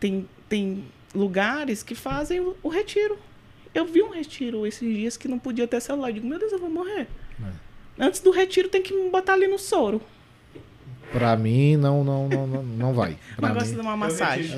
[0.00, 3.18] tem, tem lugares que fazem o, o retiro.
[3.74, 6.08] Eu vi um retiro esses dias que não podia ter celular.
[6.08, 7.06] Eu digo, meu Deus, eu vou morrer.
[7.98, 10.00] Antes do retiro tem que me botar ali no soro.
[11.12, 13.18] Pra mim, não, não, não, não, não vai.
[13.36, 14.50] Pra Mas gosta de uma massagem.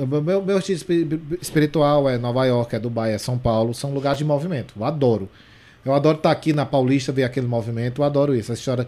[0.00, 3.72] O Meu, meu, meu estilo espi- espiritual é Nova York, é Dubai, é São Paulo,
[3.72, 4.74] são lugares de movimento.
[4.76, 5.28] Eu adoro.
[5.84, 8.50] Eu adoro estar aqui na Paulista, ver aquele movimento, eu adoro isso.
[8.50, 8.86] A história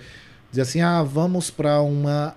[0.51, 2.34] diz assim: ah, vamos para uma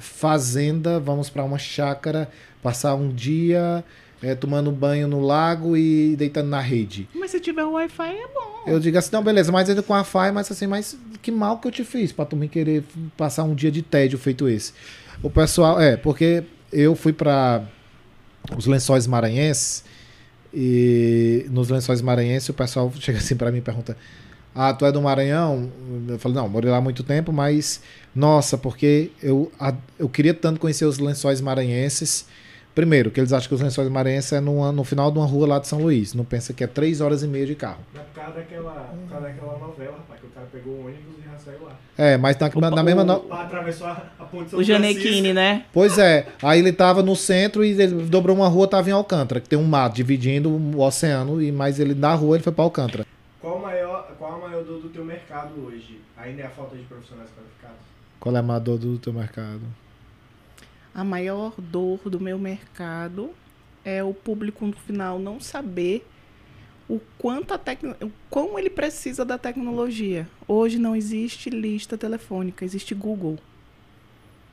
[0.00, 2.28] fazenda, vamos para uma chácara,
[2.62, 3.84] passar um dia
[4.22, 7.08] eh, tomando banho no lago e deitando na rede.
[7.14, 8.50] Mas se tiver Wi-Fi é bom.
[8.66, 11.58] Eu digo assim, não, beleza, mas ainda com a FAI, mas assim, mas que mal
[11.58, 12.84] que eu te fiz pra tu me querer
[13.16, 14.72] passar um dia de tédio feito esse.
[15.22, 17.62] O pessoal, é, porque eu fui pra
[18.56, 19.84] os lençóis maranhenses
[20.52, 23.96] e nos lençóis maranhenses o pessoal chega assim pra mim e pergunta:
[24.54, 25.70] Ah, tu é do Maranhão?
[26.08, 27.80] Eu falo, não, morei lá há muito tempo, mas
[28.14, 32.26] nossa, porque eu, a- eu queria tanto conhecer os lençóis maranhenses.
[32.74, 35.46] Primeiro, que eles acham que os lençóis maranhenses é numa- no final de uma rua
[35.46, 36.14] lá de São Luís.
[36.14, 37.78] Não pensa que é três horas e meia de carro.
[37.94, 41.28] Na cara daquela, por causa daquela novela, rapaz, que o cara pegou o ônibus e
[41.28, 41.76] já saiu lá.
[41.98, 43.04] É, mas na, na, na mesma.
[43.04, 45.64] no- atravessou a, a ponte São O Janequine, né?
[45.72, 49.40] Pois é, aí ele tava no centro e ele dobrou uma rua, tava em Alcântara,
[49.40, 52.64] que tem um mar dividindo o oceano, e mais ele da rua ele foi pra
[52.64, 53.04] Alcântara.
[53.40, 55.98] Qual, o maior, qual a maior dor do teu mercado hoje?
[56.16, 57.78] Ainda é a falta de profissionais qualificados?
[58.18, 59.62] Qual é a maior dor do teu mercado?
[60.94, 63.30] A maior dor do meu mercado
[63.82, 66.06] é o público no final não saber
[66.86, 67.96] o quanto a tecno...
[68.02, 70.28] o quão ele precisa da tecnologia.
[70.46, 73.38] Hoje não existe lista telefônica, existe Google.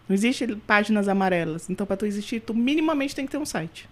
[0.08, 1.70] Não existe páginas amarelas.
[1.70, 3.90] Então, para tu existir, tu minimamente tem que ter um site.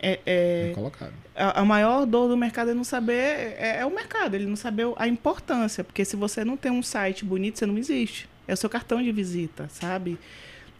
[0.00, 1.12] É, é, colocado.
[1.34, 4.54] a, a maior dor do mercado é não saber é, é o mercado, ele não
[4.56, 8.28] saber a importância, porque se você não tem um site bonito, você não existe.
[8.46, 10.18] É o seu cartão de visita, sabe?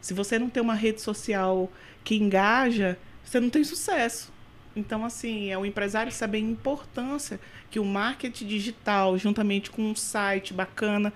[0.01, 1.71] Se você não tem uma rede social
[2.05, 4.33] que engaja, você não tem sucesso.
[4.77, 7.41] Então, assim, é o empresário saber a importância
[7.71, 11.13] que o marketing digital, juntamente com um site bacana,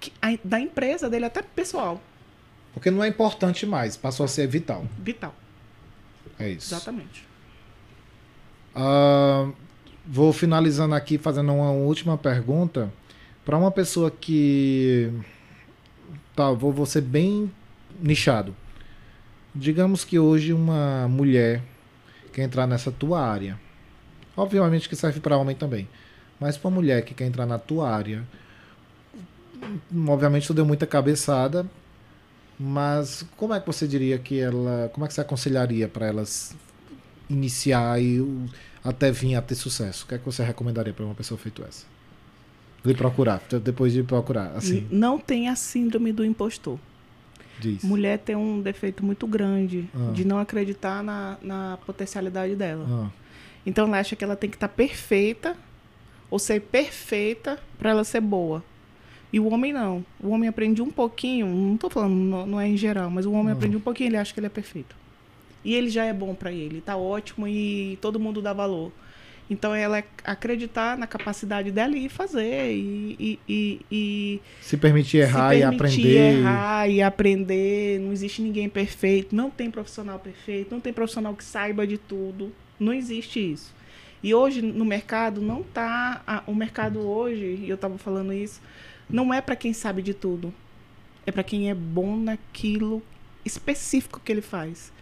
[0.00, 2.02] que, a- da empresa dele, até pessoal,
[2.74, 4.84] Porque não é importante mais, passou a ser vital.
[4.98, 5.34] vital.
[6.38, 6.74] É isso.
[6.74, 7.24] Exatamente.
[8.80, 9.50] Ah,
[10.06, 12.92] vou finalizando aqui fazendo uma última pergunta
[13.44, 15.12] para uma pessoa que
[16.36, 17.50] tá, vou, vou ser bem
[18.00, 18.54] nichado.
[19.52, 21.60] Digamos que hoje uma mulher
[22.32, 23.58] quer entrar nessa tua área.
[24.36, 25.88] Obviamente que serve para homem também.
[26.38, 28.22] Mas para mulher que quer entrar na tua área,
[30.06, 31.66] obviamente tu deu muita cabeçada,
[32.56, 36.54] mas como é que você diria que ela, como é que você aconselharia para elas
[37.28, 38.20] iniciar e
[38.84, 40.04] até vir a ter sucesso?
[40.04, 41.84] O que é que você recomendaria para uma pessoa feito essa?
[42.84, 46.78] De procurar, depois de procurar, assim, Não tem a síndrome do impostor.
[47.60, 47.82] diz.
[47.82, 50.12] Mulher tem um defeito muito grande Ah.
[50.12, 52.86] de não acreditar na, na potencialidade dela.
[52.88, 53.10] Ah,
[53.66, 55.56] Então ela acha que ela tem que estar perfeita
[56.30, 58.62] ou ser perfeita para ela ser boa.
[59.32, 60.06] E o homem não.
[60.20, 63.32] O homem aprende um pouquinho, não tô falando, não, não é em geral, mas o
[63.32, 63.56] homem Ah.
[63.56, 64.94] aprende um pouquinho, ele acha que ele é perfeito.
[65.68, 68.90] E ele já é bom para ele, tá ótimo e todo mundo dá valor.
[69.50, 75.18] Então ela é acreditar na capacidade dela e fazer e, e, e, e se permitir
[75.18, 76.38] errar se e permitir aprender.
[76.38, 78.00] errar e aprender.
[78.00, 79.34] Não existe ninguém perfeito.
[79.34, 80.70] Não tem profissional perfeito.
[80.70, 82.52] Não tem profissional que saiba de tudo.
[82.78, 83.74] Não existe isso.
[84.22, 86.22] E hoje no mercado não tá.
[86.26, 88.60] a- o mercado hoje, e eu estava falando isso,
[89.08, 90.52] não é para quem sabe de tudo.
[91.26, 93.02] É para quem é bom naquilo
[93.44, 94.92] específico que ele faz.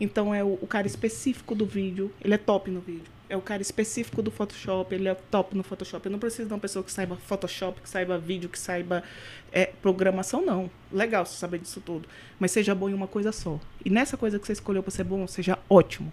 [0.00, 3.04] Então é o, o cara específico do vídeo, ele é top no vídeo.
[3.28, 6.06] É o cara específico do Photoshop, ele é top no Photoshop.
[6.06, 9.02] Eu não preciso de uma pessoa que saiba Photoshop, que saiba vídeo, que saiba
[9.50, 10.70] é, programação, não.
[10.92, 12.06] Legal você saber disso tudo.
[12.38, 13.58] Mas seja bom em uma coisa só.
[13.84, 16.12] E nessa coisa que você escolheu para ser bom, seja ótimo.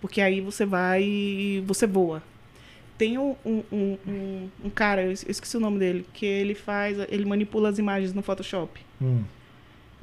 [0.00, 1.62] Porque aí você vai.
[1.66, 2.22] você voa.
[2.98, 6.26] Tem um, um, um, um- um cara, eu es- eu esqueci o nome dele, que
[6.26, 6.98] ele faz.
[7.08, 8.78] ele manipula as imagens no Photoshop.
[9.00, 9.24] Hum,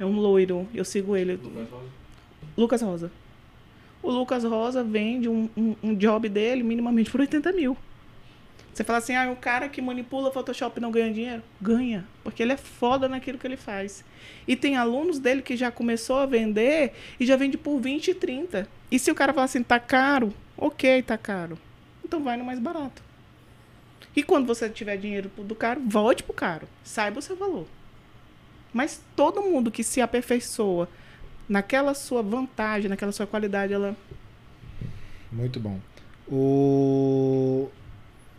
[0.00, 1.34] É um loiro, eu sigo ele.
[1.36, 2.01] Lucas Rosa.
[4.02, 7.76] O Lucas Rosa vende um, um, um job dele minimamente por 80 mil.
[8.72, 11.42] Você fala assim, ah, o cara que manipula Photoshop não ganha dinheiro?
[11.60, 14.02] Ganha, porque ele é foda naquilo que ele faz.
[14.48, 18.14] E tem alunos dele que já começou a vender e já vende por 20 e
[18.14, 18.66] 30.
[18.90, 21.58] E se o cara falar assim, tá caro, ok, tá caro.
[22.02, 23.02] Então vai no mais barato.
[24.16, 26.66] E quando você tiver dinheiro do caro, volte pro caro.
[26.82, 27.66] Saiba o seu valor.
[28.72, 30.88] Mas todo mundo que se aperfeiçoa
[31.48, 33.96] naquela sua vantagem, naquela sua qualidade, ela.
[35.30, 35.80] muito bom.
[36.28, 37.68] O...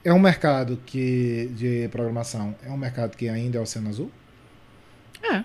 [0.03, 4.11] É um mercado que de programação, é um mercado que ainda é oceano azul?
[5.21, 5.43] É.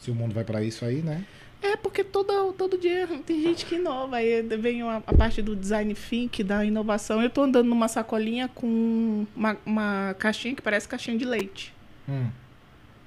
[0.00, 1.24] Se o mundo vai para isso aí, né?
[1.62, 4.16] É porque todo, todo dia tem gente que inova.
[4.16, 7.22] Aí vem a, a parte do design think, da inovação.
[7.22, 11.72] Eu tô andando numa sacolinha com uma, uma caixinha que parece caixinha de leite.
[12.08, 12.28] Hum.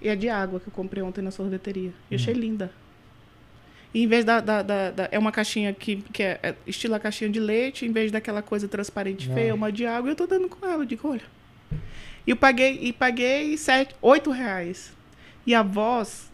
[0.02, 1.93] E é de água que eu comprei ontem na sorveteria.
[2.10, 2.72] Eu achei linda.
[3.96, 6.96] E em vez da, da, da- da- É uma caixinha que, que é, é estilo
[6.96, 9.34] a caixinha de leite, em vez daquela coisa transparente Ah.
[9.34, 10.84] feia, uma de água, eu tô dando com ela.
[10.84, 11.22] Eu digo, olha.
[12.28, 14.92] E eu paguei, e paguei sete, oito reais.
[15.48, 16.30] E a voz,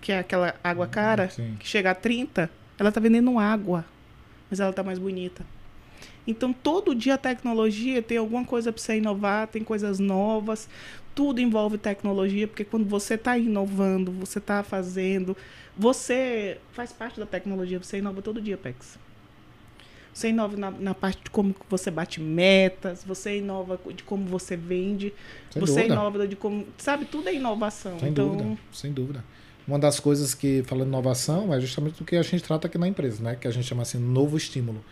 [0.00, 1.56] que é aquela água cara, Sim.
[1.58, 2.48] que chega a 30,
[2.78, 3.84] ela tá vendendo água.
[4.48, 5.44] Mas ela tá mais bonita.
[6.28, 10.68] Então, todo dia a tecnologia tem alguma coisa para você inovar, tem coisas novas.
[11.14, 15.34] Tudo envolve tecnologia, porque quando você está inovando, você está fazendo,
[15.74, 18.98] você faz parte da tecnologia, você inova todo dia, Pex.
[20.12, 24.54] Você inova na, na parte de como você bate metas, você inova de como você
[24.54, 25.14] vende,
[25.50, 25.94] Sem você dúvida.
[25.94, 26.66] inova de como.
[26.76, 27.98] Sabe, tudo é inovação.
[27.98, 29.24] Sem então, dúvida, sem dúvida.
[29.66, 32.88] Uma das coisas que, falando inovação, é justamente o que a gente trata aqui na
[32.88, 33.36] empresa, né?
[33.40, 34.84] Que a gente chama assim, novo estímulo.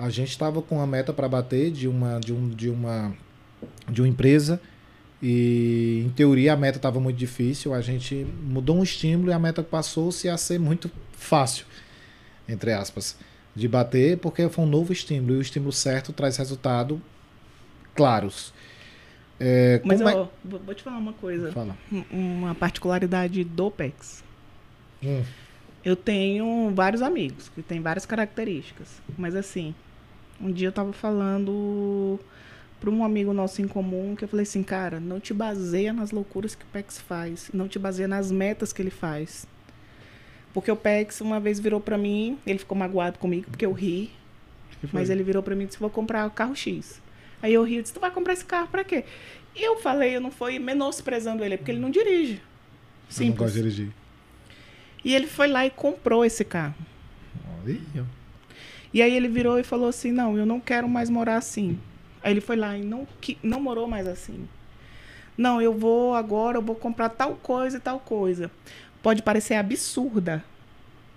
[0.00, 3.12] A gente estava com a meta para bater de uma, de, um, de, uma,
[3.86, 4.58] de uma empresa
[5.22, 7.74] e, em teoria, a meta estava muito difícil.
[7.74, 11.66] A gente mudou um estímulo e a meta passou-se a ser muito fácil,
[12.48, 13.14] entre aspas,
[13.54, 15.34] de bater, porque foi um novo estímulo.
[15.34, 16.98] E o estímulo certo traz resultado
[17.94, 18.54] claros.
[19.38, 21.52] É, Mas, como é- vou te falar uma coisa.
[21.52, 21.76] Fala.
[21.92, 24.24] Um- Uma particularidade do PEX.
[25.02, 25.22] Hum.
[25.84, 28.88] Eu tenho vários amigos que têm várias características.
[29.18, 29.74] Mas assim,
[30.40, 32.18] Um dia eu tava falando
[32.80, 36.10] para um amigo nosso em comum que eu falei assim, cara, não te baseia nas
[36.10, 39.46] loucuras que o PEX faz, não te baseia nas metas que ele faz.
[40.54, 44.10] Porque o PEX uma vez virou para mim, ele ficou magoado comigo porque eu ri,
[44.92, 47.00] mas ele virou para mim e disse: "Vou comprar o carro X".
[47.42, 49.04] Aí eu ri, eu disse: "Tu vai comprar esse carro para quê?"
[49.54, 52.40] Eu falei, eu não fui menosprezando ele, porque ele não dirige.
[53.08, 53.20] Simples.
[53.20, 53.92] Eu não gosto de dirigir.
[55.04, 56.74] E ele foi lá e comprou esse carro.
[57.64, 58.06] Olha.
[58.92, 61.78] E aí ele virou e falou assim: "Não, eu não quero mais morar assim.
[62.22, 64.46] Aí ele foi lá e não, que, não morou mais assim.
[65.36, 68.50] Não, eu vou agora, eu vou comprar tal coisa e tal coisa.
[69.02, 70.44] Pode parecer absurda,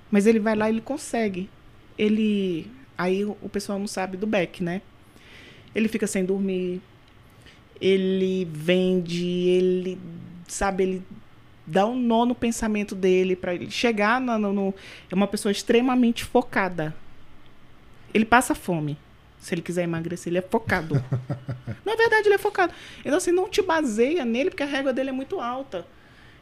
[0.10, 1.50] mas ele vai lá e ele consegue.
[1.98, 2.68] Ele.
[2.98, 4.82] Aí o pessoal não sabe do Beck, né?
[5.76, 6.82] Ele fica sem dormir,
[7.82, 10.00] ele vende, ele.
[10.48, 11.04] Sabe, ele
[11.66, 14.74] dá um nó no pensamento dele para ele chegar no, no.
[15.12, 16.96] É uma pessoa extremamente focada.
[18.14, 18.98] Ele passa fome
[19.44, 20.96] se ele quiser emagrecer, ele é focado.
[21.84, 22.72] Na verdade, ele é focado.
[23.02, 25.86] Então, assim, não te baseia nele, porque a régua dele é muito alta.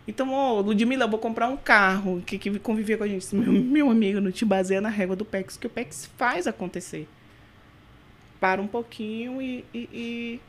[0.07, 3.35] Então, ó, Ludmilla, eu vou comprar um carro que, que convivia com a gente.
[3.35, 7.07] Meu, meu amigo, não te baseia na régua do PEX, que o PEX faz acontecer.
[8.39, 9.65] Para um pouquinho e.
[9.73, 10.41] e, e...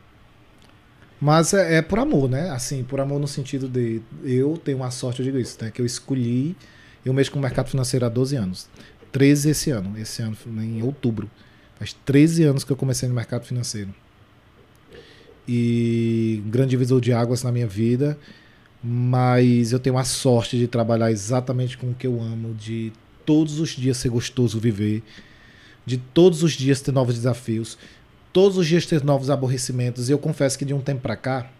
[1.20, 2.50] Mas é, é, por amor, né?
[2.50, 4.02] Assim, por amor no sentido de.
[4.24, 5.70] Eu tenho uma sorte, eu digo isso, né?
[5.70, 6.56] Que eu escolhi.
[7.04, 8.68] Eu mexo com o mercado financeiro há 12 anos.
[9.12, 9.98] 13 esse ano.
[9.98, 11.30] Esse ano, em outubro.
[11.76, 13.94] Faz 13 anos que eu comecei no mercado financeiro.
[15.46, 18.18] E um grande divisor de águas na minha vida,
[18.82, 22.92] mas eu tenho a sorte de trabalhar exatamente com o que eu amo, de
[23.26, 25.02] todos os dias ser gostoso viver,
[25.84, 27.76] de todos os dias ter novos desafios,
[28.32, 30.08] todos os dias ter novos aborrecimentos.
[30.08, 31.50] E eu confesso que de um tempo para cá,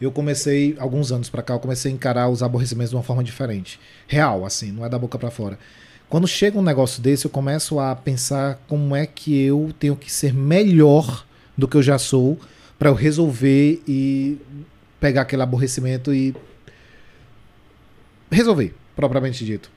[0.00, 3.22] eu comecei, alguns anos para cá, eu comecei a encarar os aborrecimentos de uma forma
[3.22, 3.78] diferente.
[4.06, 5.58] Real, assim, não é da boca para fora.
[6.10, 10.10] Quando chega um negócio desse, eu começo a pensar como é que eu tenho que
[10.12, 11.24] ser melhor
[11.56, 12.36] do que eu já sou
[12.76, 14.36] para eu resolver e
[14.98, 16.34] pegar aquele aborrecimento e
[18.28, 19.70] resolver, propriamente dito.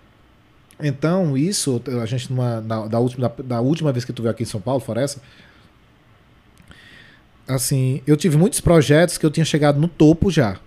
[0.81, 4.31] Então, isso, a gente, numa, na, da, última, da, da, última vez que tu veio
[4.31, 5.21] aqui em São Paulo, fora essa,
[7.47, 10.59] assim, eu tive muitos projetos que eu tinha chegado no topo já,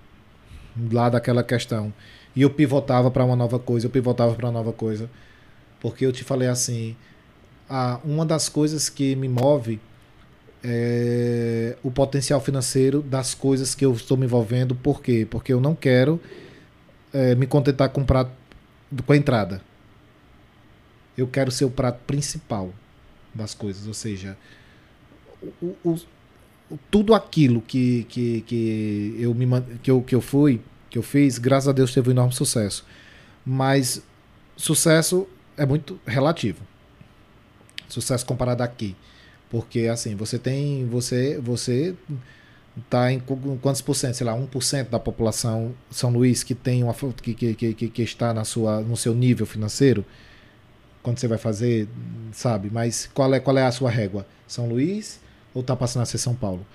[0.93, 1.93] lá daquela questão.
[2.37, 5.11] E eu pivotava para uma nova coisa, eu pivotava para uma nova coisa.
[5.81, 6.97] Porque eu te falei assim,
[7.69, 9.81] a, uma das coisas que me move
[10.63, 14.75] é o potencial financeiro das coisas que eu estou me envolvendo.
[14.75, 15.27] Por quê?
[15.29, 16.21] Porque eu não quero
[17.13, 18.33] é, me contentar com, prato,
[19.05, 19.61] com a entrada.
[21.17, 22.73] Eu quero ser o prato principal
[23.35, 23.87] das coisas.
[23.87, 24.37] Ou seja,
[25.63, 25.99] o, o,
[26.91, 29.47] tudo aquilo que, que, que, eu me,
[29.83, 32.85] que, eu, que eu fui, que eu fiz, graças a Deus teve um enorme sucesso.
[33.45, 34.03] Mas
[34.57, 36.63] sucesso é muito relativo.
[37.89, 38.97] Sucesso comparado aqui.
[39.51, 40.87] Porque assim, você tem.
[40.87, 41.39] Você.
[41.41, 41.95] Você
[42.77, 43.21] está em
[43.63, 44.15] quantos por cento?
[44.15, 48.35] Sei lá, 1% da população São Luís que tem uma que, que, que, que está
[48.35, 50.05] na sua, no seu nível financeiro.
[51.03, 51.89] Quando você vai fazer,
[52.33, 52.69] sabe?
[52.71, 54.27] Mas qual é, qual é a sua régua?
[54.47, 55.21] São Luís
[55.55, 56.67] ou está passando a ser São Paulo?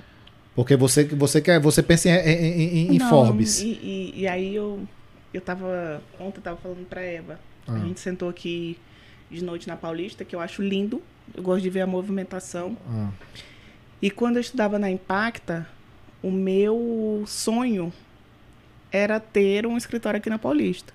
[0.55, 3.59] Porque você, você quer, você pensa em, em, em Não, Forbes.
[3.59, 4.81] E, e, e, aí eu,
[5.33, 6.01] eu tava.
[6.19, 7.73] Ontem eu tava falando para Eva ah.
[7.73, 8.77] A gente sentou aqui
[9.29, 11.01] de noite na Paulista, que eu acho lindo.
[11.33, 12.77] Eu gosto de ver a movimentação.
[12.87, 13.09] Ah.
[14.01, 15.67] E quando eu estudava na Impacta,
[16.21, 17.93] o meu sonho
[18.91, 20.93] era ter um escritório aqui na Paulista.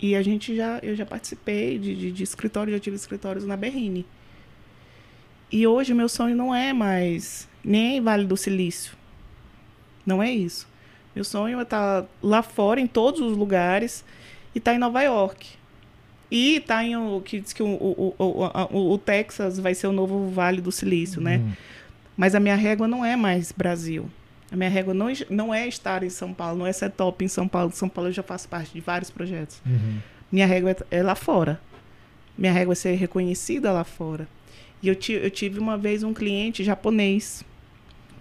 [0.00, 3.56] E a gente já, eu já participei de, de, de escritório, já tive escritórios na
[3.56, 4.06] Berrine.
[5.52, 8.94] E hoje o meu sonho não é mais nem Vale do Silício.
[10.06, 10.66] Não é isso.
[11.14, 14.04] Meu sonho é estar lá fora, em todos os lugares,
[14.54, 15.48] e está em Nova York.
[16.30, 19.92] E está em o que diz que o, o, o, o, Texas vai ser o
[19.92, 21.38] novo Vale do Silício, né?
[21.38, 21.52] Uhum.
[22.16, 24.08] Mas a minha régua não é mais Brasil.
[24.52, 27.28] A minha régua não, não é estar em São Paulo, não é ser top em
[27.28, 27.72] São Paulo.
[27.72, 29.60] São Paulo eu já faço parte de vários projetos.
[29.66, 29.98] Uhum.
[30.30, 31.60] Minha régua é, é lá fora.
[32.38, 34.28] Minha régua é ser reconhecida lá fora.
[34.82, 37.44] E eu, eu tive uma vez um cliente japonês.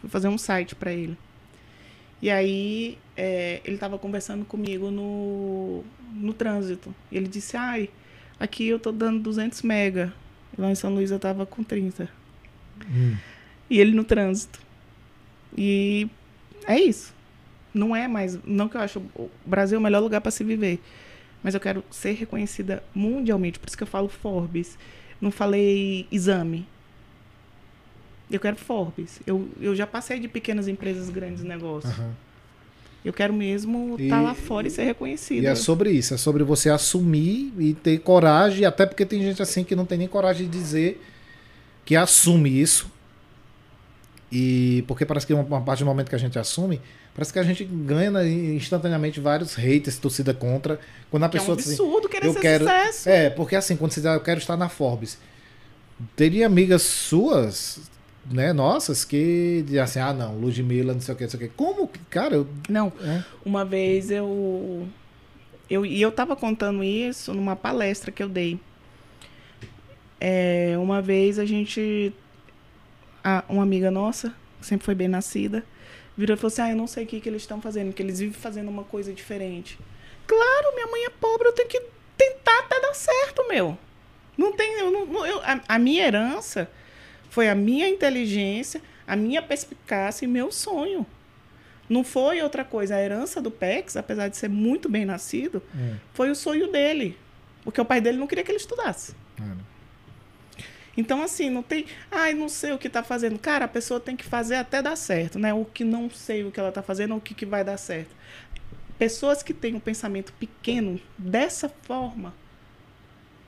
[0.02, 1.18] Fui fazer um site para ele.
[2.22, 5.84] E aí é, ele estava conversando comigo no,
[6.14, 6.94] no trânsito.
[7.12, 7.90] E ele disse, ai,
[8.40, 10.14] aqui eu tô dando 200 mega.
[10.58, 12.10] E lá em São Luís eu tava com 30.
[12.90, 13.16] Hum.
[13.70, 14.60] E ele no trânsito.
[15.58, 16.10] E
[16.66, 17.14] é isso.
[17.74, 18.38] Não é mais.
[18.44, 20.80] Não que eu acho o Brasil é o melhor lugar para se viver.
[21.44, 23.60] Mas eu quero ser reconhecida mundialmente.
[23.60, 24.78] Por isso que eu falo Forbes.
[25.22, 26.68] Não falei exame.
[28.32, 29.20] Eu quero Forbes.
[29.26, 31.98] Eu, eu já passei de pequenas empresas, grandes negócios.
[31.98, 32.12] Uhum.
[33.04, 35.44] Eu quero mesmo estar tá lá fora e ser reconhecido.
[35.44, 39.42] E é sobre isso, é sobre você assumir e ter coragem, até porque tem gente
[39.42, 41.02] assim que não tem nem coragem de dizer
[41.86, 42.92] que assume isso.
[44.32, 46.80] E porque parece que uma, uma parte do momento que a gente assume,
[47.16, 48.12] parece que a gente ganha
[48.54, 50.80] instantaneamente vários haters, torcida contra.
[51.10, 53.10] Quando a Que é um pessoa diz assim, absurdo querer eu ser quero- sucesso.
[53.10, 55.18] é, porque assim, quando você diz, ah, eu quero estar na Forbes,
[56.16, 57.80] teria amigas suas,
[58.30, 61.44] né, nossas, que dizem assim, ah, não, Ludmilla, não sei o que, não sei o
[61.44, 61.50] que.
[61.50, 64.88] Como, que- cara, eu, Não, é, Uma vez eu,
[65.70, 68.60] eu e eu estava contando isso numa palestra que eu dei.
[70.20, 72.14] É, uma vez a gente,
[73.24, 75.64] a- uma amiga nossa, que sempre foi bem nascida,
[76.18, 78.02] virou e falou assim: Ah, eu não sei o que, que eles estão fazendo, que
[78.04, 79.80] eles vivem fazendo uma coisa diferente.
[80.28, 81.82] Claro, minha mãe é pobre, eu tenho que
[82.18, 83.78] tentar até dar certo, meu.
[84.38, 84.80] Não tem.
[84.80, 86.70] Eu não- eu- a, a minha herança
[87.30, 91.06] foi a minha inteligência, a minha perspicácia e meu sonho.
[91.88, 92.96] Não foi outra coisa.
[92.96, 95.96] A herança do PEX, apesar de ser muito bem nascido, Hum.
[96.14, 97.18] foi o sonho dele.
[97.64, 99.14] Porque o pai dele não queria que ele estudasse.
[99.40, 99.70] é.
[100.98, 101.86] Então, assim, não tem.
[102.12, 103.40] Ai, não sei o que tá fazendo.
[103.40, 105.54] Cara, a pessoa tem que fazer até dar certo, né?
[105.54, 108.14] O que não sei o que ela tá fazendo, o que, que vai dar certo.
[108.98, 112.34] Pessoas que têm um pensamento pequeno dessa forma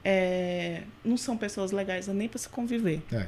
[0.03, 3.01] é, não são pessoas legais nem para se conviver.
[3.11, 3.27] é.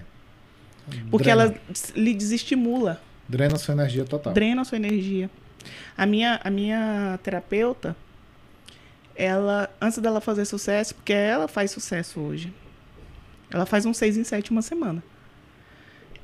[1.10, 1.44] Porque Drena.
[1.44, 1.56] ela
[1.96, 3.02] lhe desestimula.
[3.28, 4.34] Drena sua energia total.
[4.34, 5.30] drena sua energia.
[5.98, 7.96] A minha, a minha terapeuta,
[9.16, 12.54] ela, antes dela fazer sucesso, porque ela faz sucesso hoje.
[13.50, 15.02] Ela faz um seis em sete uma semana.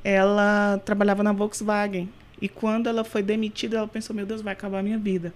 [0.02, 2.08] Ela trabalhava na Volkswagen.
[2.40, 5.32] E quando ela foi demitida, ela pensou, meu Deus, vai acabar a minha vida.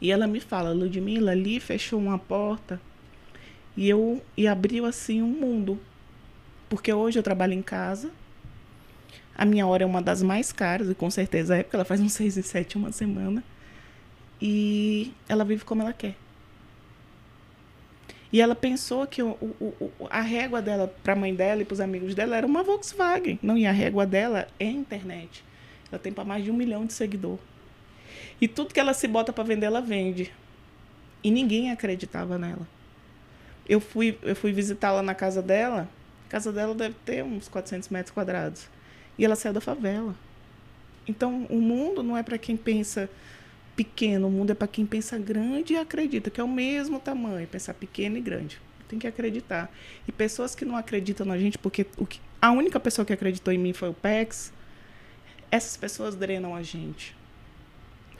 [0.00, 2.80] E ela me fala, Ludmilla, ali fechou uma porta
[3.76, 5.78] e eu e abriu assim um mundo.
[6.70, 8.10] Porque hoje eu trabalho em casa,
[9.36, 12.00] a minha hora é uma das mais caras, e com certeza é, porque ela faz
[12.00, 13.44] uns seis e sete uma semana.
[14.40, 16.16] E ela vive como ela quer.
[18.32, 21.64] E ela pensou que o, o- o- a régua dela para a mãe dela e
[21.64, 23.38] para os amigos dela era uma Volkswagen.
[23.42, 25.44] Não, e a régua dela é internet.
[25.90, 27.38] Ela tem para mais de um milhão de seguidor.
[28.40, 30.32] E tudo que ela se bota para vender, ela vende.
[31.24, 32.66] E ninguém acreditava nela.
[33.68, 35.88] Eu fui, eu fui visitá-la na casa dela.
[36.30, 38.68] A casa dela deve ter uns 400 metros quadrados.
[39.18, 40.14] E ela saiu da favela.
[41.08, 43.10] Então, o mundo não é para quem pensa
[43.74, 47.48] pequeno, o mundo é para quem pensa grande e acredita, que é o mesmo tamanho,
[47.48, 48.60] pensar pequeno e grande.
[48.88, 49.68] Tem que acreditar.
[50.06, 53.52] E pessoas que não acreditam na gente, porque o que, a única pessoa que acreditou
[53.52, 54.52] em mim foi o PEX,
[55.50, 57.16] essas pessoas drenam a gente.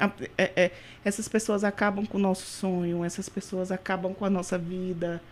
[0.00, 0.70] A- é- é,
[1.04, 5.22] essas pessoas acabam com o nosso sonho, essas pessoas acabam com a nossa vida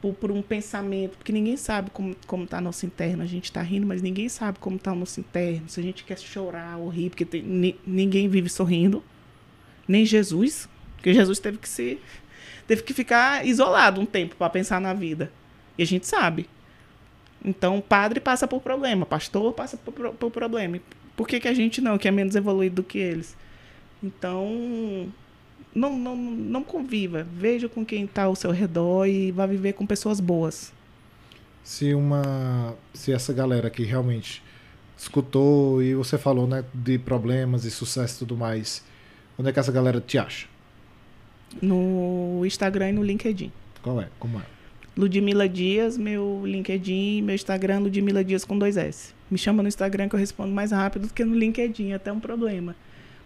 [0.00, 3.22] por, por um pensamento, porque ninguém sabe como, como tá nosso interno.
[3.22, 5.68] A gente tá rindo, mas ninguém sabe como tá o nosso interno.
[5.68, 9.02] Se a gente quer chorar ou rir, porque tem- ni- ninguém vive sorrindo.
[9.86, 11.98] Nem Jesus, porque Jesus teve que se
[12.66, 15.32] teve que ficar isolado um tempo para pensar na vida.
[15.76, 16.48] E a gente sabe.
[17.44, 20.78] Então, padre passa por problema, pastor passa por, por problema.
[21.16, 23.36] Por que, que a gente não, que é menos evoluído do que eles?
[24.02, 25.08] Então,
[25.74, 27.26] não, não, não conviva.
[27.32, 30.72] Veja com quem está ao seu redor e vá viver com pessoas boas.
[31.62, 32.74] Se uma.
[32.94, 34.42] Se essa galera que realmente
[34.96, 38.84] escutou e você falou, né, de problemas e sucesso e tudo mais,
[39.38, 40.46] onde é que essa galera te acha?
[41.62, 43.52] No Instagram e no LinkedIn.
[43.82, 44.08] Qual é?
[44.18, 44.42] Como é?
[44.96, 49.14] Ludmila Dias, meu LinkedIn, meu Instagram, Ludmila Dias com dois S.
[49.30, 52.18] Me chama no Instagram que eu respondo mais rápido do que no LinkedIn, até um
[52.18, 52.74] problema.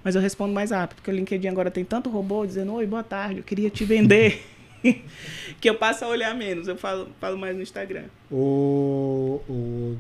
[0.05, 3.03] Mas eu respondo mais rápido, porque o LinkedIn agora tem tanto robô dizendo, oi, boa
[3.05, 4.43] tarde, eu queria te vender.
[5.61, 8.05] que eu passo a olhar menos, eu falo, falo mais no Instagram.
[8.31, 9.97] O, o-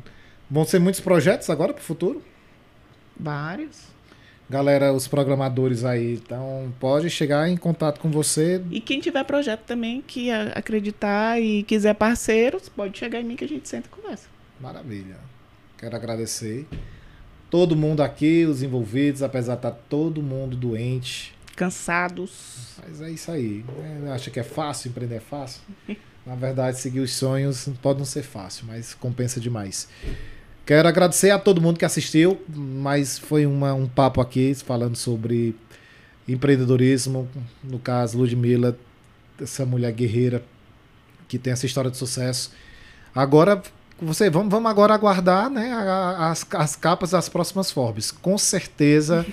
[0.51, 2.23] Vão ser muitos projetos agora pro futuro?
[3.19, 3.91] Vários.
[4.51, 8.61] Galera, os programadores aí, então pode chegar em contato com você.
[8.70, 13.45] E quem tiver projeto também que acreditar e quiser parceiros, pode chegar em mim que
[13.45, 14.29] a gente senta e conversa.
[14.61, 15.16] Maravilha.
[15.79, 16.66] Quero agradecer.
[17.53, 21.35] Todo mundo aqui, os envolvidos, apesar de estar todo mundo doente.
[21.55, 22.79] Cansados.
[22.83, 23.62] Mas é isso aí.
[24.07, 25.61] É, acha que é fácil, empreender é fácil?
[26.24, 29.87] Na verdade, seguir os sonhos pode não ser fácil, mas compensa demais.
[30.65, 35.55] Quero agradecer a todo mundo que assistiu, mas foi uma- um papo aqui falando sobre
[36.29, 37.29] empreendedorismo.
[37.62, 38.79] No caso, Ludmilla,
[39.41, 40.43] essa mulher guerreira
[41.29, 42.53] que tem essa história de sucesso.
[43.15, 43.62] Agora,
[44.01, 45.73] você, vamos, vamos agora aguardar né,
[46.19, 48.10] as, as capas das próximas Forbes.
[48.10, 49.24] Com certeza,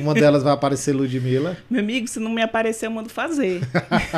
[0.00, 1.56] uma delas vai aparecer Ludmilla.
[1.70, 3.60] Meu amigo, se não me aparecer, eu mando fazer.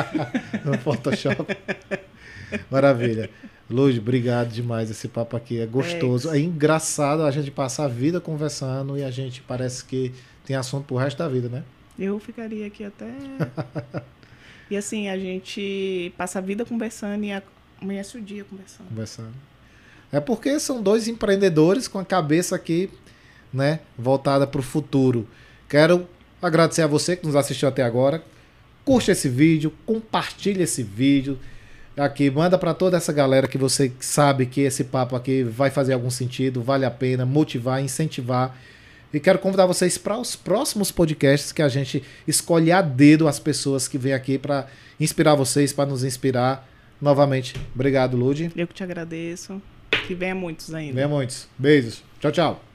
[0.65, 1.55] no Photoshop.
[2.71, 3.29] Maravilha.
[3.69, 4.89] Luz, obrigado demais.
[4.89, 6.29] Esse papo aqui é gostoso.
[6.29, 10.13] É engraçado a gente passar a vida conversando e a gente parece que
[10.45, 11.63] tem assunto pro resto da vida, né?
[11.99, 13.11] Eu ficaria aqui até.
[14.71, 17.43] e assim, a gente passa a vida conversando e
[17.81, 18.87] amanhece o dia conversando.
[18.87, 19.33] Conversando.
[20.11, 22.89] É porque são dois empreendedores com a cabeça aqui,
[23.53, 25.27] né, voltada para o futuro.
[25.67, 26.07] Quero
[26.41, 28.23] agradecer a você que nos assistiu até agora.
[28.85, 31.37] Curte esse vídeo, compartilhe esse vídeo
[31.97, 35.93] aqui, manda para toda essa galera que você sabe que esse papo aqui vai fazer
[35.93, 38.55] algum sentido, vale a pena motivar, incentivar.
[39.13, 43.39] E quero convidar vocês para os próximos podcasts que a gente escolhe a dedo as
[43.39, 44.67] pessoas que vêm aqui para
[44.99, 46.67] inspirar vocês, para nos inspirar.
[47.01, 48.51] Novamente, obrigado, Lud.
[48.55, 49.61] Eu que te agradeço.
[50.07, 50.93] Que venha muitos ainda.
[50.93, 51.47] Venha muitos.
[51.57, 52.03] Beijos.
[52.19, 52.66] Tchau, tchau.